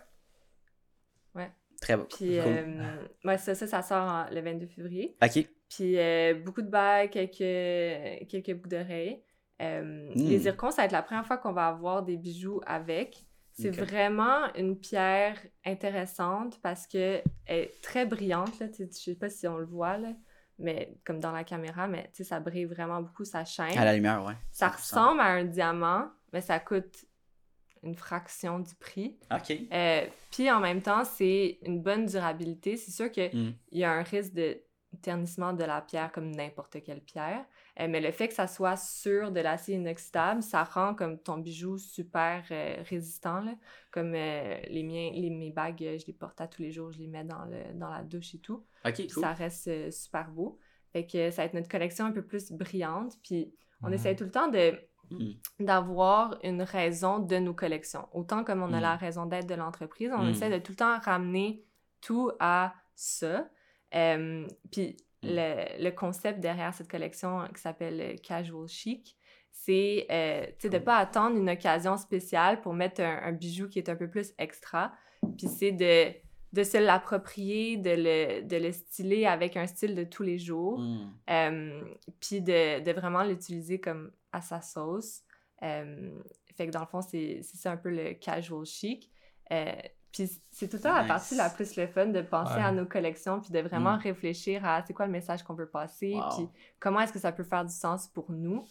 [1.35, 1.51] Ouais.
[1.81, 2.05] Très bon.
[2.05, 2.53] Puis, Cool.
[2.53, 5.17] euh, ouais, ça, ça, ça sort en- le 22 février.
[5.23, 5.47] Ok.
[5.69, 9.23] Puis, euh, beaucoup de bagues, quelques, quelques boucles d'oreilles.
[9.63, 10.11] Euh.
[10.15, 13.25] Les zircons, ça va être la première fois qu'on va avoir des bijoux avec.
[13.53, 15.37] C'est vraiment une pierre
[15.67, 18.57] intéressante parce que elle est très brillante.
[18.61, 20.13] Là, tu sais, je sais pas si on le voit, là,
[20.59, 23.77] mais comme dans la caméra, mais tu sais, ça brille vraiment beaucoup, ça chaîne.
[23.79, 24.35] À la lumière, ouais.
[24.51, 24.73] Ça 100%.
[24.77, 27.05] ressemble à un diamant, mais ça coûte
[27.85, 29.17] une fraction du prix.
[29.33, 29.57] Ok.
[29.73, 32.77] Euh, Puis en même temps, c'est une bonne durabilité.
[32.77, 33.55] C'est sûr qu'il Mm.
[33.73, 34.61] y a un risque de
[35.03, 37.45] ternissement de la pierre comme n'importe quelle pierre.
[37.81, 41.39] Euh, mais le fait que ça soit sur de l'acier inoxydable, ça rend comme ton
[41.39, 43.41] bijou super euh, résistant.
[43.41, 43.55] là.
[43.93, 46.99] Comme euh, les miens, les, mes bagues, je les porte à tous les jours, je
[46.99, 48.64] les mets dans, le, dans la douche et tout.
[48.85, 49.09] Cool.
[49.09, 50.59] ça reste euh, super beau.
[50.93, 53.14] Fait que ça va être notre collection un peu plus brillante.
[53.22, 53.95] Puis on Mhm.
[53.95, 54.72] essaie tout le temps de
[55.11, 55.31] Mm.
[55.61, 58.07] d'avoir une raison de nos collections.
[58.12, 58.83] Autant comme on a Mm.
[58.83, 60.29] la raison d'être de l'entreprise, on Mm.
[60.29, 61.64] essaie de tout le temps ramener
[62.03, 63.49] tout à ça.
[63.95, 65.03] Euh, puis Mm.
[65.23, 69.16] Le, le concept derrière cette collection qui s'appelle euh, Casual Chic,
[69.51, 70.85] c'est euh, de Cool.
[70.85, 74.33] pas attendre une occasion spéciale pour mettre un, un bijou qui est un peu plus
[74.39, 74.93] extra.
[75.37, 76.12] Puis c'est de,
[76.53, 80.79] de se l'approprier, de le, de le styler avec un style de tous les jours.
[80.79, 81.12] Mm.
[81.31, 81.83] Euh,
[82.21, 85.23] puis de, de vraiment l'utiliser comme à sa sauce.
[85.62, 86.12] Euh,
[86.55, 89.11] fait que dans le fond, c'est c'est ça un peu le casual chic.
[90.13, 92.63] Puis c'est tout le temps la partie la plus le fun de penser Ouais.
[92.63, 94.01] à nos collections puis de vraiment Mm.
[94.01, 96.23] réfléchir à c'est quoi le message qu'on veut passer Wow.
[96.37, 96.49] puis
[96.81, 98.65] comment est-ce que ça peut faire du sens pour nous.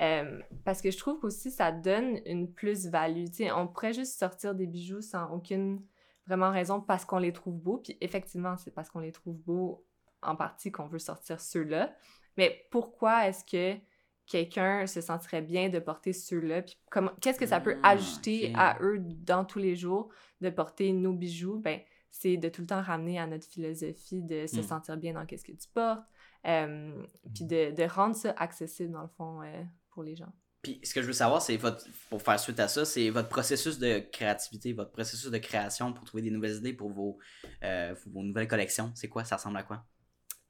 [0.00, 3.26] Euh, parce que je trouve qu'aussi ça donne une plus-value.
[3.26, 5.82] Tu sais, on pourrait juste sortir des bijoux sans aucune
[6.26, 7.78] vraiment raison parce qu'on les trouve beaux.
[7.78, 9.84] Puis effectivement, c'est parce qu'on les trouve beaux
[10.22, 11.92] en partie qu'on veut sortir ceux-là.
[12.36, 13.78] Mais pourquoi est-ce que
[14.26, 16.62] quelqu'un se sentirait bien de porter ceux-là?
[16.62, 20.08] Puis comment, qu'est-ce que ça peut Ah, ajouter à eux dans tous les jours
[20.40, 21.58] de porter nos bijoux?
[21.60, 24.62] Ben, c'est de tout le temps ramener à notre philosophie de se Mm.
[24.62, 26.04] sentir bien dans qu'est-ce que tu portes,
[26.46, 27.02] euh,
[27.34, 30.32] puis de, de rendre ça accessible dans le fond euh, pour les gens.
[30.60, 33.28] Puis ce que je veux savoir, c'est votre, pour faire suite à ça, c'est votre
[33.28, 37.18] processus de créativité, votre processus de création pour trouver des nouvelles idées pour vos,
[37.64, 38.92] euh, vos nouvelles collections.
[38.94, 39.24] C'est quoi?
[39.24, 39.84] Ça ressemble à quoi?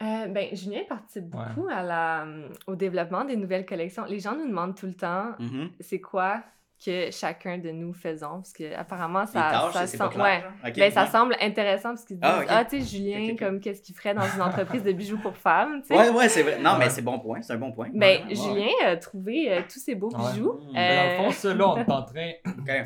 [0.02, 2.26] Euh, ben, Julien participe beaucoup à la,
[2.66, 4.04] au développement des nouvelles collections.
[4.04, 5.70] Les gens nous demandent tout le temps Mhm.
[5.80, 6.42] c'est quoi
[6.84, 10.24] que chacun de nous faisons, parce que apparemment ça, tâches, ça c'est pas sem- clair,
[10.24, 10.40] ouais.
[10.42, 10.52] genre?
[10.66, 13.60] Ok, Ben, ça semble intéressant parce qu'ils se disent Ah, Ah, tu sais, Julien, comme
[13.60, 15.96] qu'est-ce qu'il ferait dans une entreprise de bijoux pour femmes, tu sais?
[15.96, 16.58] Ouais, ouais, c'est vrai.
[16.58, 17.40] Non, mais c'est bon point.
[17.42, 17.88] C'est un bon point.
[17.94, 20.32] Ben, Ouais, Julien a trouvé euh, tous ces beaux Ouais.
[20.32, 20.58] bijoux.
[20.72, 22.30] Mais dans le Euh, fond, ça, là, on est en train.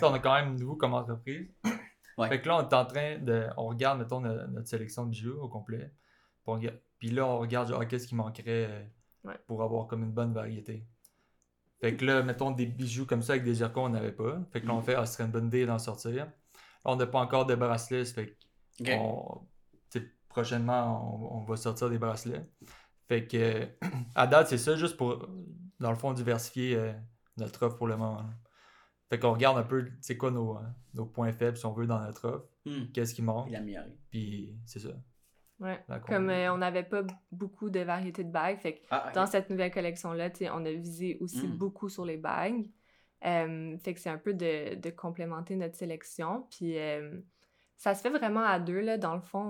[0.03, 1.49] On est quand même nouveau comme entreprise.
[2.19, 2.29] Ouais.
[2.29, 3.47] Fait que là, on est en train de.
[3.57, 5.91] On regarde, mettons, no- notre, sélection de bijoux au complet.
[6.99, 8.83] Puis, là, on regarde, genre, ah, qu'est-ce qui manquerait euh,
[9.25, 9.39] Ouais.
[9.47, 10.87] pour avoir comme une bonne variété.
[11.81, 14.39] Fait que là, mettons des bijoux comme ça avec des zircons, on n'avait pas.
[14.53, 14.85] Fait que là, on Mm.
[14.85, 16.13] fait, ah, ce serait une bonne idée d'en sortir.
[16.13, 16.33] Là,
[16.85, 18.05] on n'a pas encore de bracelets.
[18.07, 18.27] Fait
[18.79, 19.41] que on-
[20.29, 22.47] prochainement, on, on va sortir des bracelets.
[23.09, 23.67] Fait que,
[24.15, 25.27] à date, c'est ça, juste pour,
[25.81, 26.93] dans le fond, diversifier euh,
[27.39, 28.19] notre offre pour le moment.
[28.19, 28.31] là.
[29.09, 30.61] Fait qu'on regarde un peu, c'est quoi nos, euh,
[30.95, 32.47] nos points faibles, si on veut, dans notre offre.
[32.67, 32.87] Hmm.
[32.93, 33.49] Qu'est-ce qui manque.
[34.11, 34.91] Puis, c'est ça.
[35.61, 35.79] Ouais.
[36.07, 37.03] Comme euh, on n'avait pas
[37.33, 41.19] beaucoup de variétés de bagues, fait que Ah, dans cette nouvelle collection-là, on a visé
[41.21, 41.57] aussi Mm.
[41.57, 42.71] beaucoup sur les bagues.
[43.25, 46.47] Euh, fait que c'est un peu de, de complémenter notre sélection.
[46.51, 47.19] Puis euh,
[47.77, 48.99] ça se fait vraiment à deux, là.
[48.99, 49.41] Dans le fond,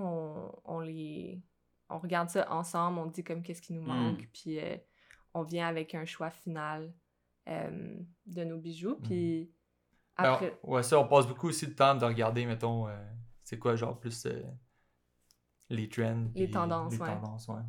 [0.65, 1.41] on, on les...
[1.89, 3.87] On regarde ça ensemble, on dit comme qu'est-ce qui nous Mm.
[3.87, 4.75] manque, puis euh,
[5.33, 6.91] on vient avec un choix final
[7.47, 7.95] euh,
[8.25, 8.95] de nos bijoux.
[8.95, 9.49] Puis
[10.17, 10.57] Alors, après...
[10.63, 12.97] ouais, ça, on passe beaucoup aussi de temps de regarder, mettons, euh,
[13.43, 14.41] c'est quoi, genre, plus euh,
[15.69, 16.25] les trends.
[16.35, 17.07] Les tendances, les ouais.
[17.07, 17.61] tendances, ouais.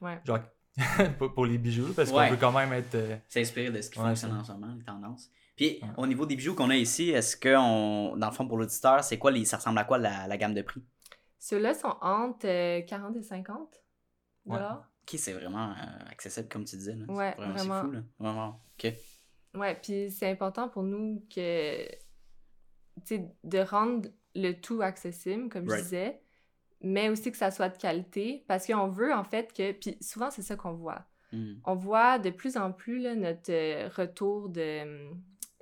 [0.00, 0.20] Ouais.
[0.24, 0.38] Genre,
[1.34, 2.26] pour, les bijoux, parce Ouais.
[2.26, 2.94] qu'on veut quand même être.
[2.94, 5.30] euh, C'est inspiré de ce qui Ouais, fonctionne en ce moment, les tendances.
[5.56, 5.88] Puis, Ouais.
[5.96, 9.02] au niveau des bijoux qu'on a ici, est-ce que, on, dans le fond, pour l'auditeur,
[9.02, 10.84] c'est quoi les, ça ressemble à quoi la, la gamme de prix?
[11.38, 13.82] Ceux-là sont entre euh, 40 et 50
[14.44, 14.56] Ouais.
[14.56, 14.86] dollars.
[15.02, 16.94] Ok, c'est vraiment euh, accessible, comme tu disais.
[16.94, 17.06] Là.
[17.08, 17.54] Ouais, c'est vraiment.
[17.54, 17.74] vraiment.
[17.80, 18.00] C'est fou, là.
[18.18, 18.60] Vraiment.
[18.78, 18.92] Ok.
[19.54, 21.96] Ouais, puis c'est important pour nous que, tu
[23.04, 25.78] sais, de rendre le tout accessible, comme Right.
[25.78, 26.22] je disais,
[26.86, 30.30] mais aussi que ça soit de qualité, parce qu'on veut en fait que, puis souvent
[30.30, 31.04] c'est ça qu'on voit.
[31.32, 31.54] Hmm.
[31.64, 35.10] On voit de plus en plus là, notre euh, retour de,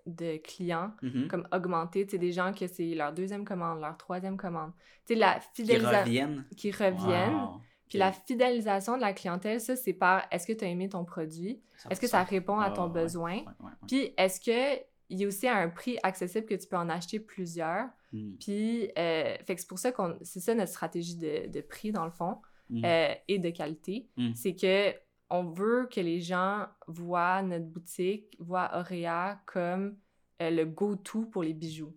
[0.07, 1.29] de clients Mhm.
[1.29, 4.73] comme augmenter, tu sais, des gens que c'est leur deuxième commande, leur troisième commande.
[5.07, 6.01] Tu sais, la Qui fidélisation...
[6.01, 6.45] reviennent.
[6.57, 7.35] Qui reviennent.
[7.35, 7.61] Wow.
[7.89, 11.05] Puis la fidélisation de la clientèle, ça, c'est par est-ce que tu as aimé ton
[11.05, 11.63] produit?
[11.91, 13.33] Est-ce que ça répond à ton besoin?
[13.37, 13.71] Ouais, ouais, ouais.
[13.87, 16.89] Puis est-ce que il y a aussi à un prix accessible que tu peux en
[16.89, 17.87] acheter plusieurs?
[18.15, 18.37] Hmm.
[18.41, 21.93] Puis euh, fait que c'est pour ça qu'on c'est ça notre stratégie de, de prix
[21.93, 22.39] dans le fond
[22.71, 22.85] Hmm.
[22.85, 24.09] euh, et de qualité.
[24.17, 24.33] Mm.
[24.35, 24.95] C'est que
[25.31, 29.97] on veut que les gens voient notre boutique, voient Auréa comme
[30.41, 31.95] euh, le go-to pour les bijoux.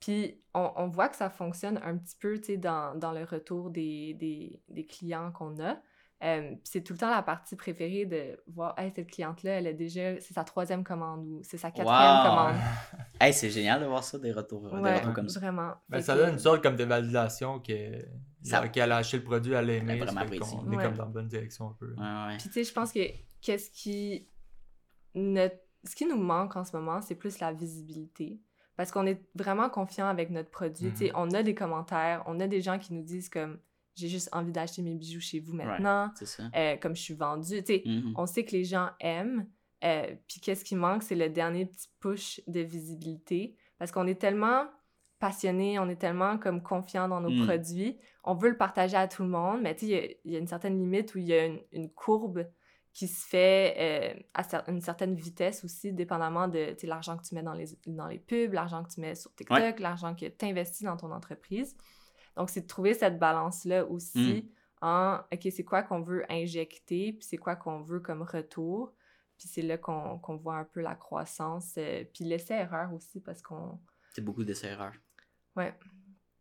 [0.00, 3.24] Puis on, on voit que ça fonctionne un petit peu tu sais, dans, dans le
[3.24, 5.80] retour des, des, des clients qu'on a.
[6.24, 9.66] Euh, puis c'est tout le temps la partie préférée de voir, hey, cette cliente-là, elle
[9.66, 12.24] a déjà, c'est sa troisième commande ou c'est sa quatrième Wow.
[12.30, 12.54] commande.
[13.20, 15.40] Hey, c'est génial de voir ça, des retours, des retours comme ça.
[15.40, 15.74] vraiment.
[15.88, 17.72] Ben, ça que- donne une sorte comme de validation que
[18.42, 19.96] Ça- genre, qu'elle a acheté le produit, elle l'a aimé.
[19.98, 20.58] Vraiment qu'on apprécié.
[20.58, 20.82] est Ouais.
[20.84, 21.92] comme dans la bonne direction un peu.
[21.94, 22.36] Ouais, ouais.
[22.38, 23.00] Puis tu sais, je pense que
[23.42, 24.28] qu'est-ce qui
[25.14, 25.48] ne...
[25.84, 28.40] ce qui nous manque en ce moment, c'est plus la visibilité.
[28.76, 30.90] Parce qu'on est vraiment confiant avec notre produit.
[30.90, 31.12] Tu sais, Mhm.
[31.16, 33.58] on a des commentaires, on a des gens qui nous disent comme
[33.96, 36.44] j'ai juste envie d'acheter mes bijoux chez vous maintenant, C'est ça.
[36.54, 37.62] euh, comme je suis vendue.
[37.64, 38.14] Tu sais, Mhm.
[38.16, 39.46] on sait que les gens aiment.
[39.84, 43.56] euh, puis qu'est-ce qui manque, c'est le dernier petit push de visibilité.
[43.78, 44.64] Parce qu'on est tellement
[45.18, 47.44] passionnés, on est tellement comme confiants dans nos Mm.
[47.46, 47.98] produits.
[48.24, 50.32] On veut le partager à tout le monde, mais tu sais, il y a- il
[50.32, 52.46] y, a une certaine limite où il y a une, une courbe
[52.94, 57.34] qui se fait euh, à cer- une certaine vitesse aussi, dépendamment de l'argent que tu
[57.34, 59.74] mets dans les, dans les pubs, l'argent que tu mets sur TikTok, Ouais.
[59.78, 61.76] l'argent que tu investis dans ton entreprise.
[62.36, 64.50] Donc, c'est de trouver cette balance-là aussi
[64.82, 68.92] en, OK, c'est quoi qu'on veut injecter, puis c'est quoi qu'on veut comme retour.
[69.38, 71.74] Puis c'est là qu'on voit un peu la croissance.
[71.76, 73.78] euh, puis l'essai-erreur aussi, parce qu'on...
[74.14, 74.94] C'est beaucoup d'essais-erreurs.
[75.56, 75.74] Ouais.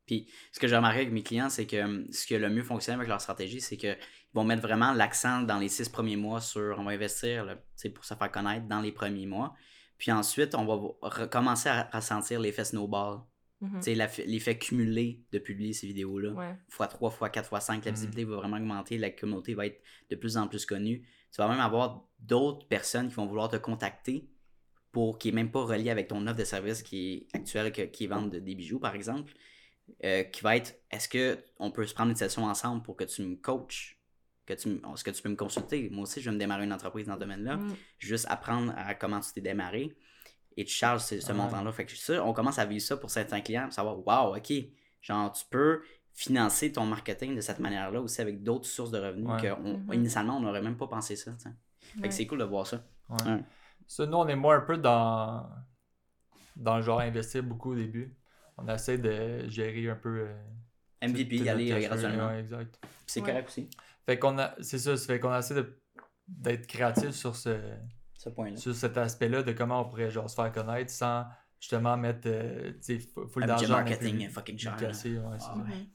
[0.05, 2.49] Puis, ce que j'ai remarqué avec mes clients, c'est que hum, ce qui a le
[2.49, 3.97] mieux fonctionné avec leur stratégie, c'est qu'ils
[4.33, 7.55] vont mettre vraiment l'accent dans les six premiers mois sur on va investir là,
[7.93, 9.53] pour se faire connaître dans les premiers mois.
[9.97, 13.21] Puis ensuite, on va recommencer à ressentir l'effet snowball.
[13.61, 16.31] Tu sais, la- l'effet cumulé de publier ces vidéos-là.
[16.33, 16.55] Ouais.
[16.69, 17.95] fois 3, fois 4, fois 5, la Mhm.
[17.95, 21.01] visibilité va vraiment augmenter, la communauté va être de plus en plus connue.
[21.31, 24.27] Tu vas même avoir d'autres personnes qui vont vouloir te contacter
[24.91, 27.81] pour qui n'est même pas relié avec ton offre de service qui est actuelle, que-
[27.83, 29.33] qui vend de- des bijoux, par exemple,
[30.03, 33.03] euh, qui va être est-ce que on peut se prendre une session ensemble pour que
[33.05, 33.99] tu me coaches
[34.45, 35.89] que tu me- Est-ce que tu peux me consulter?
[35.89, 37.57] Moi aussi, je vais me démarrer une entreprise dans ce domaine-là.
[37.57, 37.75] Mm.
[37.97, 39.95] Juste apprendre à comment tu t'es démarré
[40.57, 41.37] et tu charges ce, ce Ouais.
[41.37, 41.71] montant-là.
[41.71, 44.53] Fait que ça, on commence à vivre ça pour certains clients, pour savoir, wow, ok,
[45.01, 45.81] genre, tu peux
[46.13, 49.41] financer ton marketing de cette manière-là aussi avec d'autres sources de revenus Ouais.
[49.41, 49.93] que on- Mhm.
[49.93, 51.31] initialement, on n'aurait même pas pensé ça.
[51.33, 51.49] t'sais.
[51.79, 52.07] Fait Ouais.
[52.09, 52.81] que c'est cool de voir ça.
[53.09, 53.31] Ouais.
[53.31, 53.43] Ouais.
[53.87, 55.49] Ça, nous, on est moins un peu dans,
[56.55, 58.15] dans le genre investir beaucoup au début.
[58.57, 60.21] On essaie de gérer un peu.
[60.29, 60.33] euh,
[61.01, 62.27] MVP, y aller graduellement.
[62.29, 62.79] Ouais, exact.
[63.05, 63.27] C'est Ouais.
[63.27, 63.69] correct aussi,
[64.05, 65.77] Fait qu'on a, c'est ça, ça fait qu'on essaie de-
[66.27, 67.59] d'être créatif sur ce,
[68.25, 68.57] ce point-là.
[68.57, 71.25] sur cet aspect-là de comment on pourrait genre se faire connaître sans
[71.59, 73.69] justement mettre, euh, tu sais, full d'argent.
[73.69, 75.55] marketing fucking cher, casser, ouais, c'est ça.
[75.55, 75.87] ouais.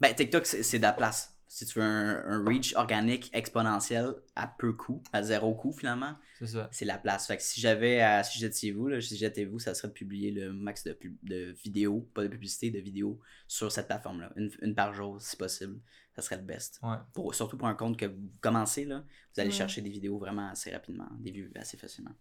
[0.00, 1.28] Ben, TikTok, c'est de la place.
[1.46, 6.14] Si tu veux un, un reach organique exponentiel à peu coût, à zéro coût finalement,
[6.38, 6.68] C'est ça.
[6.72, 7.26] c'est la place.
[7.26, 9.92] Fait que si j'avais à si j'étais vous, là, si j'étais vous, ça serait de
[9.92, 14.32] publier le max de, pub- de vidéos, pas de publicité, de vidéos sur cette plateforme-là.
[14.36, 15.78] Une, une par jour, si possible.
[16.14, 16.78] Ça serait le best.
[16.82, 16.96] Ouais.
[17.14, 18.98] Pour, surtout pour un compte que vous commencez, là,
[19.34, 19.56] vous allez Ouais.
[19.56, 22.12] chercher des vidéos vraiment assez rapidement, des vues assez facilement.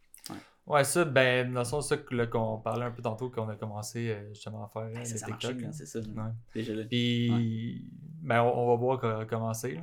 [0.67, 3.49] Ouais, ça, ben, dans le sens, ça que, là, qu'on parlait un peu tantôt, qu'on
[3.49, 5.73] a commencé euh, justement à faire euh, Ben, ça, les ça marche, TikTok.
[5.73, 5.99] c'est ça.
[5.99, 6.31] Ouais.
[6.53, 6.83] Déjà là.
[6.85, 7.89] Puis,
[8.21, 9.73] ben, on, on va voir co- commencer.
[9.73, 9.81] Là.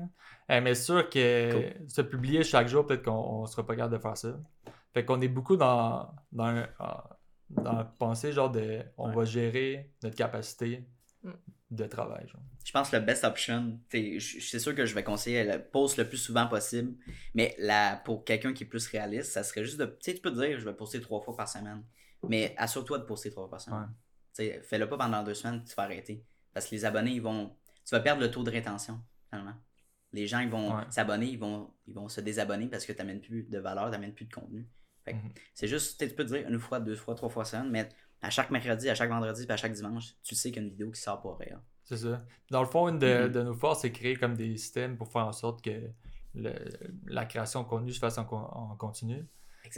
[0.52, 3.96] Euh, mais c'est sûr que se publier chaque jour, peut-être qu'on on sera pas capable
[3.96, 4.40] de faire ça.
[4.94, 7.18] Fait qu'on est beaucoup dans, dans, ah,
[7.50, 9.16] dans la pensée, genre, de on Ouais.
[9.16, 10.86] va gérer notre capacité
[11.24, 11.30] Mm.
[11.70, 12.26] De travail.
[12.28, 12.40] Genre.
[12.64, 14.18] Je pense que le best option, c'est
[14.58, 16.94] sûr que je vais conseiller le post le plus souvent possible,
[17.34, 19.84] mais la, pour quelqu'un qui est plus réaliste, ça serait juste de.
[19.86, 21.82] Tu sais, tu peux te dire, je vais poster trois fois par semaine,
[22.28, 23.90] mais assure-toi de poster trois fois par semaine.
[24.38, 24.60] Ouais.
[24.62, 26.24] Fais-le pas pendant deux semaines, tu vas arrêter.
[26.54, 27.56] Parce que les abonnés, ils vont.
[27.84, 29.54] Tu vas perdre le taux de rétention, finalement.
[30.12, 30.84] Les gens, ils vont Ouais.
[30.90, 33.90] s'abonner, ils vont, ils vont se désabonner parce que tu n'amènes plus de valeur, tu
[33.90, 34.66] n'amènes plus de contenu.
[35.06, 35.32] Mhm.
[35.54, 37.88] C'est juste, tu peux te dire une fois, deux fois, trois fois semaine, mais
[38.22, 40.66] à chaque mercredi, à chaque vendredi, puis à chaque dimanche, tu sais qu'il y a
[40.66, 41.62] une vidéo qui sort pour rien.
[41.84, 42.22] C'est ça.
[42.50, 43.32] Dans le fond, une de, Mhm.
[43.32, 45.90] de nos forces, c'est créer comme des systèmes pour faire en sorte que
[46.34, 46.52] le-
[47.06, 49.26] la création de contenu se fasse en, con- en continu.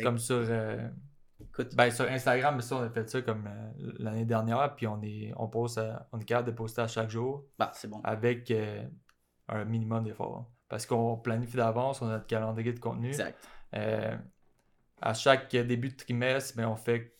[0.03, 0.88] Comme sur, euh,
[1.43, 4.86] Écoute, ben, sur Instagram, mais ça, on a fait ça comme euh, l'année dernière, puis
[4.86, 7.88] on est, on, poste à- on est capable de poster à chaque jour bah, c'est
[7.88, 8.01] bon.
[8.05, 8.84] avec euh,
[9.49, 10.51] un minimum d'efforts.
[10.68, 13.09] Parce qu'on planifie d'avance, on a notre calendrier de contenu.
[13.09, 13.38] Exact.
[13.74, 14.16] Euh,
[15.01, 17.16] à chaque début de trimestre, ben, on fait.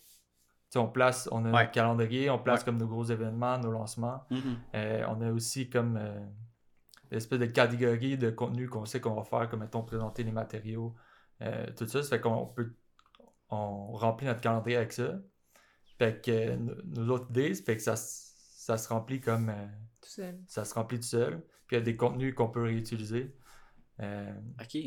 [0.75, 1.63] On place, on a Ouais.
[1.63, 2.65] notre calendrier, on place Ouais.
[2.65, 4.23] comme nos gros événements, nos lancements.
[4.29, 4.57] Mhm.
[4.75, 6.19] Euh, on a aussi comme euh,
[7.11, 10.31] une espèce de catégorie de contenu qu'on sait qu'on va faire, comme mettons présenter les
[10.31, 10.95] matériaux,
[11.41, 12.01] euh, tout ça.
[12.03, 12.73] Ça fait qu'on peut
[13.49, 15.19] on remplit notre calendrier avec ça.
[15.97, 19.67] Fait que euh, nos- autres idées, ça fait que ça, ça se remplit comme euh,
[20.01, 20.39] Tout seul.
[20.47, 21.41] ça se remplit tout seul.
[21.67, 23.35] Puis il y a des contenus qu'on peut réutiliser.
[23.99, 24.77] Euh, Ok.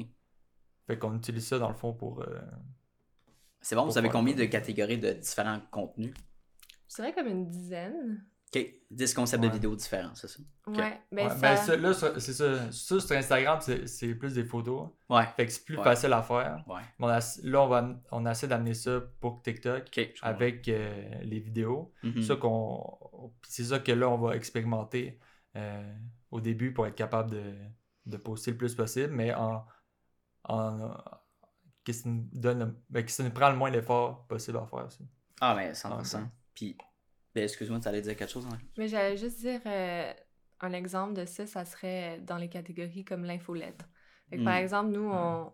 [0.87, 2.25] fait qu'on utilise ça dans le fond pour.
[3.65, 6.13] C'est bon, vous avez combien de catégories de différents contenus?
[6.91, 8.25] Je dirais comme une dizaine.
[8.55, 9.49] Ok, 10 concepts Ouais.
[9.49, 10.39] de vidéos différents, c'est ça?
[10.69, 11.35] Ouais, ben ouais, ça...
[11.41, 12.71] ben, ça, là, c'est ça.
[12.71, 14.91] Ça, sur Instagram, c'est c'est plus des photos.
[15.09, 15.25] Ouais.
[15.35, 15.83] Fait que c'est plus Ouais.
[15.83, 16.63] facile à faire.
[16.69, 16.83] Ouais.
[16.99, 21.41] Mais on a- là, on, va, on essaie d'amener ça pour TikTok avec euh, les
[21.41, 21.93] vidéos.
[22.23, 25.19] Ça qu'on, puis c'est ça que là, on va expérimenter
[25.57, 25.95] euh,
[26.31, 27.55] au début pour être capable de,
[28.07, 29.65] de poster le plus possible, mais en,
[30.45, 30.95] en
[31.85, 34.87] que ça nous donne ben, que ça nous prend le moins d'efforts possible à faire
[34.87, 35.07] aussi.
[35.41, 36.29] Ah, mais 100%.
[36.55, 36.77] Puis,
[37.35, 38.47] ben, excuse-moi, tu allais dire quelque chose?
[38.47, 38.59] Hein?
[38.79, 40.13] Mais j'allais juste dire euh,
[40.61, 43.25] un exemple de ça, ça serait dans les catégories comme
[44.31, 44.59] que, Par Mm.
[44.59, 45.53] exemple, nous, on,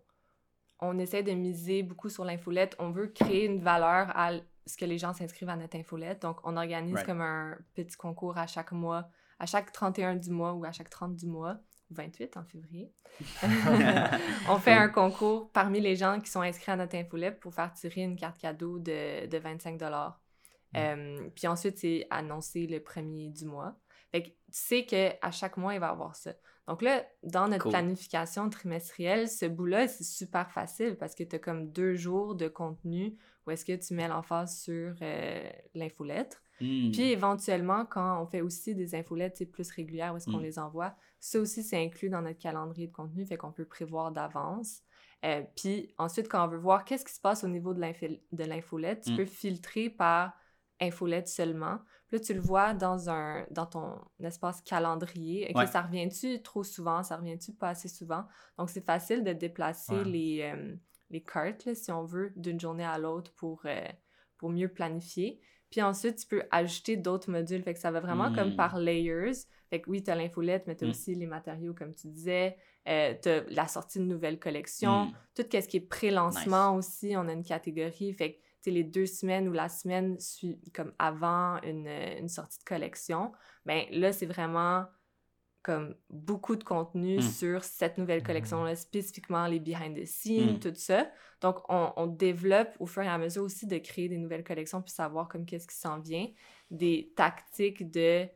[0.80, 2.76] on essaie de miser beaucoup sur l'infolette.
[2.78, 4.32] On veut créer une valeur à
[4.66, 6.22] ce que les gens s'inscrivent à notre infolette.
[6.22, 7.06] Donc, on organise Right.
[7.06, 9.08] comme un petit concours à chaque mois,
[9.38, 11.58] à chaque 31 du mois ou à chaque 30 du mois,
[11.91, 12.93] 28 en février.
[14.49, 17.72] on fait un concours parmi les gens qui sont inscrits à notre infolette pour faire
[17.72, 19.80] tirer une carte cadeau de, de 25
[20.76, 23.76] Euh, puis ensuite, c'est annoncé le premier du mois.
[24.12, 26.32] Fait que tu sais qu'à chaque mois, il va y avoir ça.
[26.66, 27.72] Donc là, dans notre Cool.
[27.72, 32.49] planification trimestrielle, ce bout-là, c'est super facile parce que tu as comme deux jours de
[32.49, 33.16] contenu
[33.47, 36.43] où est-ce que tu mets l'emphase sur euh, l'infolettre.
[36.61, 36.90] Hmm.
[36.92, 40.42] Puis éventuellement, quand on fait aussi des infolettes plus régulières, où est-ce qu'on Mm.
[40.42, 44.12] les envoie, ça aussi, c'est inclus dans notre calendrier de contenu, fait qu'on peut prévoir
[44.12, 44.82] d'avance.
[45.24, 48.20] Euh, puis ensuite, quand on veut voir qu'est-ce qui se passe au niveau de l'info-
[48.32, 49.16] de l'infolette, tu Mm.
[49.16, 50.32] peux filtrer par
[50.82, 51.78] infolette seulement.
[52.08, 55.46] Puis là, tu le vois dans, un, dans ton espace calendrier.
[55.50, 55.66] Ok, Ouais.
[55.66, 57.02] Ça revient-tu trop souvent?
[57.02, 58.24] Ça revient-tu pas assez souvent?
[58.58, 60.04] Donc, c'est facile de déplacer Ouais.
[60.04, 60.74] les, euh,
[61.11, 63.86] les cartes, là, si on veut, d'une journée à l'autre pour, euh,
[64.38, 65.40] pour mieux planifier.
[65.70, 67.62] Puis ensuite, tu peux ajouter d'autres modules.
[67.62, 68.56] Fait que ça va vraiment comme Mm.
[68.56, 69.32] par layers.
[69.70, 70.90] Fait que oui, tu as l'infolette, mais tu as Mm.
[70.90, 72.56] aussi les matériaux, comme tu disais.
[72.88, 75.06] Euh, tu as la sortie de nouvelles collections.
[75.06, 75.12] Hmm.
[75.36, 78.12] Tout ce qui est pré-lancement aussi, on a une catégorie.
[78.14, 80.16] Fait que tu sais, les deux semaines ou la semaine
[80.74, 83.32] comme avant une, euh, une sortie de collection,
[83.64, 84.84] ben là, c'est vraiment
[85.62, 87.22] comme beaucoup de contenu Mm.
[87.22, 90.61] sur cette nouvelle collection-là, spécifiquement les behind the scenes, Mm.
[90.61, 91.11] tout ça.
[91.42, 94.80] Donc, on, on développe au fur et à mesure aussi de créer des nouvelles collections
[94.82, 96.26] puis savoir comme qu'est-ce qui s'en vient,
[96.70, 98.26] des tactiques de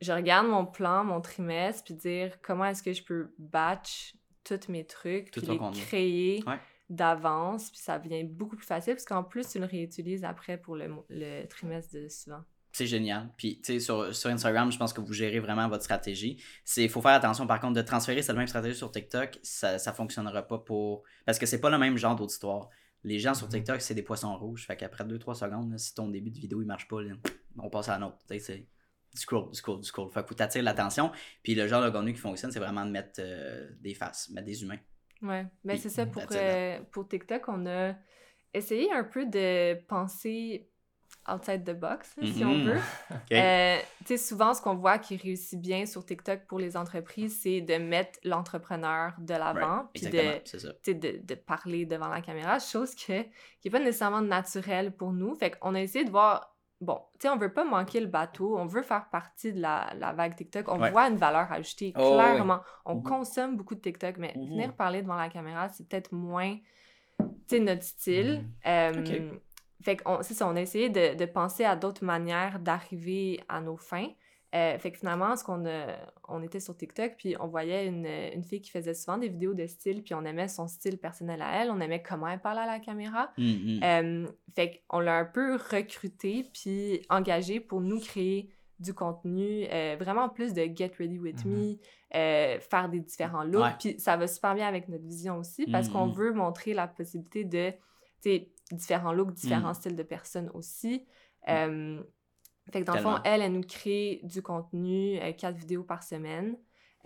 [0.00, 4.68] je regarde mon plan, mon trimestre, puis dire comment est-ce que je peux batch tous
[4.68, 5.80] mes trucs, Tout puis les contenu.
[5.80, 6.58] créer Ouais.
[6.90, 10.74] d'avance, puis ça devient beaucoup plus facile, parce qu'en plus, tu le réutilises après pour
[10.74, 12.42] le, le trimestre de suivant.
[12.72, 13.28] C'est génial.
[13.36, 16.42] Puis, tu sais, sur, sur Instagram, je pense que vous gérez vraiment votre stratégie.
[16.78, 19.92] Il faut faire attention, par contre, de transférer cette même stratégie sur TikTok, ça ne
[19.94, 21.02] fonctionnera pas pour.
[21.26, 22.70] Parce que c'est pas le même genre d'auditoire.
[23.04, 23.52] Les gens sur Mhm.
[23.52, 24.66] TikTok, c'est des poissons rouges.
[24.66, 27.12] Fait qu'après 2-3 secondes, là, si ton début de vidéo il marche pas, là,
[27.58, 28.18] on passe à un autre.
[28.28, 28.58] Tu sais, c'est
[29.14, 30.10] du scroll, du scroll, du scroll.
[30.10, 31.10] Fait que faut t'attirer l'attention.
[31.42, 34.46] Puis le genre de contenu qui fonctionne, c'est vraiment de mettre euh, des faces, mettre
[34.46, 34.78] des humains.
[35.20, 36.06] Ouais, ben c'est ça.
[36.06, 37.94] Pour, euh, pour TikTok, on a
[38.54, 40.70] essayé un peu de penser
[41.32, 42.64] outside the box, si on Mhm.
[42.64, 42.80] veut.
[43.32, 47.38] Euh, tu sais, souvent, ce qu'on voit qui réussit bien sur TikTok pour les entreprises,
[47.42, 49.88] c'est de mettre l'entrepreneur de l'avant, Right.
[49.94, 53.28] puis de, de, de parler devant la caméra, chose que, qui
[53.66, 55.34] n'est pas nécessairement naturelle pour nous.
[55.36, 58.58] Fait qu'on a essayé de voir, bon, tu sais, on veut pas manquer le bateau,
[58.58, 60.90] on veut faire partie de la, la vague TikTok, on Ouais.
[60.90, 62.60] voit une valeur ajoutée, Oh, clairement.
[62.84, 63.02] On Mhm.
[63.04, 64.48] consomme beaucoup de TikTok, mais Mhm.
[64.48, 66.58] venir parler devant la caméra, c'est peut-être moins,
[67.18, 68.44] tu sais, notre style.
[68.66, 69.30] Euh.
[69.82, 73.60] Fait qu'on, c'est ça, on a essayé de, de penser à d'autres manières d'arriver à
[73.60, 74.08] nos fins.
[74.54, 75.96] Euh, fait que finalement, ce qu'on a,
[76.28, 79.54] on était sur TikTok, puis on voyait une, une fille qui faisait souvent des vidéos
[79.54, 82.60] de style, puis on aimait son style personnel à elle, on aimait comment elle parlait
[82.60, 83.32] à la caméra.
[83.82, 89.96] Euh, fait qu'on l'a un peu recruté, puis engagé pour nous créer du contenu, euh,
[89.98, 91.78] vraiment plus de Get Ready With Me,
[92.14, 93.62] euh, faire des différents looks.
[93.78, 96.12] Puis ça va super bien avec notre vision aussi, parce qu'on Mhm.
[96.14, 97.72] veut montrer la possibilité de,
[98.72, 99.74] différents looks, différents Mhm.
[99.74, 101.06] styles de personnes aussi.
[101.48, 102.02] Euh,
[102.70, 106.02] fait que dans le fond, elle, elle nous crée du contenu, euh, quatre vidéos par
[106.02, 106.56] semaine.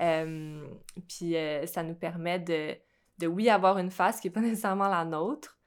[0.00, 0.66] Euh,
[1.08, 2.74] puis euh, ça nous permet de,
[3.18, 5.58] de, oui, avoir une face qui n'est pas nécessairement la nôtre,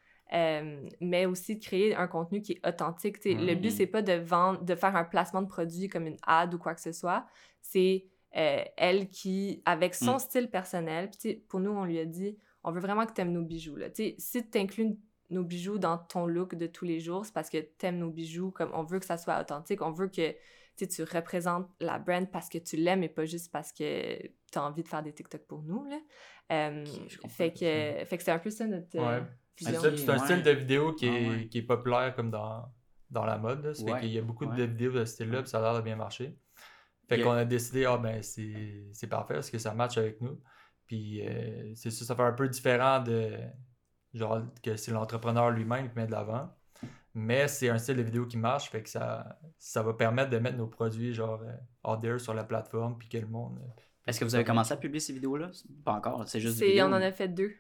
[1.02, 3.18] mais aussi de créer un contenu qui est authentique.
[3.26, 6.54] Le but, c'est pas de vendre, de faire un placement de produit comme une ad
[6.54, 7.26] ou quoi que ce soit.
[7.62, 10.20] C'est elle qui, avec son Mm.
[10.20, 13.32] style personnel, puis pour nous, on lui a dit, on veut vraiment que tu aimes
[13.32, 13.76] nos bijoux.
[13.76, 13.88] Là.
[13.96, 14.16] Si
[14.52, 14.96] tu inclus
[15.30, 18.10] nos bijoux dans ton look de tous les jours, c'est parce que tu aimes nos
[18.10, 20.34] bijoux, comme on veut que ça soit authentique, on veut que
[20.78, 24.64] tu représentes la brand parce que tu l'aimes et pas juste parce que tu as
[24.64, 25.86] envie de faire des TikTok pour nous.
[25.90, 26.00] Là.
[26.52, 26.86] Euh,
[27.28, 29.24] fait que, fait que c'est un peu ça notre euh, Ouais.
[29.58, 29.82] vision.
[29.82, 30.26] C'est puis c'est un Ouais.
[30.26, 31.48] style de vidéo qui Ah ouais.
[31.50, 32.66] qui est populaire comme dans,
[33.10, 33.64] dans la mode.
[33.66, 33.74] là.
[33.74, 34.00] Ça fait Ouais.
[34.00, 34.56] qu'il y a beaucoup Ouais.
[34.56, 36.36] de vidéos de ce style-là, puis ça a l'air de bien marcher.
[37.10, 40.40] Fait qu'on a décidé, ah ben c'est c'est parfait parce que ça match avec nous.
[40.86, 43.32] Puis euh, c'est ça, ça fait un peu différent de
[44.14, 46.50] genre que c'est l'entrepreneur lui-même qui met de l'avant.
[47.16, 50.38] Mais c'est un style de vidéo qui marche, fait que ça, ça va permettre de
[50.38, 53.58] mettre nos produits genre euh, out there sur la plateforme, puis que le monde.
[53.60, 55.50] euh, Est-ce que vous avez commencé à publier ces vidéos-là?
[55.84, 56.86] Pas encore, c'est juste des C'est- vidéos.
[56.86, 57.52] on en a fait deux.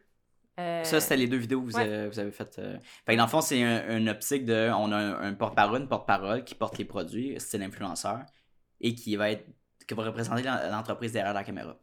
[0.59, 1.83] Euh, Ça, c'était les deux vidéos que vous, ouais.
[1.83, 2.59] avez, vous avez faites.
[2.59, 2.77] euh.
[3.05, 4.69] Fait que dans le fond, c'est un- une optique de.
[4.75, 8.19] On a un, un porte-parole, une porte-parole qui porte les produits, style influenceur,
[8.81, 9.45] et qui va être.
[9.87, 11.75] qui va représenter l'en- l'entreprise derrière la caméra.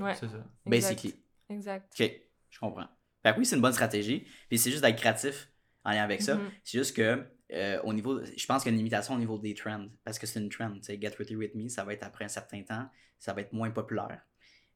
[0.00, 0.14] Ouais.
[0.14, 0.44] C'est ça.
[0.66, 1.14] Basically.
[1.48, 1.94] Exact.
[2.00, 2.10] OK,
[2.50, 2.88] je comprends.
[3.24, 4.26] Fait que oui, c'est une bonne stratégie.
[4.48, 5.48] Puis c'est juste d'être créatif
[5.84, 6.36] en lien avec ça.
[6.36, 6.50] Mhm.
[6.62, 9.38] C'est juste que euh, au niveau, je pense qu'il y a une limitation au niveau
[9.38, 9.86] des trends.
[10.04, 10.72] Parce que c'est une trend.
[10.74, 12.86] tu sais, Get With You With Me, ça va être après un certain temps,
[13.18, 14.20] ça va être moins populaire.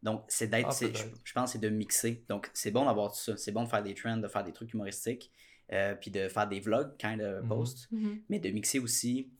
[0.02, 0.86] Donc, c'est d'être, Ah,
[1.24, 2.24] je, pense, que c'est de mixer.
[2.28, 3.36] Donc, c'est bon d'avoir tout ça.
[3.36, 5.32] C'est bon de faire des trends, de faire des trucs humoristiques,
[5.72, 7.48] euh, puis de faire des vlogs, kind of Mhm.
[7.48, 8.22] posts, Mhm.
[8.28, 9.30] mais de mixer aussi.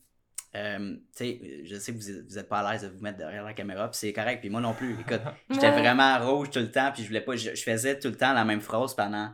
[0.55, 3.17] Euh, tu sais, je sais que vous, vous êtes pas à l'aise de vous mettre
[3.17, 4.93] derrière la caméra, puis c'est correct, puis moi non plus.
[4.99, 5.79] Écoute, J'étais Ouais.
[5.79, 7.35] vraiment rouge tout le temps, puis je voulais pas.
[7.35, 9.31] Je, je faisais tout le temps la même phrase pendant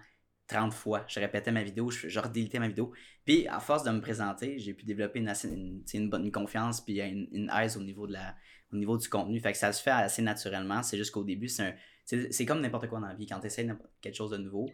[0.47, 1.05] 30 fois.
[1.07, 2.91] Je répétais ma vidéo, je, je redélitais ma vidéo.
[3.24, 5.47] Puis, à force de me présenter, j'ai pu développer une, assez-
[5.93, 8.36] une, bonne une confiance, puis une, une aise au niveau, de la,
[8.72, 9.39] au niveau du contenu.
[9.39, 10.84] Fait que ça se fait assez naturellement.
[10.84, 11.74] C'est juste qu'au début, c'est un-
[12.07, 13.26] c'est c'est comme n'importe quoi dans la vie.
[13.26, 13.68] Quand tu essaies
[13.99, 14.70] quelque chose de nouveau,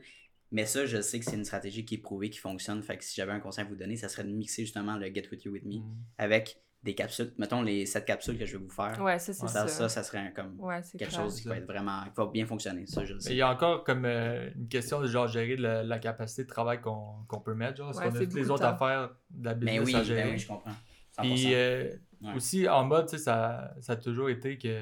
[0.51, 2.81] mais ça, je sais que c'est une stratégie qui est prouvée, qui fonctionne.
[2.83, 5.07] Fait que si j'avais un conseil à vous donner, ça serait de mixer justement le
[5.13, 5.95] Get With You With Me Mhm.
[6.17, 7.31] avec des capsules.
[7.37, 8.99] Mettons les 7 capsules que je vais vous faire.
[9.01, 9.87] Ouais, ça, c'est ça, ça.
[9.87, 11.21] ça, serait un- comme Ouais, quelque clair.
[11.21, 13.51] chose qui va être vraiment qui va bien fonctionner ça je sais il y a
[13.51, 17.39] encore comme euh, une question de genre gérer la, la capacité de travail qu'on qu'on
[17.39, 17.77] peut mettre.
[17.77, 18.69] Genre, parce Ouais, qu'on a toutes les autres temps.
[18.73, 20.31] affaires de la business mais oui, à ben gérer.
[20.31, 20.71] oui je comprends
[21.17, 21.21] 100%.
[21.21, 21.91] Puis euh,
[22.23, 22.33] Ouais.
[22.35, 24.81] aussi en mode, ça, ça a toujours été que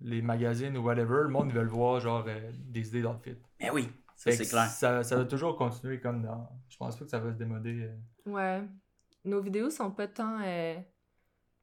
[0.00, 3.36] les magazines ou whatever, le monde ils veulent voir genre euh, des idées d'outfit.
[3.60, 6.48] mais oui ça c'est clair Ça, ça va toujours continuer comme dans.
[6.68, 7.82] Je pense pas que ça va se démoder.
[7.88, 8.30] euh.
[8.32, 8.62] Ouais.
[9.24, 10.76] Nos vidéos sont pas tant euh,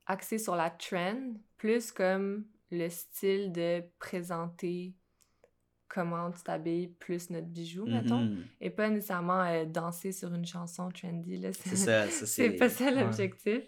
[0.06, 4.96] axées sur la trend, plus comme le style de présenter
[5.90, 8.22] comment tu t'habilles, plus notre bijou, mettons.
[8.22, 8.46] Mhm.
[8.62, 11.38] Et pas nécessairement euh, danser sur une chanson trendy.
[11.38, 11.52] là.
[11.54, 13.64] c'est ça ça, C'est c'est pas ça l'objectif.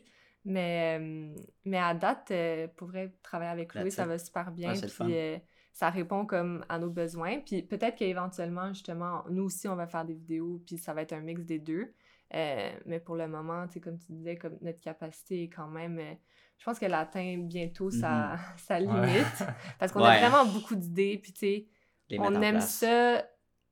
[0.50, 1.36] Mais, euh,
[1.66, 4.74] mais à date, euh, pour vrai, travailler avec Louis, That's ça va super bien.
[4.74, 5.38] Ouais, le puis euh,
[5.74, 7.40] ça répond comme à nos besoins.
[7.42, 11.12] Puis peut-être qu'éventuellement, justement, nous aussi, on va faire des vidéos, puis ça va être
[11.14, 11.94] un mix des deux.
[12.34, 16.00] Euh, mais pour le moment, comme tu disais, comme notre capacité est quand même...
[16.58, 18.96] je pense qu'elle atteint bientôt sa, sa limite.
[18.96, 19.48] Ouais.
[19.80, 20.04] Parce qu'on Mm-hmm.
[20.20, 20.24] Ouais.
[20.24, 21.18] a vraiment beaucoup d'idées.
[21.22, 21.68] Puis tu sais,
[22.20, 22.72] on aime place.
[22.80, 23.26] ça,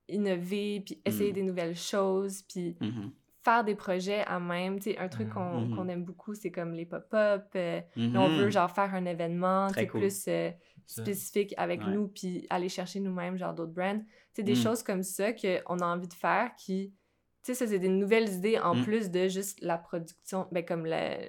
[0.09, 1.36] innover, puis essayer Mm.
[1.36, 3.11] des nouvelles choses, puis Mhm.
[3.46, 4.80] Faire des projets à même.
[4.80, 5.76] Tu sais, un truc qu'on Mhm.
[5.76, 7.46] qu'on aime beaucoup, c'est comme les pop-up.
[7.56, 10.02] euh, on veut genre faire un événement, sais, cool.
[10.02, 10.52] plus euh,
[10.88, 11.91] spécifique avec Ouais.
[11.91, 14.00] nous, puis aller chercher nous-mêmes, genre d'autres brands.
[14.00, 14.64] Tu sais, des Mm.
[14.64, 16.93] choses comme ça qu'on a envie de faire qui...
[17.43, 18.84] Tu sais, ça, c'est des nouvelles idées en Mm.
[18.84, 20.86] plus de juste la production, ben, comme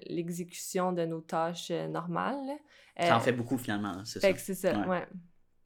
[0.07, 2.37] l'exécution de nos tâches euh, normales.
[2.99, 4.87] ça en fait beaucoup finalement c'est ça fait que c'est ça, Ouais.
[4.87, 5.07] ouais.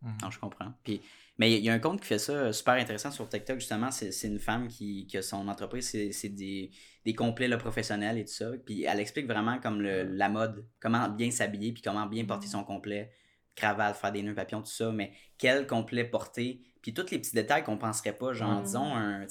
[0.03, 0.17] Mhm.
[0.23, 0.73] Non, je comprends.
[0.83, 1.01] Puis,
[1.41, 3.91] mais il y a un compte qui fait ça euh, super intéressant sur TikTok, justement.
[3.91, 6.71] C'est une femme qui, qui a son entreprise, c'est des,
[7.07, 8.51] des complets là, professionnels et tout ça.
[8.67, 12.47] Puis elle explique vraiment comme le, la mode, comment bien s'habiller, puis comment bien porter
[12.47, 12.53] Mhm.
[12.53, 13.11] son complet,
[13.57, 14.93] cravate, faire des nœuds papillons, tout ça.
[14.93, 18.63] Mais quel complet porter, puis tous les petits détails qu'on penserait pas, genre, Mhm.
[18.65, 19.27] disons, un,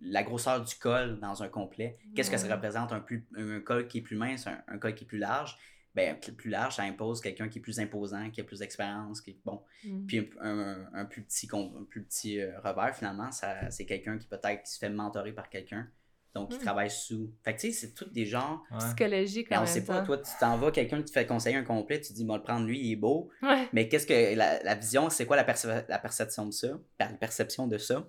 [0.00, 1.98] la grosseur du col dans un complet.
[2.14, 2.90] Qu'est-ce que ça représente?
[2.92, 5.58] Un, plus, un col qui est plus mince, un, un col qui est plus large?
[5.94, 9.20] Ben, plus- plus large, ça impose quelqu'un qui est plus imposant, qui a plus d'expérience,
[9.20, 9.62] qui est bon.
[9.84, 10.06] Mm.
[10.06, 14.16] Puis un, un- un plus petit, un plus petit euh, revers, finalement, ça, c'est quelqu'un
[14.16, 15.88] qui peut-être qui se fait mentorer par quelqu'un.
[16.32, 16.60] Donc, qui Mm.
[16.60, 17.34] travaille sous.
[17.44, 18.62] Fait que tu sais, c'est tout des gens.
[18.70, 18.78] Ouais.
[18.78, 21.26] Psychologique Mais en on même sait pas, toi, tu t'en vas, quelqu'un qui te fait
[21.26, 23.28] conseiller un complet, tu dis, moi, le prendre lui, il est beau.
[23.42, 23.68] Ouais.
[23.72, 26.78] Mais qu'est-ce que la, la vision, c'est quoi la, perce- la perception de ça?
[27.00, 28.08] La perception de ça?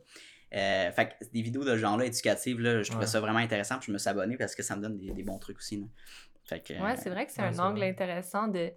[0.54, 3.12] Euh, fait que des vidéos de ce genre-là éducatives, là, je trouvais Ouais.
[3.12, 3.80] ça vraiment intéressant.
[3.80, 5.78] Puis je me suis abonné parce que ça me donne des, des bons trucs aussi.
[5.78, 5.86] là.
[6.44, 8.72] Fait que, Ouais, c'est vrai que c'est un angle intéressant de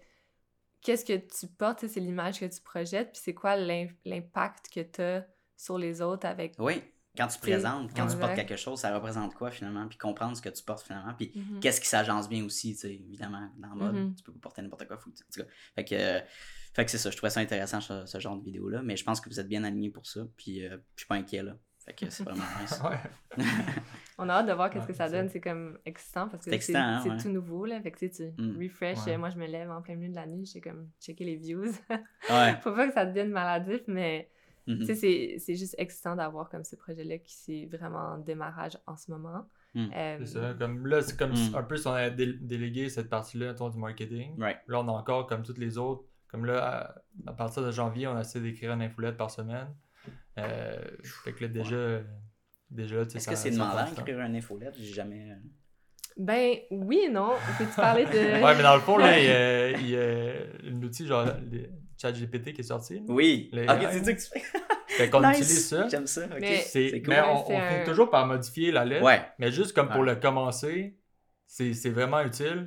[0.82, 4.80] qu'est-ce que tu portes, c'est l'image que tu projettes, puis c'est quoi l'im- l'impact que
[4.80, 6.54] tu as sur les autres avec.
[6.58, 6.82] Oui,
[7.16, 9.86] quand tu présentes, quand tu portes quelque chose, ça représente quoi finalement?
[9.88, 11.14] Puis comprendre ce que tu portes finalement.
[11.14, 11.60] Puis Mhm.
[11.60, 13.94] qu'est-ce qui s'agence bien aussi, tu sais, évidemment, dans le mode.
[13.94, 14.14] Mhm.
[14.16, 14.98] Tu peux pas porter n'importe quoi.
[14.98, 15.54] Tu- en tout cas.
[15.76, 16.20] Fait que, euh,
[16.74, 19.04] fait que c'est ça, je trouvais ça intéressant ce, ce genre de vidéo-là, mais je
[19.04, 21.56] pense que vous êtes bien alignés pour ça, puis euh, je suis pas inquiet là.
[21.84, 22.80] Fait que c'est vraiment nice.
[24.18, 25.28] On a hâte de voir qu'est-ce Ouais, que ça donne.
[25.28, 27.64] C'est comme excitant parce que C'est hein, tout nouveau.
[27.66, 27.80] Là.
[27.82, 28.62] Fait que tu sais, tu Mm.
[28.62, 29.04] refresh.
[29.06, 29.16] Ouais.
[29.18, 30.46] Moi, je me lève en plein milieu de la nuit.
[30.46, 31.72] J'ai comme checké les views.
[32.30, 32.54] Ouais.
[32.62, 34.30] Faut pas que ça devienne maladif, mais
[34.86, 38.96] sais, c'est- c'est juste excitant d'avoir comme ce projet-là qui c'est vraiment en démarrage en
[38.96, 39.46] ce moment.
[39.74, 39.86] Mm.
[39.94, 40.54] Euh, C'est ça.
[40.58, 41.54] Comme là, c'est comme Mm.
[41.56, 44.40] un peu si on avait dé- délégué cette partie-là du marketing.
[44.40, 44.58] Right.
[44.68, 48.06] Là, on a encore, comme toutes les autres, comme là, à, à partir de janvier,
[48.06, 49.68] on essaie d'écrire une infolette par semaine.
[50.38, 50.76] Euh,
[51.24, 52.00] fait que là, déjà,
[52.70, 54.74] déjà tu sais, Est-ce que c'est demandant d'écrire un infolette?
[54.78, 55.30] J'ai jamais.
[55.30, 55.34] euh,
[56.16, 57.32] Ben oui et non.
[57.58, 58.10] Peux-tu parler de.
[58.44, 61.24] Ouais, mais dans le fond, là, il y a, il y a un outil genre
[61.26, 61.68] le
[62.00, 62.94] ChatGPT qui est sorti.
[62.96, 63.00] là.
[63.08, 63.48] Oui.
[63.52, 64.42] Les ok, c'est ça que tu fais.
[64.88, 65.38] Fait qu'on Nice.
[65.38, 65.88] utilise ça.
[65.88, 66.26] J'aime ça.
[66.40, 67.14] Mais- C'est- C'est cool.
[67.14, 69.04] Mais Ouais, on, c'est on finit un- toujours par modifier la lettre.
[69.04, 69.22] Ouais.
[69.40, 70.06] Mais juste comme pour Ouais.
[70.14, 70.98] le commencer,
[71.46, 72.66] c'est c'est vraiment utile.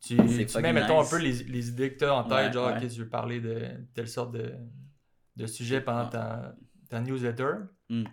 [0.00, 1.06] Tu, tu mets, mettons, nice.
[1.12, 2.76] un peu les, les idées que tu as en tête, Ouais, genre, ouais.
[2.84, 3.62] ok, tu veux parler de
[3.94, 4.54] telle sorte de,
[5.36, 6.10] de sujet pendant Ouais.
[6.10, 6.54] ta,
[6.88, 7.52] ta newsletter.
[7.88, 8.04] Mm.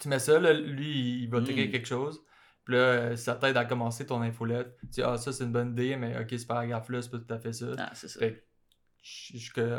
[0.00, 1.70] Tu mets ça, là, lui, il va t'écrire Mm.
[1.72, 2.22] quelque chose.
[2.64, 4.76] Puis là, ça t'aide à commencer ton infolette.
[4.80, 7.34] Tu dis, ah, ça, c'est une bonne idée, mais ok, ce paragraphe-là, c'est pas tout
[7.34, 7.66] à fait ça.
[7.78, 8.20] Ah, c'est ça.
[8.20, 8.44] Fait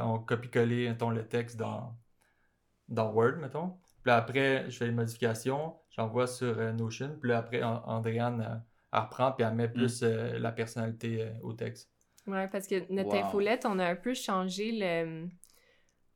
[0.01, 1.95] on copie-coller, mettons, le texte dans,
[2.89, 3.77] dans Word, mettons.
[4.03, 7.15] Puis après, je fais les modifications, j'envoie sur euh, Notion.
[7.19, 8.55] Puis là, après, An- Andréane, euh,
[8.93, 11.91] elle reprend, puis elle met plus euh, la personnalité euh, au texte.
[12.27, 13.25] Ouais, parce que notre Wow.
[13.25, 15.27] infolette, on a un peu changé le.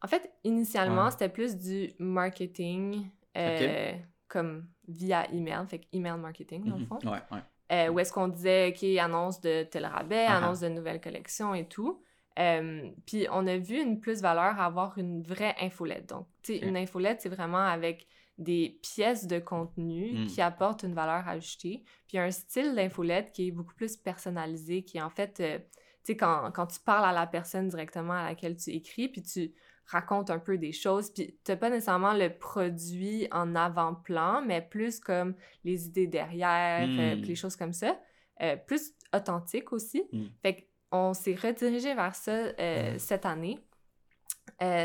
[0.06, 1.12] En fait, initialement, Ouais.
[1.12, 3.92] c'était plus du marketing, euh,
[4.28, 6.88] comme via email, fait email marketing, dans le Mhm.
[6.88, 7.00] fond.
[7.04, 7.40] Ouais, ouais.
[7.72, 10.38] Euh, où est-ce qu'on disait, OK, annonce de tel rabais, ah.
[10.38, 12.04] annonce de nouvelles collections et tout.
[12.38, 16.08] Euh, puis on a vu une plus-valeur à avoir une vraie infolette.
[16.10, 20.26] Donc, tu sais, une infolette, c'est vraiment avec des pièces de contenu Mm.
[20.28, 21.84] qui apportent une valeur ajoutée.
[22.08, 25.58] Puis un style d'infolette qui est beaucoup plus personnalisé, qui est en fait, euh,
[26.04, 29.24] tu sais, quand, quand tu parles à la personne directement à laquelle tu écris, puis
[29.24, 29.52] tu
[29.88, 35.00] racontes un peu des choses, puis tu pas nécessairement le produit en avant-plan, mais plus
[35.00, 38.00] comme les idées derrière, euh, puis les choses comme ça.
[38.42, 40.04] Euh, plus authentique aussi.
[40.12, 40.26] Mm.
[40.42, 43.00] Fait qu'on s'est redirigé vers ça euh, Mm.
[43.00, 43.60] cette année.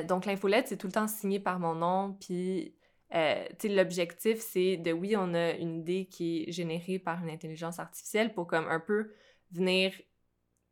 [0.09, 2.75] Donc, l'infolette, c'est tout le temps signé par mon nom, puis
[3.15, 7.23] euh, tu sais, l'objectif, c'est de, oui, on a une idée qui est générée par
[7.23, 9.13] une intelligence artificielle pour comme un peu
[9.51, 9.93] venir,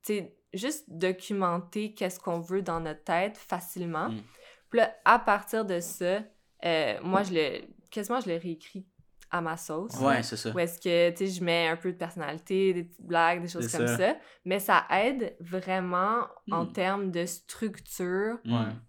[0.05, 4.09] tu sais, juste documenter qu'est-ce qu'on veut dans notre tête facilement.
[4.11, 4.23] Mm.
[4.71, 6.23] Puis là, à partir de ça,
[6.65, 8.87] euh, moi, je le, quasiment, je le réécris
[9.31, 9.93] à ma sauce.
[10.01, 10.51] Ouais, c'est ça.
[10.53, 13.49] Où est-ce que, tu sais, je mets un peu de personnalité, des petites blagues, des
[13.49, 13.97] choses comme ça.
[13.99, 14.17] ça.
[14.47, 16.73] Mais ça aide vraiment en Mm.
[16.73, 18.39] termes de structure,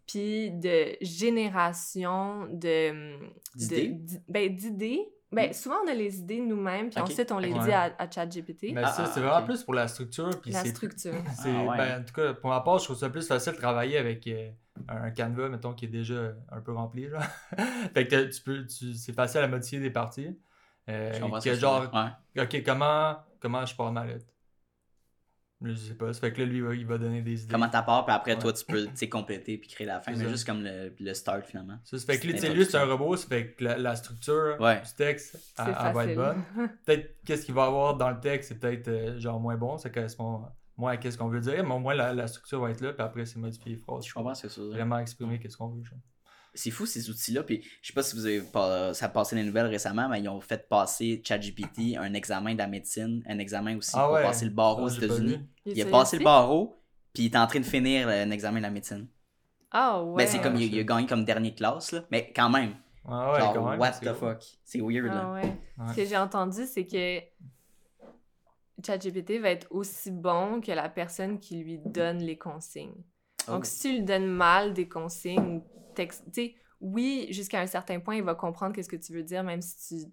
[0.08, 3.18] puis de génération de...
[3.56, 3.88] D'idées?
[3.90, 5.10] de- ben, d'idées.
[5.32, 5.54] Ben, Mm.
[5.54, 8.72] souvent, on a les idées nous-mêmes, puis ensuite, on les dit à, à ChatGPT.
[8.74, 9.46] Mais Ah, ça, ah, c'est vraiment ok.
[9.46, 10.30] plus pour la structure.
[10.42, 11.14] Puis La structure.
[11.46, 11.78] Ah ouais.
[11.78, 14.26] ben, en tout cas, pour ma part, je trouve ça plus facile de travailler avec
[14.28, 14.50] euh,
[14.88, 17.08] un Canva, mettons, qui est déjà un peu rempli.
[17.08, 17.20] Là.
[17.94, 20.36] fait que tu peux, tu, c'est facile à modifier des parties.
[20.90, 21.92] Euh, Je comprends que genre.
[21.94, 22.42] Ouais.
[22.44, 24.26] ok, comment, comment je pars ma lettre
[25.62, 26.14] Je sais pas.
[26.14, 27.52] Ça fait que là, lui, il va, donner des idées.
[27.52, 28.40] Comment ta part, puis après, Ouais.
[28.40, 30.32] toi, tu peux compléter puis créer la fin, C'est mais ça.
[30.32, 31.78] juste comme le, le start finalement.
[31.84, 33.96] Ça, ça fait que lui, C'est lui, c'est un robot, ça fait que la, la
[33.98, 34.82] structure Ouais.
[34.82, 36.44] du texte, elle, C'est elle va être bonne.
[36.86, 39.90] Peut-être qu'est-ce qu'il va avoir dans le texte, c'est peut-être euh, genre moins bon, ça
[39.90, 40.46] correspond
[40.78, 42.94] moins à ce qu'on veut dire, mais au moins la, la structure va être là,
[42.94, 44.06] puis après, c'est modifier les phrases.
[44.08, 44.76] Je comprends ce que tu veux dire.
[44.78, 45.84] Vraiment exprimer qu'est-ce qu'on veut.
[45.84, 46.00] genre.
[46.54, 47.44] C'est fou ces outils-là.
[47.44, 50.20] Puis je sais pas si vous avez pas, ça a passé les nouvelles récemment, mais
[50.22, 54.14] ils ont fait passer ChatGPT un examen de la médecine, un examen aussi Ah pour
[54.14, 54.24] ouais.
[54.24, 55.40] passer le barreau aux États-unis.
[55.66, 56.82] Il a passé le barreau,
[57.14, 59.08] puis il est en train de finir un examen de la médecine.
[59.72, 60.24] Ah ouais.
[60.24, 62.04] Ben, c'est comme il, il a gagné comme dernier classe, là.
[62.12, 62.74] Mais quand même.
[63.08, 64.44] Ah ouais, genre, quand même, what c'est the fuck?
[64.64, 65.22] C'est weird, là.
[65.26, 65.92] Ah ouais.
[65.92, 67.20] Ce que j'ai entendu, c'est que
[68.86, 72.96] ChatGPT va être aussi bon que la personne qui lui donne les consignes.
[73.48, 73.64] Donc, Oh.
[73.64, 75.62] si tu lui donnes mal des consignes,
[76.34, 79.62] tu oui, jusqu'à un certain point, il va comprendre qu'est-ce que tu veux dire, même
[79.62, 80.12] si tu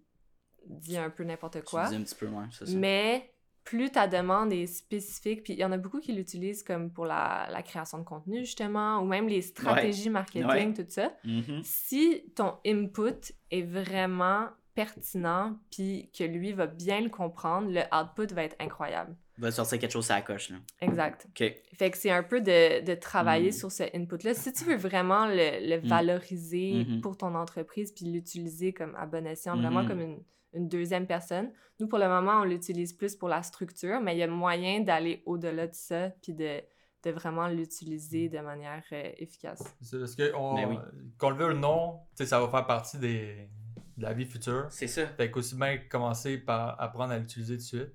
[0.68, 1.88] dis un peu n'importe Tu quoi.
[1.88, 2.76] dis un petit peu moins, c'est ça.
[2.76, 3.32] Mais
[3.62, 7.04] plus ta demande est spécifique, puis il y en a beaucoup qui l'utilisent comme pour
[7.06, 10.72] la, la création de contenu, justement, ou même les stratégies marketing, Ouais.
[10.72, 11.12] tout ça.
[11.24, 11.60] Mhm.
[11.62, 18.34] Si ton input est vraiment pertinent, puis que lui va bien le comprendre, le output
[18.34, 19.16] va être incroyable.
[19.38, 20.56] Va sortir quelque chose à la coche, là.
[20.80, 21.26] Exact.
[21.28, 21.54] OK.
[21.74, 23.52] Fait que c'est un peu de, de travailler Mm.
[23.52, 24.32] sur ce input-là.
[24.34, 25.86] Si tu veux vraiment le, le Mm.
[25.88, 27.00] valoriser Mhm.
[27.02, 29.88] pour ton entreprise, puis l'utiliser comme à bon escient, vraiment Mhm.
[29.88, 30.22] comme une,
[30.54, 34.18] une deuxième personne, nous, pour le moment, on l'utilise plus pour la structure, mais il
[34.18, 36.60] y a moyen d'aller au-delà de ça, puis de,
[37.04, 39.62] de vraiment l'utiliser de manière euh, efficace.
[39.82, 40.32] C'est parce Ben
[40.68, 40.78] oui.
[41.18, 43.50] qu'on le veut ou non, tu sais, ça va faire partie des,
[43.98, 44.66] de la vie future.
[44.70, 45.06] C'est ça.
[45.06, 47.92] Fait qu'aussi bien commencer par apprendre à l'utiliser tout de suite.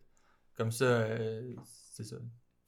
[0.62, 1.53] Comme ça, euh,
[1.91, 2.18] c'est ça.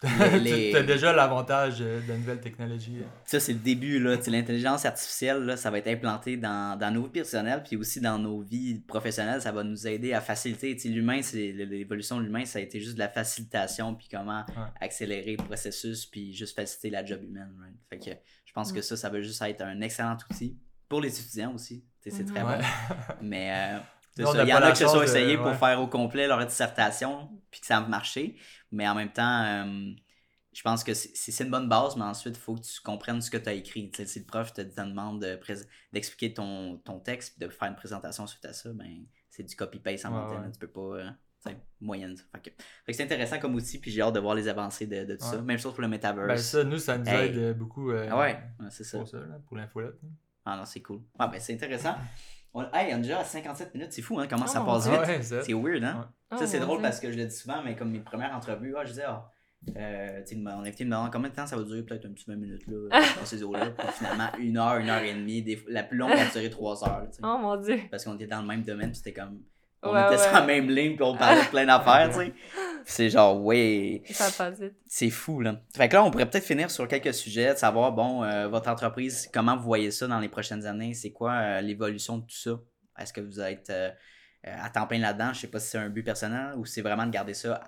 [0.41, 2.97] Les- tu as déjà l'avantage euh, de la nouvelle technologie.
[3.23, 7.09] Ça, c'est le début, L'intelligence artificielle, là, ça va être implanté dans, dans nos vies
[7.09, 9.41] personnelles, puis aussi dans nos vies professionnelles.
[9.41, 10.75] Ça va nous aider à faciliter.
[10.75, 14.07] Tu sais, L'humain, c'est l'évolution de l'humain, ça a été juste de la facilitation, puis
[14.11, 14.43] comment
[14.81, 17.53] accélérer le processus, puis juste faciliter la job humaine.
[17.61, 17.75] right?
[17.89, 20.57] Fait que je pense que ça, ça va juste être un excellent outil
[20.89, 21.85] pour les étudiants aussi.
[22.05, 22.49] C'est très Mhm.
[22.49, 22.57] bon.
[23.21, 23.79] Mais euh,
[24.17, 25.53] il y en a qui se sont de- essayés pour ouais.
[25.57, 28.35] faire au complet leur dissertation, puis que ça a marché.
[28.71, 29.91] Mais en même temps, euh,
[30.53, 33.31] je pense que c'est une bonne base, mais ensuite, il faut que tu comprennes ce
[33.31, 33.91] que tu as écrit.
[34.05, 35.39] Si le prof te, te demande de
[35.91, 39.55] d'expliquer ton, ton texte puis de faire une présentation suite à ça, ben, c'est du
[39.55, 40.43] copy-paste en Ouais, même temps.
[40.45, 40.51] ouais.
[40.51, 40.81] Tu peux pas.
[40.81, 41.09] euh,
[41.81, 42.15] moyenne.
[42.15, 42.23] ça.
[42.33, 45.15] Fait que, c'est intéressant comme outil, puis j'ai hâte de voir les avancées de, de
[45.17, 45.41] tout ça.
[45.41, 46.27] Même chose pour le metaverse.
[46.27, 47.29] Ben ça, nous, ça nous Hey.
[47.29, 48.99] aide euh, beaucoup euh, Ah ouais, ouais, c'est ça.
[48.99, 49.95] pour ça, là, pour l'infolette.
[50.45, 51.01] Ah non, c'est cool.
[51.19, 51.95] Ah ben c'est intéressant.
[52.53, 54.65] On, hey, on est déjà à 57 minutes, c'est fou hein, comment Oh ça mon
[54.67, 54.99] passe vite.
[54.99, 56.09] Ouais, c'est weird, hein?
[56.37, 58.75] Ça, c'est mon drôle parce que je le dis souvent, mais comme mes premières entrevues,
[58.77, 59.27] ah, je disais, ah,
[59.77, 62.05] euh, tu sais, on a invité me demander combien de temps ça va durer, peut-être
[62.05, 62.89] un petit 20 minutes, là,
[63.19, 63.71] dans ces eaux-là.
[63.71, 66.49] Puis finalement, une heure, une heure et demie, des fois- la plus longue a duré
[66.49, 67.07] trois heures, là.
[67.23, 67.79] Oh mon dieu.
[67.89, 69.41] Parce qu'on était dans le même domaine, puis c'était comme,
[69.83, 72.33] on Ouais, était sur la même ligne, puis on parlait de plein d'affaires, tu sais.
[72.85, 74.01] C'est genre, ouais.
[74.11, 74.73] Ça passe vite.
[74.85, 75.61] C'est fou, là.
[75.75, 78.69] Fait que là, on pourrait peut-être finir sur quelques sujets, de savoir, bon, euh, votre
[78.69, 80.93] entreprise, comment vous voyez ça dans les prochaines années?
[80.93, 82.59] C'est quoi euh, l'évolution de tout ça?
[82.99, 83.89] Est-ce que vous êtes euh,
[84.43, 85.31] à temps plein là-dedans?
[85.33, 87.61] Je sais pas si c'est un but personnel ou si c'est vraiment de garder ça,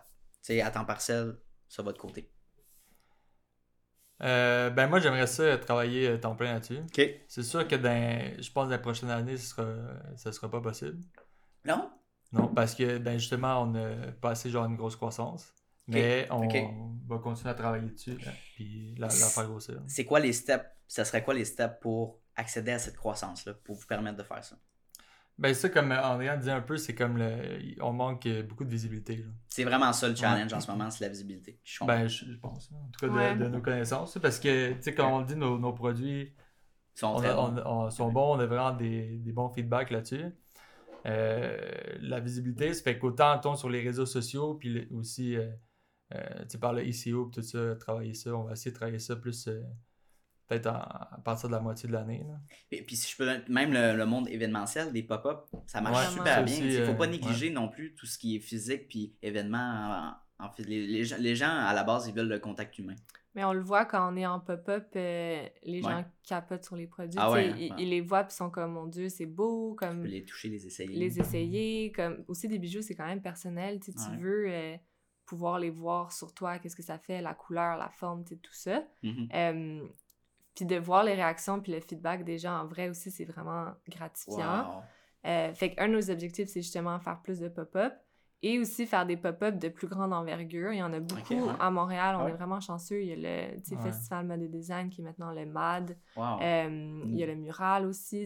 [0.44, 1.36] tu sais, à temps partiel
[1.70, 2.30] sur votre côté.
[4.22, 6.80] Euh, ben moi, j'aimerais ça travailler temps plein là-dessus.
[6.80, 7.10] OK.
[7.28, 9.66] C'est sûr que dans, je pense que dans les prochaines années, ce sera,
[10.16, 11.00] ça sera pas possible.
[11.66, 11.90] Non?
[12.32, 15.52] Non, parce que ben justement, on a passé genre une grosse croissance.
[15.88, 16.48] Mais on
[17.08, 19.82] va continuer à travailler dessus, là, puis la, la faire grossir.
[19.88, 20.66] C'est quoi les steps?
[20.88, 24.44] Ça serait quoi les steps pour accéder à cette croissance-là, pour vous permettre de faire
[24.44, 24.58] ça?
[25.38, 29.26] Ben ça, comme André disait un peu, c'est comme le, on manque beaucoup de visibilité.
[29.50, 30.58] C'est vraiment ça le challenge Ouais.
[30.58, 31.60] en ce moment, c'est la visibilité.
[31.64, 31.84] Je.
[31.84, 33.36] Ben je, je pense, en tout cas de, Ouais.
[33.36, 34.18] de nos connaissances.
[34.20, 36.34] Parce que, tu sais, quand on dit nos, nos produits,
[36.96, 37.58] sont on, très a- bons.
[37.66, 40.24] on- on- sont bons, on a vraiment des, des bons feedbacks là-dessus.
[41.06, 41.58] Euh,
[42.00, 45.50] la visibilité, ça fait qu'autant on sur les réseaux sociaux, puis aussi euh,
[46.14, 49.00] euh, tu par le ICO, puis tout ça, travailler ça, on va essayer de travailler
[49.00, 49.50] ça plus
[50.48, 52.24] peut-être à partir de la moitié de l'année.
[52.72, 56.14] Et puis si je peux même le, le monde événementiel, des pop-up, ça marche Ouais,
[56.14, 56.56] super bien.
[56.58, 60.16] Il faut euh, pas négliger non plus tout ce qui est physique puis événement.
[60.40, 62.96] En, en les, les les gens, à la base, ils veulent le contact humain.
[63.36, 66.06] Mais on le voit quand on est en pop-up, euh, les gens Ouais.
[66.24, 67.20] capotent sur les produits.
[67.22, 67.76] Ah ouais, ils, ouais.
[67.80, 70.48] ils les voient puis sont comme, mon Dieu, c'est beau, Tu comme peux les toucher,
[70.50, 70.96] les essayer.
[70.96, 71.92] les essayer.
[71.92, 72.24] Comme...
[72.30, 73.80] Aussi, des bijoux, c'est quand même personnel.
[73.82, 74.78] Tu, veux euh,
[75.26, 78.84] pouvoir les voir sur toi, qu'est-ce que ça fait, la couleur, la forme, tout ça.
[79.04, 79.30] Mhm.
[79.34, 79.88] Euh,
[80.56, 83.74] puis de voir les réactions puis le feedback des gens en vrai aussi, c'est vraiment
[83.90, 84.76] gratifiant.
[84.78, 84.82] Wow.
[85.26, 87.94] Euh, fait qu'un de nos objectifs, c'est justement faire plus de pop-up
[88.42, 90.72] et aussi faire des pop-up de plus grande envergure.
[90.72, 91.54] Il y en a beaucoup ouais.
[91.60, 92.16] à Montréal.
[92.20, 92.32] On Ouais.
[92.32, 93.02] est vraiment chanceux.
[93.02, 93.82] Il y a le Ouais.
[93.84, 95.98] Festival Mode et Design qui est maintenant le MAD.
[96.16, 96.42] Wow.
[96.42, 98.24] Euh, Il y a le mural aussi.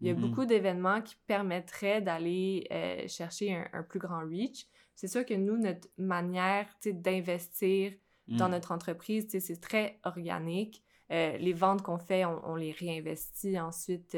[0.00, 0.20] Il y a Mhm.
[0.20, 4.66] beaucoup d'événements qui permettraient d'aller euh, chercher un, un plus grand reach.
[4.96, 7.92] C'est sûr que nous, notre manière d'investir
[8.28, 8.50] dans Mhm.
[8.52, 10.82] notre entreprise, c'est très organique.
[11.12, 14.16] Euh, les ventes qu'on fait, on, on les réinvestit ensuite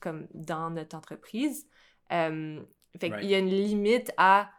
[0.00, 1.66] comme dans notre entreprise.
[2.08, 3.20] Fait Right.
[3.20, 4.50] qu'il y a une limite à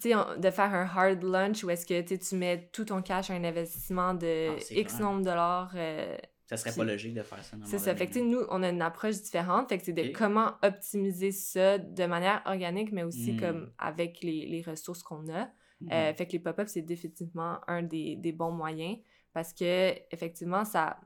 [0.00, 3.30] tu sais, de faire un hard lunch où est-ce que tu mets tout ton cash
[3.30, 5.72] à un investissement de Ah, X nombre de dollars.
[5.74, 6.16] euh,
[6.46, 7.56] Ça serait pas logique de faire ça.
[7.64, 7.94] c'est ça.
[7.94, 9.68] Fait que, nous, on a une approche différente.
[9.68, 13.40] Fait que c'est de comment optimiser ça de manière organique, mais aussi Mm.
[13.40, 15.48] comme avec les, les ressources qu'on a.
[15.80, 15.88] Mhm.
[15.92, 18.98] Euh, fait que les pop-ups, c'est définitivement un des, des bons moyens
[19.32, 20.98] parce que, effectivement, ça,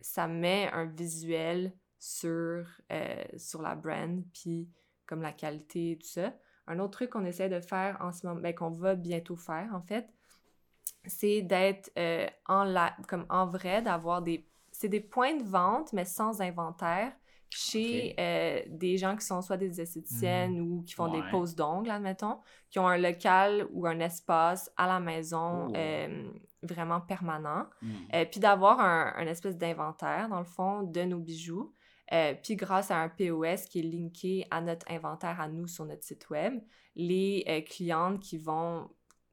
[0.00, 4.68] ça met un visuel sur, euh, sur la brand, puis
[5.06, 6.34] comme la qualité et tout ça.
[6.70, 9.68] Un autre truc qu'on essaie de faire en ce moment, ben, qu'on va bientôt faire
[9.74, 10.08] en fait,
[11.06, 14.46] c'est d'être euh, en, la, comme en vrai, d'avoir des...
[14.72, 17.12] C'est des points de vente, mais sans inventaire,
[17.50, 21.20] chez euh, des gens qui sont soit des esthéticiennes ou qui font Ouais.
[21.20, 22.38] des poses d'ongles, admettons,
[22.70, 25.72] qui ont un local ou un espace à la maison Oh.
[25.76, 26.30] euh,
[26.62, 27.66] vraiment permanent.
[27.82, 28.26] Mhm.
[28.30, 31.74] Puis d'avoir un, un espèce d'inventaire, dans le fond, de nos bijoux.
[32.12, 35.84] Euh, puis grâce à un POS qui est linké à notre inventaire à nous sur
[35.84, 36.60] notre site web,
[36.96, 38.88] les euh, clientes qui vont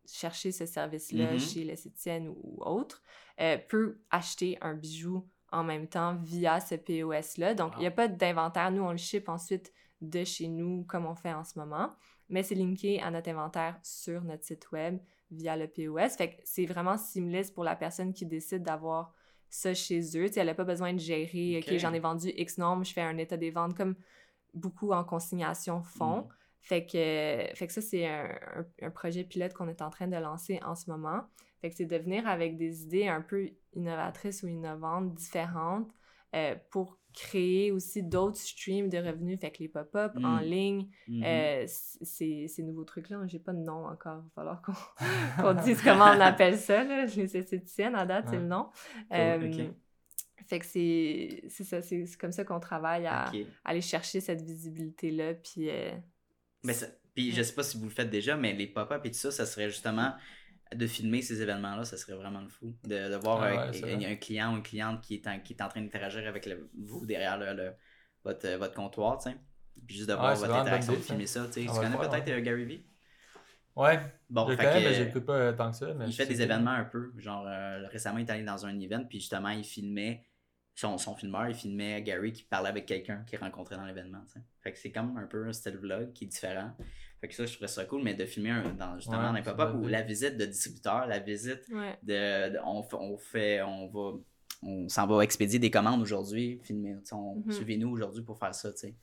[0.05, 1.39] chercher ce service-là Mhm.
[1.39, 3.01] chez l'esthéticienne ou, ou autre
[3.41, 7.53] euh, peuvent acheter un bijou en même temps via ce POS-là.
[7.55, 8.71] Donc, il n'y a pas d'inventaire.
[8.71, 11.93] Nous, on le ship ensuite de chez nous comme on fait en ce moment.
[12.29, 14.99] Mais c'est linké à notre inventaire sur notre site web
[15.31, 16.15] via le POS.
[16.17, 19.13] Fait que c'est vraiment seamless pour la personne qui décide d'avoir
[19.49, 20.27] ça chez eux.
[20.27, 21.77] Tu sais, elle n'a pas besoin de gérer, OK, Ok.
[21.79, 23.95] j'en ai vendu X nombre, je fais un état des ventes comme
[24.53, 26.21] beaucoup en consignation font.
[26.23, 26.27] Mhm.
[26.61, 30.07] Fait que, fait que ça, c'est un, un- un projet pilote qu'on est en train
[30.07, 31.21] de lancer en ce moment.
[31.61, 35.89] Fait que c'est de venir avec des idées un peu innovatrices ou innovantes, différentes,
[36.35, 39.39] euh, pour créer aussi d'autres streams de revenus.
[39.39, 40.25] Fait que les pop-up Mm.
[40.25, 41.23] en ligne, Mhm.
[41.25, 44.21] euh, ces, ces nouveaux trucs-là, j'ai pas de nom encore.
[44.23, 44.73] Il va falloir qu'on
[45.41, 47.05] qu'on dise comment on appelle ça, là.
[47.05, 48.69] les esthéticiennes, à date, c'est le nom.
[49.09, 49.69] Cool, Euh.
[50.45, 53.31] Fait que c'est ça, c'est comme ça qu'on travaille à
[53.65, 55.69] aller chercher cette visibilité-là, puis...
[55.69, 55.91] euh,
[56.63, 59.09] Mais ça- puis je sais pas si vous le faites déjà, mais les pop-up et
[59.11, 60.13] tout ça, ça serait justement
[60.75, 62.75] de filmer ces événements-là, ça serait vraiment le fou.
[62.83, 64.11] De, de voir Ah un, ouais, c'est un- vrai.
[64.11, 66.69] un client ou une cliente qui est en, qui est en train d'interagir avec le-
[66.77, 67.73] vous derrière le, le-
[68.23, 69.37] votre, euh, votre comptoir, tu sais.
[69.85, 71.65] Puis juste de voir c'est votre interaction, de filmer ça, tu sais.
[71.79, 72.31] Connais peut-être ouais.
[72.33, 72.85] euh, Gary Vee?
[73.75, 73.99] Ouais,
[74.29, 75.93] Bon, je fait connais, que, mais j'écoute pas euh, tant que ça.
[75.93, 77.13] Mais il fait des événements un peu.
[77.17, 80.25] Genre, euh, récemment, il est allé dans un event, puis justement, il filmait,
[80.75, 84.21] son, son filmeur, il filmait Gary qui parlait avec quelqu'un qu'il rencontrait dans l'événement.
[84.25, 84.41] tu sais.
[84.61, 86.71] Fait que c'est comme un peu un style vlog qui est différent.
[87.21, 89.33] Fait que ça, je trouverais ça cool, mais de filmer un, dans, justement Ouais, dans
[89.33, 91.97] un c'est pop-up ou la visite de distributeur, la visite ouais.
[92.03, 92.53] de.
[92.53, 93.61] de- on, on fait.
[93.63, 94.17] On va
[94.63, 97.51] on s'en va expédier des commandes aujourd'hui, filmer, Mhm.
[97.51, 98.95] suivez-nous aujourd'hui pour faire ça, tu sais.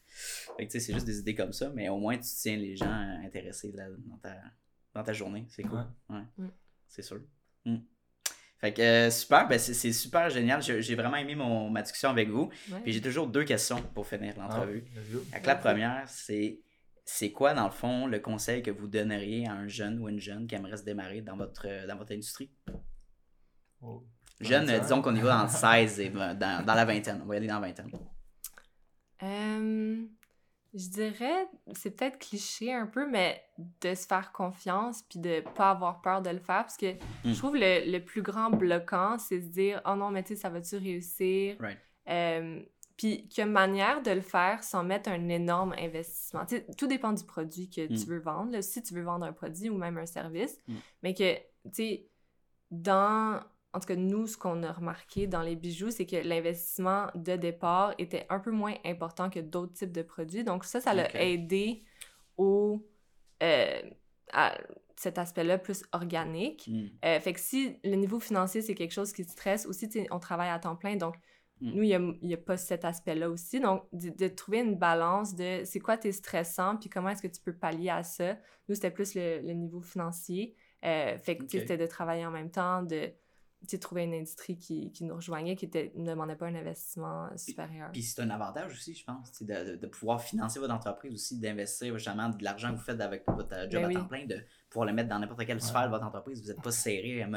[0.56, 2.56] Fait que, tu sais, c'est juste des idées comme ça, mais au moins, tu tiens
[2.56, 2.90] les gens
[3.24, 4.34] intéressés là, dans, ta,
[4.94, 5.46] dans ta journée.
[5.48, 5.78] C'est cool.
[6.10, 6.16] Ouais.
[6.16, 6.22] Ouais.
[6.38, 6.48] Mm.
[6.88, 7.20] C'est sûr.
[7.66, 7.76] Mm.
[8.58, 10.60] Fait que, euh, super, ben, c'est super génial.
[10.60, 12.50] J'ai vraiment aimé mon, ma discussion avec vous.
[12.72, 12.80] Ouais.
[12.82, 14.84] Puis j'ai toujours deux questions pour finir Ah, l'entrevue.
[15.44, 16.58] la première, c'est
[17.04, 20.20] c'est quoi, dans le fond, le conseil que vous donneriez à un jeune ou une
[20.20, 22.50] jeune qui aimerait se démarrer dans votre, euh, dans votre industrie?
[23.82, 24.02] Oh.
[24.40, 27.20] Jeune, euh, disons qu'on y va dans le 16 et dans, dans la vingtaine.
[27.22, 27.90] On va y aller dans la vingtaine.
[29.22, 30.04] Euh,
[30.74, 33.42] je dirais, c'est peut-être cliché un peu, mais
[33.80, 36.62] de se faire confiance puis de pas avoir peur de le faire.
[36.62, 37.32] Parce que Mm.
[37.32, 40.36] je trouve le, le plus grand bloquant, c'est se dire Oh non, mais tu sais,
[40.40, 41.56] ça va-tu réussir?
[41.60, 41.78] Right.
[42.08, 42.60] Euh,
[42.96, 46.44] Puis qu'il y a manière de le faire sans mettre un énorme investissement.
[46.78, 47.96] Tout dépend du produit que Mm.
[47.96, 48.52] tu veux vendre.
[48.52, 48.62] là.
[48.62, 50.74] Si tu veux vendre un produit ou même un service, Mm.
[51.02, 51.42] mais que, tu
[51.72, 52.06] sais,
[52.70, 53.40] dans.
[53.72, 57.34] En tout cas, nous, ce qu'on a remarqué dans les bijoux, c'est que l'investissement de
[57.34, 60.44] départ était un peu moins important que d'autres types de produits.
[60.44, 61.82] Donc, ça, ça l'a aidé
[62.36, 62.86] au,
[63.42, 63.82] euh,
[64.32, 64.56] à
[64.94, 66.68] cet aspect-là plus organique.
[66.68, 66.86] Mm.
[67.04, 70.20] Euh, fait que si le niveau financier, c'est quelque chose qui te stresse, aussi, on
[70.20, 71.20] travaille à temps plein, donc Mm.
[71.72, 73.60] Nous, il n'y a, pas cet aspect-là aussi.
[73.60, 77.28] Donc, de, de trouver une balance de c'est quoi tes stressants, puis comment est-ce que
[77.28, 78.36] tu peux pallier à ça.
[78.68, 80.54] Nous, c'était plus le, le niveau financier.
[80.84, 83.12] Euh, fait que, c'était de travailler en même temps, de
[83.80, 87.90] trouver une industrie qui, qui nous rejoignait, qui était- ne demandait pas un investissement supérieur.
[87.92, 91.40] Puis c'est un avantage aussi, je pense, de, de, de pouvoir financer votre entreprise aussi,
[91.40, 93.94] d'investir justement de l'argent que vous faites avec votre euh, job Ben à oui.
[93.94, 94.36] temps plein, de
[94.68, 95.62] pouvoir le mettre dans n'importe quelle Ouais.
[95.62, 96.42] sphère de votre entreprise.
[96.42, 97.28] Vous n'êtes pas serré à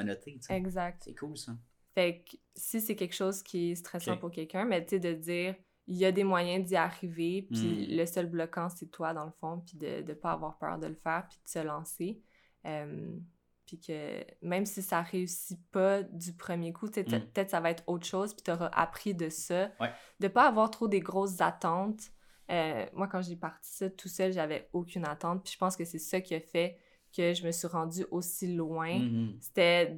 [0.41, 0.53] sais.
[0.53, 1.03] Exact.
[1.05, 1.53] C'est cool ça.
[1.97, 5.13] Fait que si c'est quelque chose qui est stressant pour quelqu'un, mais tu sais, de
[5.13, 5.55] dire
[5.87, 7.97] il y a des moyens d'y arriver, puis Mm.
[7.97, 10.85] le seul bloquant, c'est toi, dans le fond, puis de ne pas avoir peur de
[10.85, 12.21] le faire, puis de se lancer.
[12.65, 13.17] Euh,
[13.65, 17.03] puis que même si ça réussit pas du premier coup, Mm.
[17.03, 19.71] peut-être ça va être autre chose, puis tu auras appris de ça.
[19.79, 19.89] Ouais.
[20.19, 22.11] De pas avoir trop des grosses attentes.
[22.51, 25.83] Euh, moi, quand j'ai parti ça tout seul, j'avais aucune attente, puis je pense que
[25.85, 26.77] c'est ça qui a fait
[27.15, 29.37] que je me suis rendue aussi loin Mhm.
[29.41, 29.97] c'était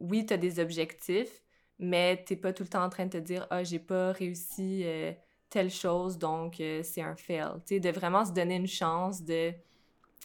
[0.00, 1.42] oui, tu as des objectifs,
[1.78, 4.82] mais t'es pas tout le temps en train de te dire ah j'ai pas réussi
[4.84, 5.12] euh,
[5.54, 7.46] telle chose donc euh, c'est un fail.
[7.64, 9.52] Tu de vraiment se donner une chance de,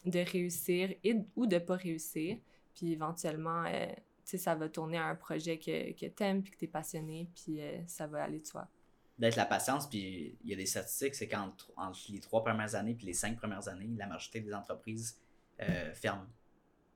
[0.06, 2.40] de réussir et, ou de pas réussir.
[2.74, 3.86] Puis éventuellement, euh,
[4.26, 7.78] ça va tourner à un projet que, que t'aimes puis que t'es passionné puis euh,
[7.86, 8.68] ça va aller de soi.
[9.20, 12.74] D'être la patience, puis il y a des statistiques, c'est qu'entre entre les trois premières
[12.74, 15.20] années puis les cinq premières années, la majorité des entreprises
[15.94, 16.26] ferment.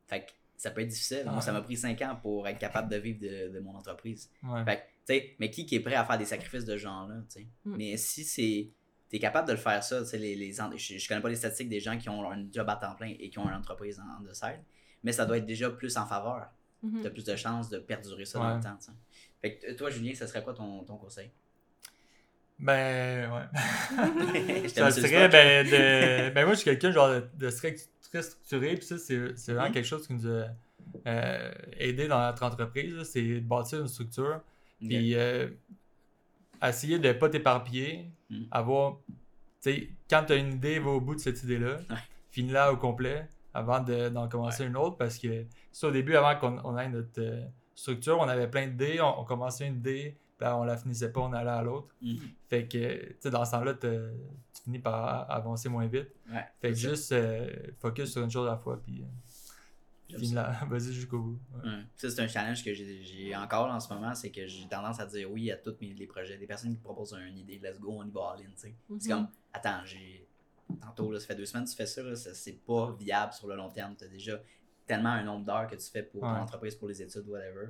[0.07, 1.23] Fait ça peut être difficile.
[1.25, 4.29] Moi, ça m'a pris cinq ans pour être capable de vivre de, de mon entreprise.
[4.43, 4.63] Ouais.
[4.63, 7.15] Fait que, tu sais, mais qui, qui est prêt à faire des sacrifices de genre-là,
[7.29, 7.47] tu sais?
[7.65, 7.75] Mm.
[7.77, 8.69] Mais si c'est.
[9.09, 11.35] T'es capable de le faire ça, tu sais, les, les, je, je connais pas les
[11.35, 13.99] statistiques des gens qui ont un job à temps plein et qui ont une entreprise
[13.99, 14.63] en, en the side,
[15.03, 16.47] mais ça doit être déjà plus en faveur.
[16.81, 17.01] Mhm.
[17.03, 18.91] T'as plus de chances de perdurer ça dans le temps, tu sais.
[19.39, 21.29] Fait que toi, Julien, ça serait quoi ton, ton conseil?
[22.63, 24.67] Ben, ouais.
[24.69, 26.33] Ça serait, ben, de...
[26.33, 29.67] ben, moi, je suis quelqu'un genre de, très, très structuré, puis ça, c'est c'est vraiment
[29.67, 29.73] Mhm.
[29.73, 30.45] quelque chose qui nous a
[31.07, 34.41] euh, aidé dans notre entreprise, là, c'est de bâtir une structure,
[34.79, 35.47] puis euh,
[36.65, 38.47] essayer de ne pas t'éparpiller, Mhm.
[38.51, 39.15] avoir, tu
[39.61, 41.95] sais, quand tu as une idée, va au bout de cette idée-là, Ouais.
[42.31, 46.35] finis-la au complet avant de- d'en commencer une autre, parce que ça, au début, avant
[46.39, 47.43] qu'on on ait notre euh,
[47.75, 51.21] structure, on avait plein d'idées, on, on commençait une idée, là, on la finissait pas,
[51.21, 51.87] on allait à l'autre.
[52.01, 52.17] Mhm.
[52.49, 54.11] Fait que, tu sais, dans ce temps-là, te-
[54.53, 56.09] tu finis par avancer moins vite.
[56.31, 59.05] Ouais, Fait que juste euh, focus sur une chose à la fois, puis euh,
[60.69, 61.39] vas-y jusqu'au bout.
[61.55, 61.69] Ouais.
[61.69, 61.83] Ouais.
[61.95, 65.05] Ça, c'est un challenge que j'ai encore en ce moment, c'est que j'ai tendance à
[65.05, 66.37] dire oui à tous mes, les projets.
[66.37, 68.75] Des personnes qui proposent une idée, let's go, on y va all in, tu sais.
[68.99, 69.15] C'est Mhm.
[69.15, 70.27] comme, attends, j'ai.
[70.81, 73.47] Tantôt, là, ça fait deux semaines que tu fais ça, ça c'est pas viable sur
[73.47, 73.95] le long terme.
[73.95, 74.39] Tu as déjà
[74.87, 76.39] tellement un nombre d'heures que tu fais pour ton Ouais.
[76.39, 77.67] entreprise, pour les études, whatever.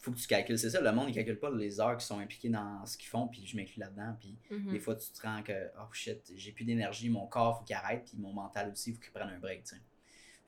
[0.00, 0.58] Faut que tu calcules.
[0.58, 3.08] C'est ça, le monde, il calcule pas les heures qui sont impliquées dans ce qu'ils
[3.08, 4.16] font, puis je m'inclus là-dedans.
[4.20, 4.70] Puis Mhm.
[4.72, 7.76] des fois, tu te rends que, oh shit, j'ai plus d'énergie, mon corps, faut qu'il
[7.76, 9.82] arrête, puis mon mental aussi, faut qu'il prenne un break, tu sais.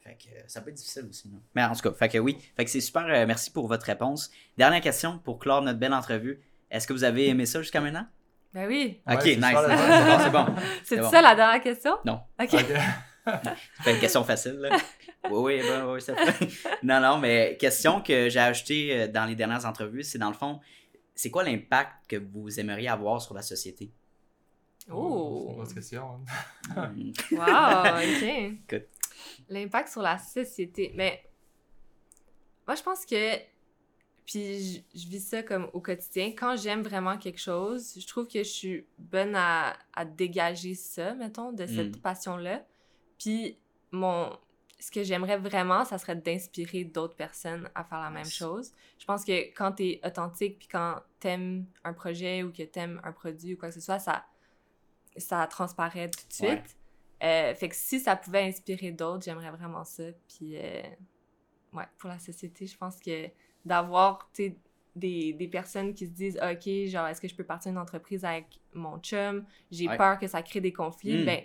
[0.03, 1.29] Fait que euh, ça peut être difficile aussi.
[1.29, 1.37] là.
[1.55, 2.39] Mais en tout cas, fait que oui.
[2.57, 3.05] Fait que c'est super.
[3.07, 4.31] euh, merci pour votre réponse.
[4.57, 6.41] Dernière question pour clore notre belle entrevue.
[6.71, 8.07] Est-ce que vous avez aimé ça jusqu'à maintenant?
[8.55, 9.01] Ben oui.
[9.07, 9.37] Ok, nice.
[9.43, 10.47] C'est bon,
[10.85, 11.11] c'est bon.
[11.11, 11.99] Ça la dernière question?
[12.07, 12.21] Non.
[12.41, 12.55] OK.
[12.55, 12.67] Ok.
[13.85, 14.77] C'est une question facile, là.
[15.31, 16.49] Oui, oui, ben, oui, ça fait.
[16.83, 20.35] Non, non, mais question que j'ai ajoutée euh, dans les dernières entrevues, c'est dans le
[20.35, 20.61] fond,
[21.15, 23.93] c'est quoi l'impact que vous aimeriez avoir sur la société?
[24.91, 25.45] Oh.
[25.47, 26.21] C'est une grosse question.
[26.75, 26.89] hein.
[26.97, 27.13] Hmm.
[27.33, 28.83] Wow, OK.
[29.51, 30.93] L'impact sur la société.
[30.95, 31.23] Mais
[32.67, 33.37] moi, je pense que.
[34.27, 36.33] Puis je, je vis ça comme au quotidien.
[36.37, 41.15] Quand j'aime vraiment quelque chose, je trouve que je suis bonne à, à dégager ça,
[41.15, 42.01] mettons, de cette Mm.
[42.01, 42.65] passion-là.
[43.21, 43.59] Puis
[43.93, 44.37] mon.
[44.81, 48.73] ce que j'aimerais vraiment, ça serait d'inspirer d'autres personnes à faire la même chose.
[48.99, 53.01] Je pense que quand tu es authentique, puis quand t'aimes un projet ou que t'aimes
[53.05, 54.27] un produit ou quoi que ce soit, ça,
[55.17, 56.63] ça transparaît tout de Ouais.
[56.63, 56.77] suite.
[57.23, 60.05] Euh, fait que si ça pouvait inspirer d'autres, j'aimerais vraiment ça.
[60.29, 60.83] Puis, euh,
[61.73, 63.29] ouais, pour la société, je pense que
[63.65, 64.57] d'avoir, tu
[64.97, 68.25] des, des personnes qui se disent OK, genre, est-ce que je peux partir une entreprise
[68.25, 69.45] avec mon chum?
[69.71, 69.97] J'ai Ouais.
[69.97, 71.19] peur que ça crée des conflits.
[71.19, 71.25] Mm.
[71.25, 71.45] Ben,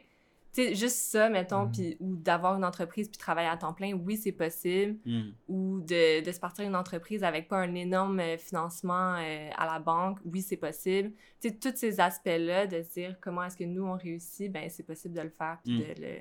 [0.55, 1.71] tu sais, juste ça, mettons, Mm.
[1.71, 4.97] puis, ou d'avoir une entreprise puis travailler à temps plein, oui, c'est possible.
[5.05, 5.31] Hmm.
[5.49, 9.65] Ou de, de se partir une entreprise avec pas un énorme euh, financement euh, à
[9.65, 11.11] la banque, oui, c'est possible.
[11.41, 14.69] Tu sais, tous ces aspects-là, de se dire comment est-ce que nous, on réussit, ben
[14.69, 15.79] c'est possible de le faire puis Mm.
[15.79, 16.11] de le...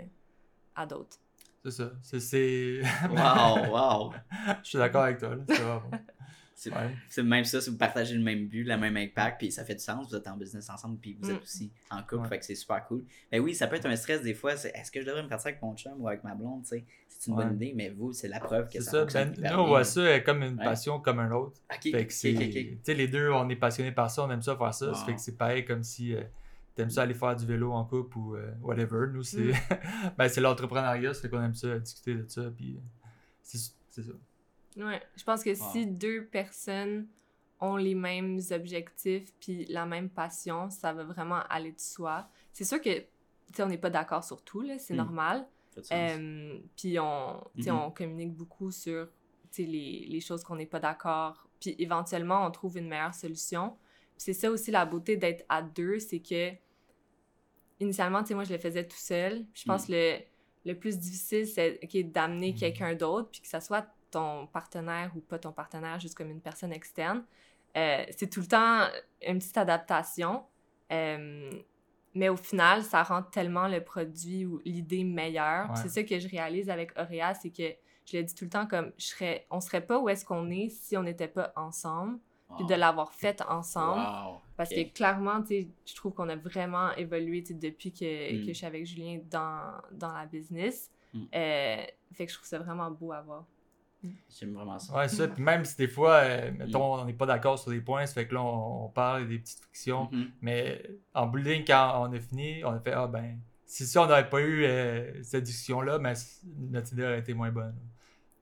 [0.75, 1.17] à d'autres.
[1.63, 1.93] C'est ça.
[2.03, 2.81] C'est-.
[3.11, 4.13] Wow, wow.
[4.63, 5.37] Je suis d'accord avec toi.
[5.37, 5.45] là.
[5.49, 5.99] C'est vraiment bon.
[6.57, 6.95] C'est Ouais.
[7.09, 9.75] c'est même ça, si vous partagez le même but, le même impact, puis ça fait
[9.75, 11.43] du sens, vous êtes en business ensemble, puis vous êtes Mm.
[11.43, 12.29] aussi en couple, Ouais.
[12.29, 13.05] fait que c'est super cool.
[13.33, 15.29] Mais oui, ça peut être un stress des fois, c'est est-ce que je devrais me
[15.29, 17.91] partir avec mon chum ou avec ma blonde, tu sais, c'est une bonne idée, mais
[17.91, 19.01] vous, c'est la preuve que C'est ça, ça.
[19.01, 20.65] fonctionne Ben, nous, on voit ça comme une Ouais.
[20.65, 21.61] passion comme un autre.
[21.73, 22.35] Ok, Fait que c'est.
[22.37, 24.73] ok, ok, Tu sais, les deux, on est passionnés par ça, on aime ça faire
[24.75, 24.87] ça.
[24.89, 24.95] Wow.
[24.95, 26.23] Ça fait que c'est pareil comme si euh,
[26.77, 29.07] t'aimes ça aller faire du vélo en couple ou euh, whatever.
[29.13, 29.39] Nous, c'est.
[29.39, 29.53] Mm.
[30.19, 32.43] ben, c'est l'entrepreneuriat, ça fait qu'on aime ça, discuter de ça.
[32.57, 32.77] Puis.
[32.77, 32.81] euh,
[33.43, 33.59] C'est
[33.89, 34.13] c'est ça.
[34.77, 35.71] Ouais, je pense que Wow.
[35.73, 37.07] si deux personnes
[37.61, 42.29] ont les mêmes objectifs puis la même passion, ça va vraiment aller de soi.
[42.53, 43.07] C'est sûr que, tu
[43.55, 44.99] sais, on n'est pas d'accord sur tout, là, c'est Mm.
[44.99, 45.49] normal.
[45.93, 47.69] Euh, puis on, Mhm.
[47.71, 49.09] on communique beaucoup sur
[49.51, 51.49] tu sais, les, les choses qu'on n'est pas d'accord.
[51.61, 53.77] Puis éventuellement, on trouve une meilleure solution.
[54.17, 56.51] C'est ça aussi la beauté d'être à deux, c'est que
[57.81, 59.47] initialement, tu sais, moi, je le faisais tout seul.
[59.55, 60.19] Je pense que le,
[60.65, 62.59] le plus difficile, c'est ok, d'amener Mhm.
[62.59, 66.41] quelqu'un d'autre, puis que ça soit ton partenaire ou pas ton partenaire, juste comme une
[66.41, 67.25] personne externe.
[67.77, 68.87] Euh, c'est tout le temps
[69.27, 70.45] une petite adaptation.
[70.93, 71.51] Euh,
[72.15, 75.71] mais au final, ça rend tellement le produit ou l'idée meilleure.
[75.71, 75.77] Ouais.
[75.77, 77.75] C'est ça que je réalise avec Auréa, c'est que
[78.05, 80.51] je le dis tout le temps comme je serais, on serait pas où est-ce qu'on
[80.51, 82.19] est si on n'était pas ensemble,
[82.57, 84.03] puis de l'avoir fait ensemble.
[84.03, 84.41] Wow.
[84.57, 88.47] Parce que clairement, je trouve qu'on a vraiment évolué depuis que, Mm.
[88.47, 90.93] que je suis avec Julien dans, dans la business.
[91.13, 91.25] Mm.
[91.35, 93.45] Euh, fait que je trouve ça vraiment beau à voir.
[94.29, 94.95] J'aime vraiment ça.
[94.97, 95.29] Ouais, c'est ça.
[95.29, 98.15] Puis même si des fois, euh, mettons, on n'est pas d'accord sur des points, ça
[98.15, 100.09] fait que là, on, on parle des petites frictions.
[100.13, 100.31] Mhm.
[100.43, 100.83] Mais
[101.15, 104.03] en bout de ligne, quand on a fini, on a fait Ah ben, si ça,
[104.03, 107.75] on n'avait pas eu euh, cette discussion-là, ben, c- notre idée aurait été moins bonne.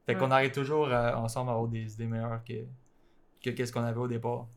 [0.06, 2.64] Fait qu'on arrive toujours euh, ensemble à avoir des idées meilleures que,
[3.40, 4.48] que qu'est-ce qu'on avait au départ.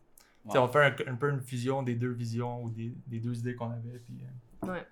[0.44, 0.58] Wow.
[0.58, 3.54] On fait un, un peu une fusion des deux visions ou des, des deux idées
[3.54, 4.00] qu'on avait.
[4.04, 4.84] Puis, euh, Ouais.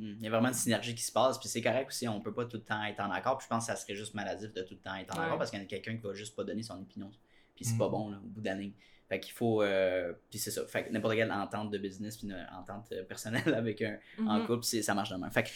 [0.00, 0.14] Mm.
[0.18, 2.32] Il y a vraiment une synergie qui se passe, puis c'est correct aussi, on peut
[2.32, 4.52] pas tout le temps être en accord, puis je pense que ça serait juste maladif
[4.52, 5.26] de tout le temps être en Ouais.
[5.26, 7.10] accord parce qu'il y en a quelqu'un qui va juste pas donner son opinion,
[7.54, 7.78] puis c'est Mm.
[7.78, 8.74] pas bon là, au bout d'année.
[9.08, 12.28] Fait qu'il faut, euh, puis c'est ça, fait que n'importe quelle entente de business, puis
[12.28, 14.46] une entente euh, personnelle avec un en Mhm.
[14.46, 15.30] couple, c'est- ça marche de même.
[15.30, 15.48] Fait que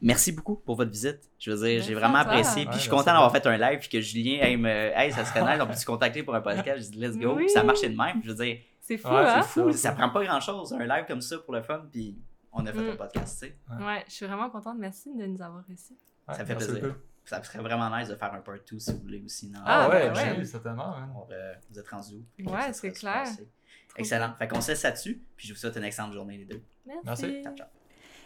[0.00, 1.20] merci beaucoup pour votre visite.
[1.38, 3.56] Je veux dire, Merci j'ai vraiment apprécié, Ouais, puis je suis content d'avoir fait un
[3.58, 6.34] live, puis que Julien, hey, me, hey ça serait nice, on peut se contacter pour
[6.34, 7.44] un podcast, je dis let's go, Oui.
[7.44, 9.42] puis ça marchait de même, je veux dire, C'est fou, Ouais, hein?
[9.42, 12.16] c'est fou, ça prend pas grand chose, un live comme ça pour le fun, puis
[12.52, 12.90] on a fait Mm.
[12.90, 13.56] un podcast, tu sais.
[13.84, 14.76] Ouais, je suis vraiment contente.
[14.78, 15.94] Merci de nous avoir reçus.
[16.28, 16.74] ouais, Ça fait plaisir.
[16.80, 16.94] beaucoup.
[17.24, 19.48] Ça serait vraiment nice de faire un part 2 si vous voulez aussi.
[19.48, 19.60] Non?
[19.64, 20.44] Ah, Ah, ouais, ben ouais.
[20.44, 20.96] certainement.
[20.96, 21.08] hein.
[21.14, 22.14] On, euh, vous êtes rendus
[22.44, 22.50] où?
[22.50, 23.24] Ouais, c'est clair.
[23.96, 24.34] Excellent.
[24.38, 26.62] Fait qu'on se laisse là-dessus, puis je vous souhaite une excellente journée les deux.
[26.86, 27.04] Merci.
[27.26, 27.42] Merci.
[27.44, 27.66] Ciao, ciao.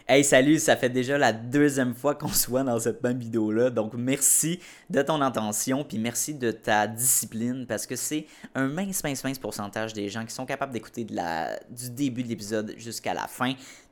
[0.09, 3.70] Hey, salut, ça fait déjà la deuxième fois qu'on se voit dans cette même vidéo-là.
[3.70, 9.03] Donc, merci de ton intention, puis merci de ta discipline, parce que c'est un mince,
[9.03, 12.74] mince, mince pourcentage des gens qui sont capables d'écouter de la, du début de l'épisode
[12.78, 13.55] jusqu'à la fin.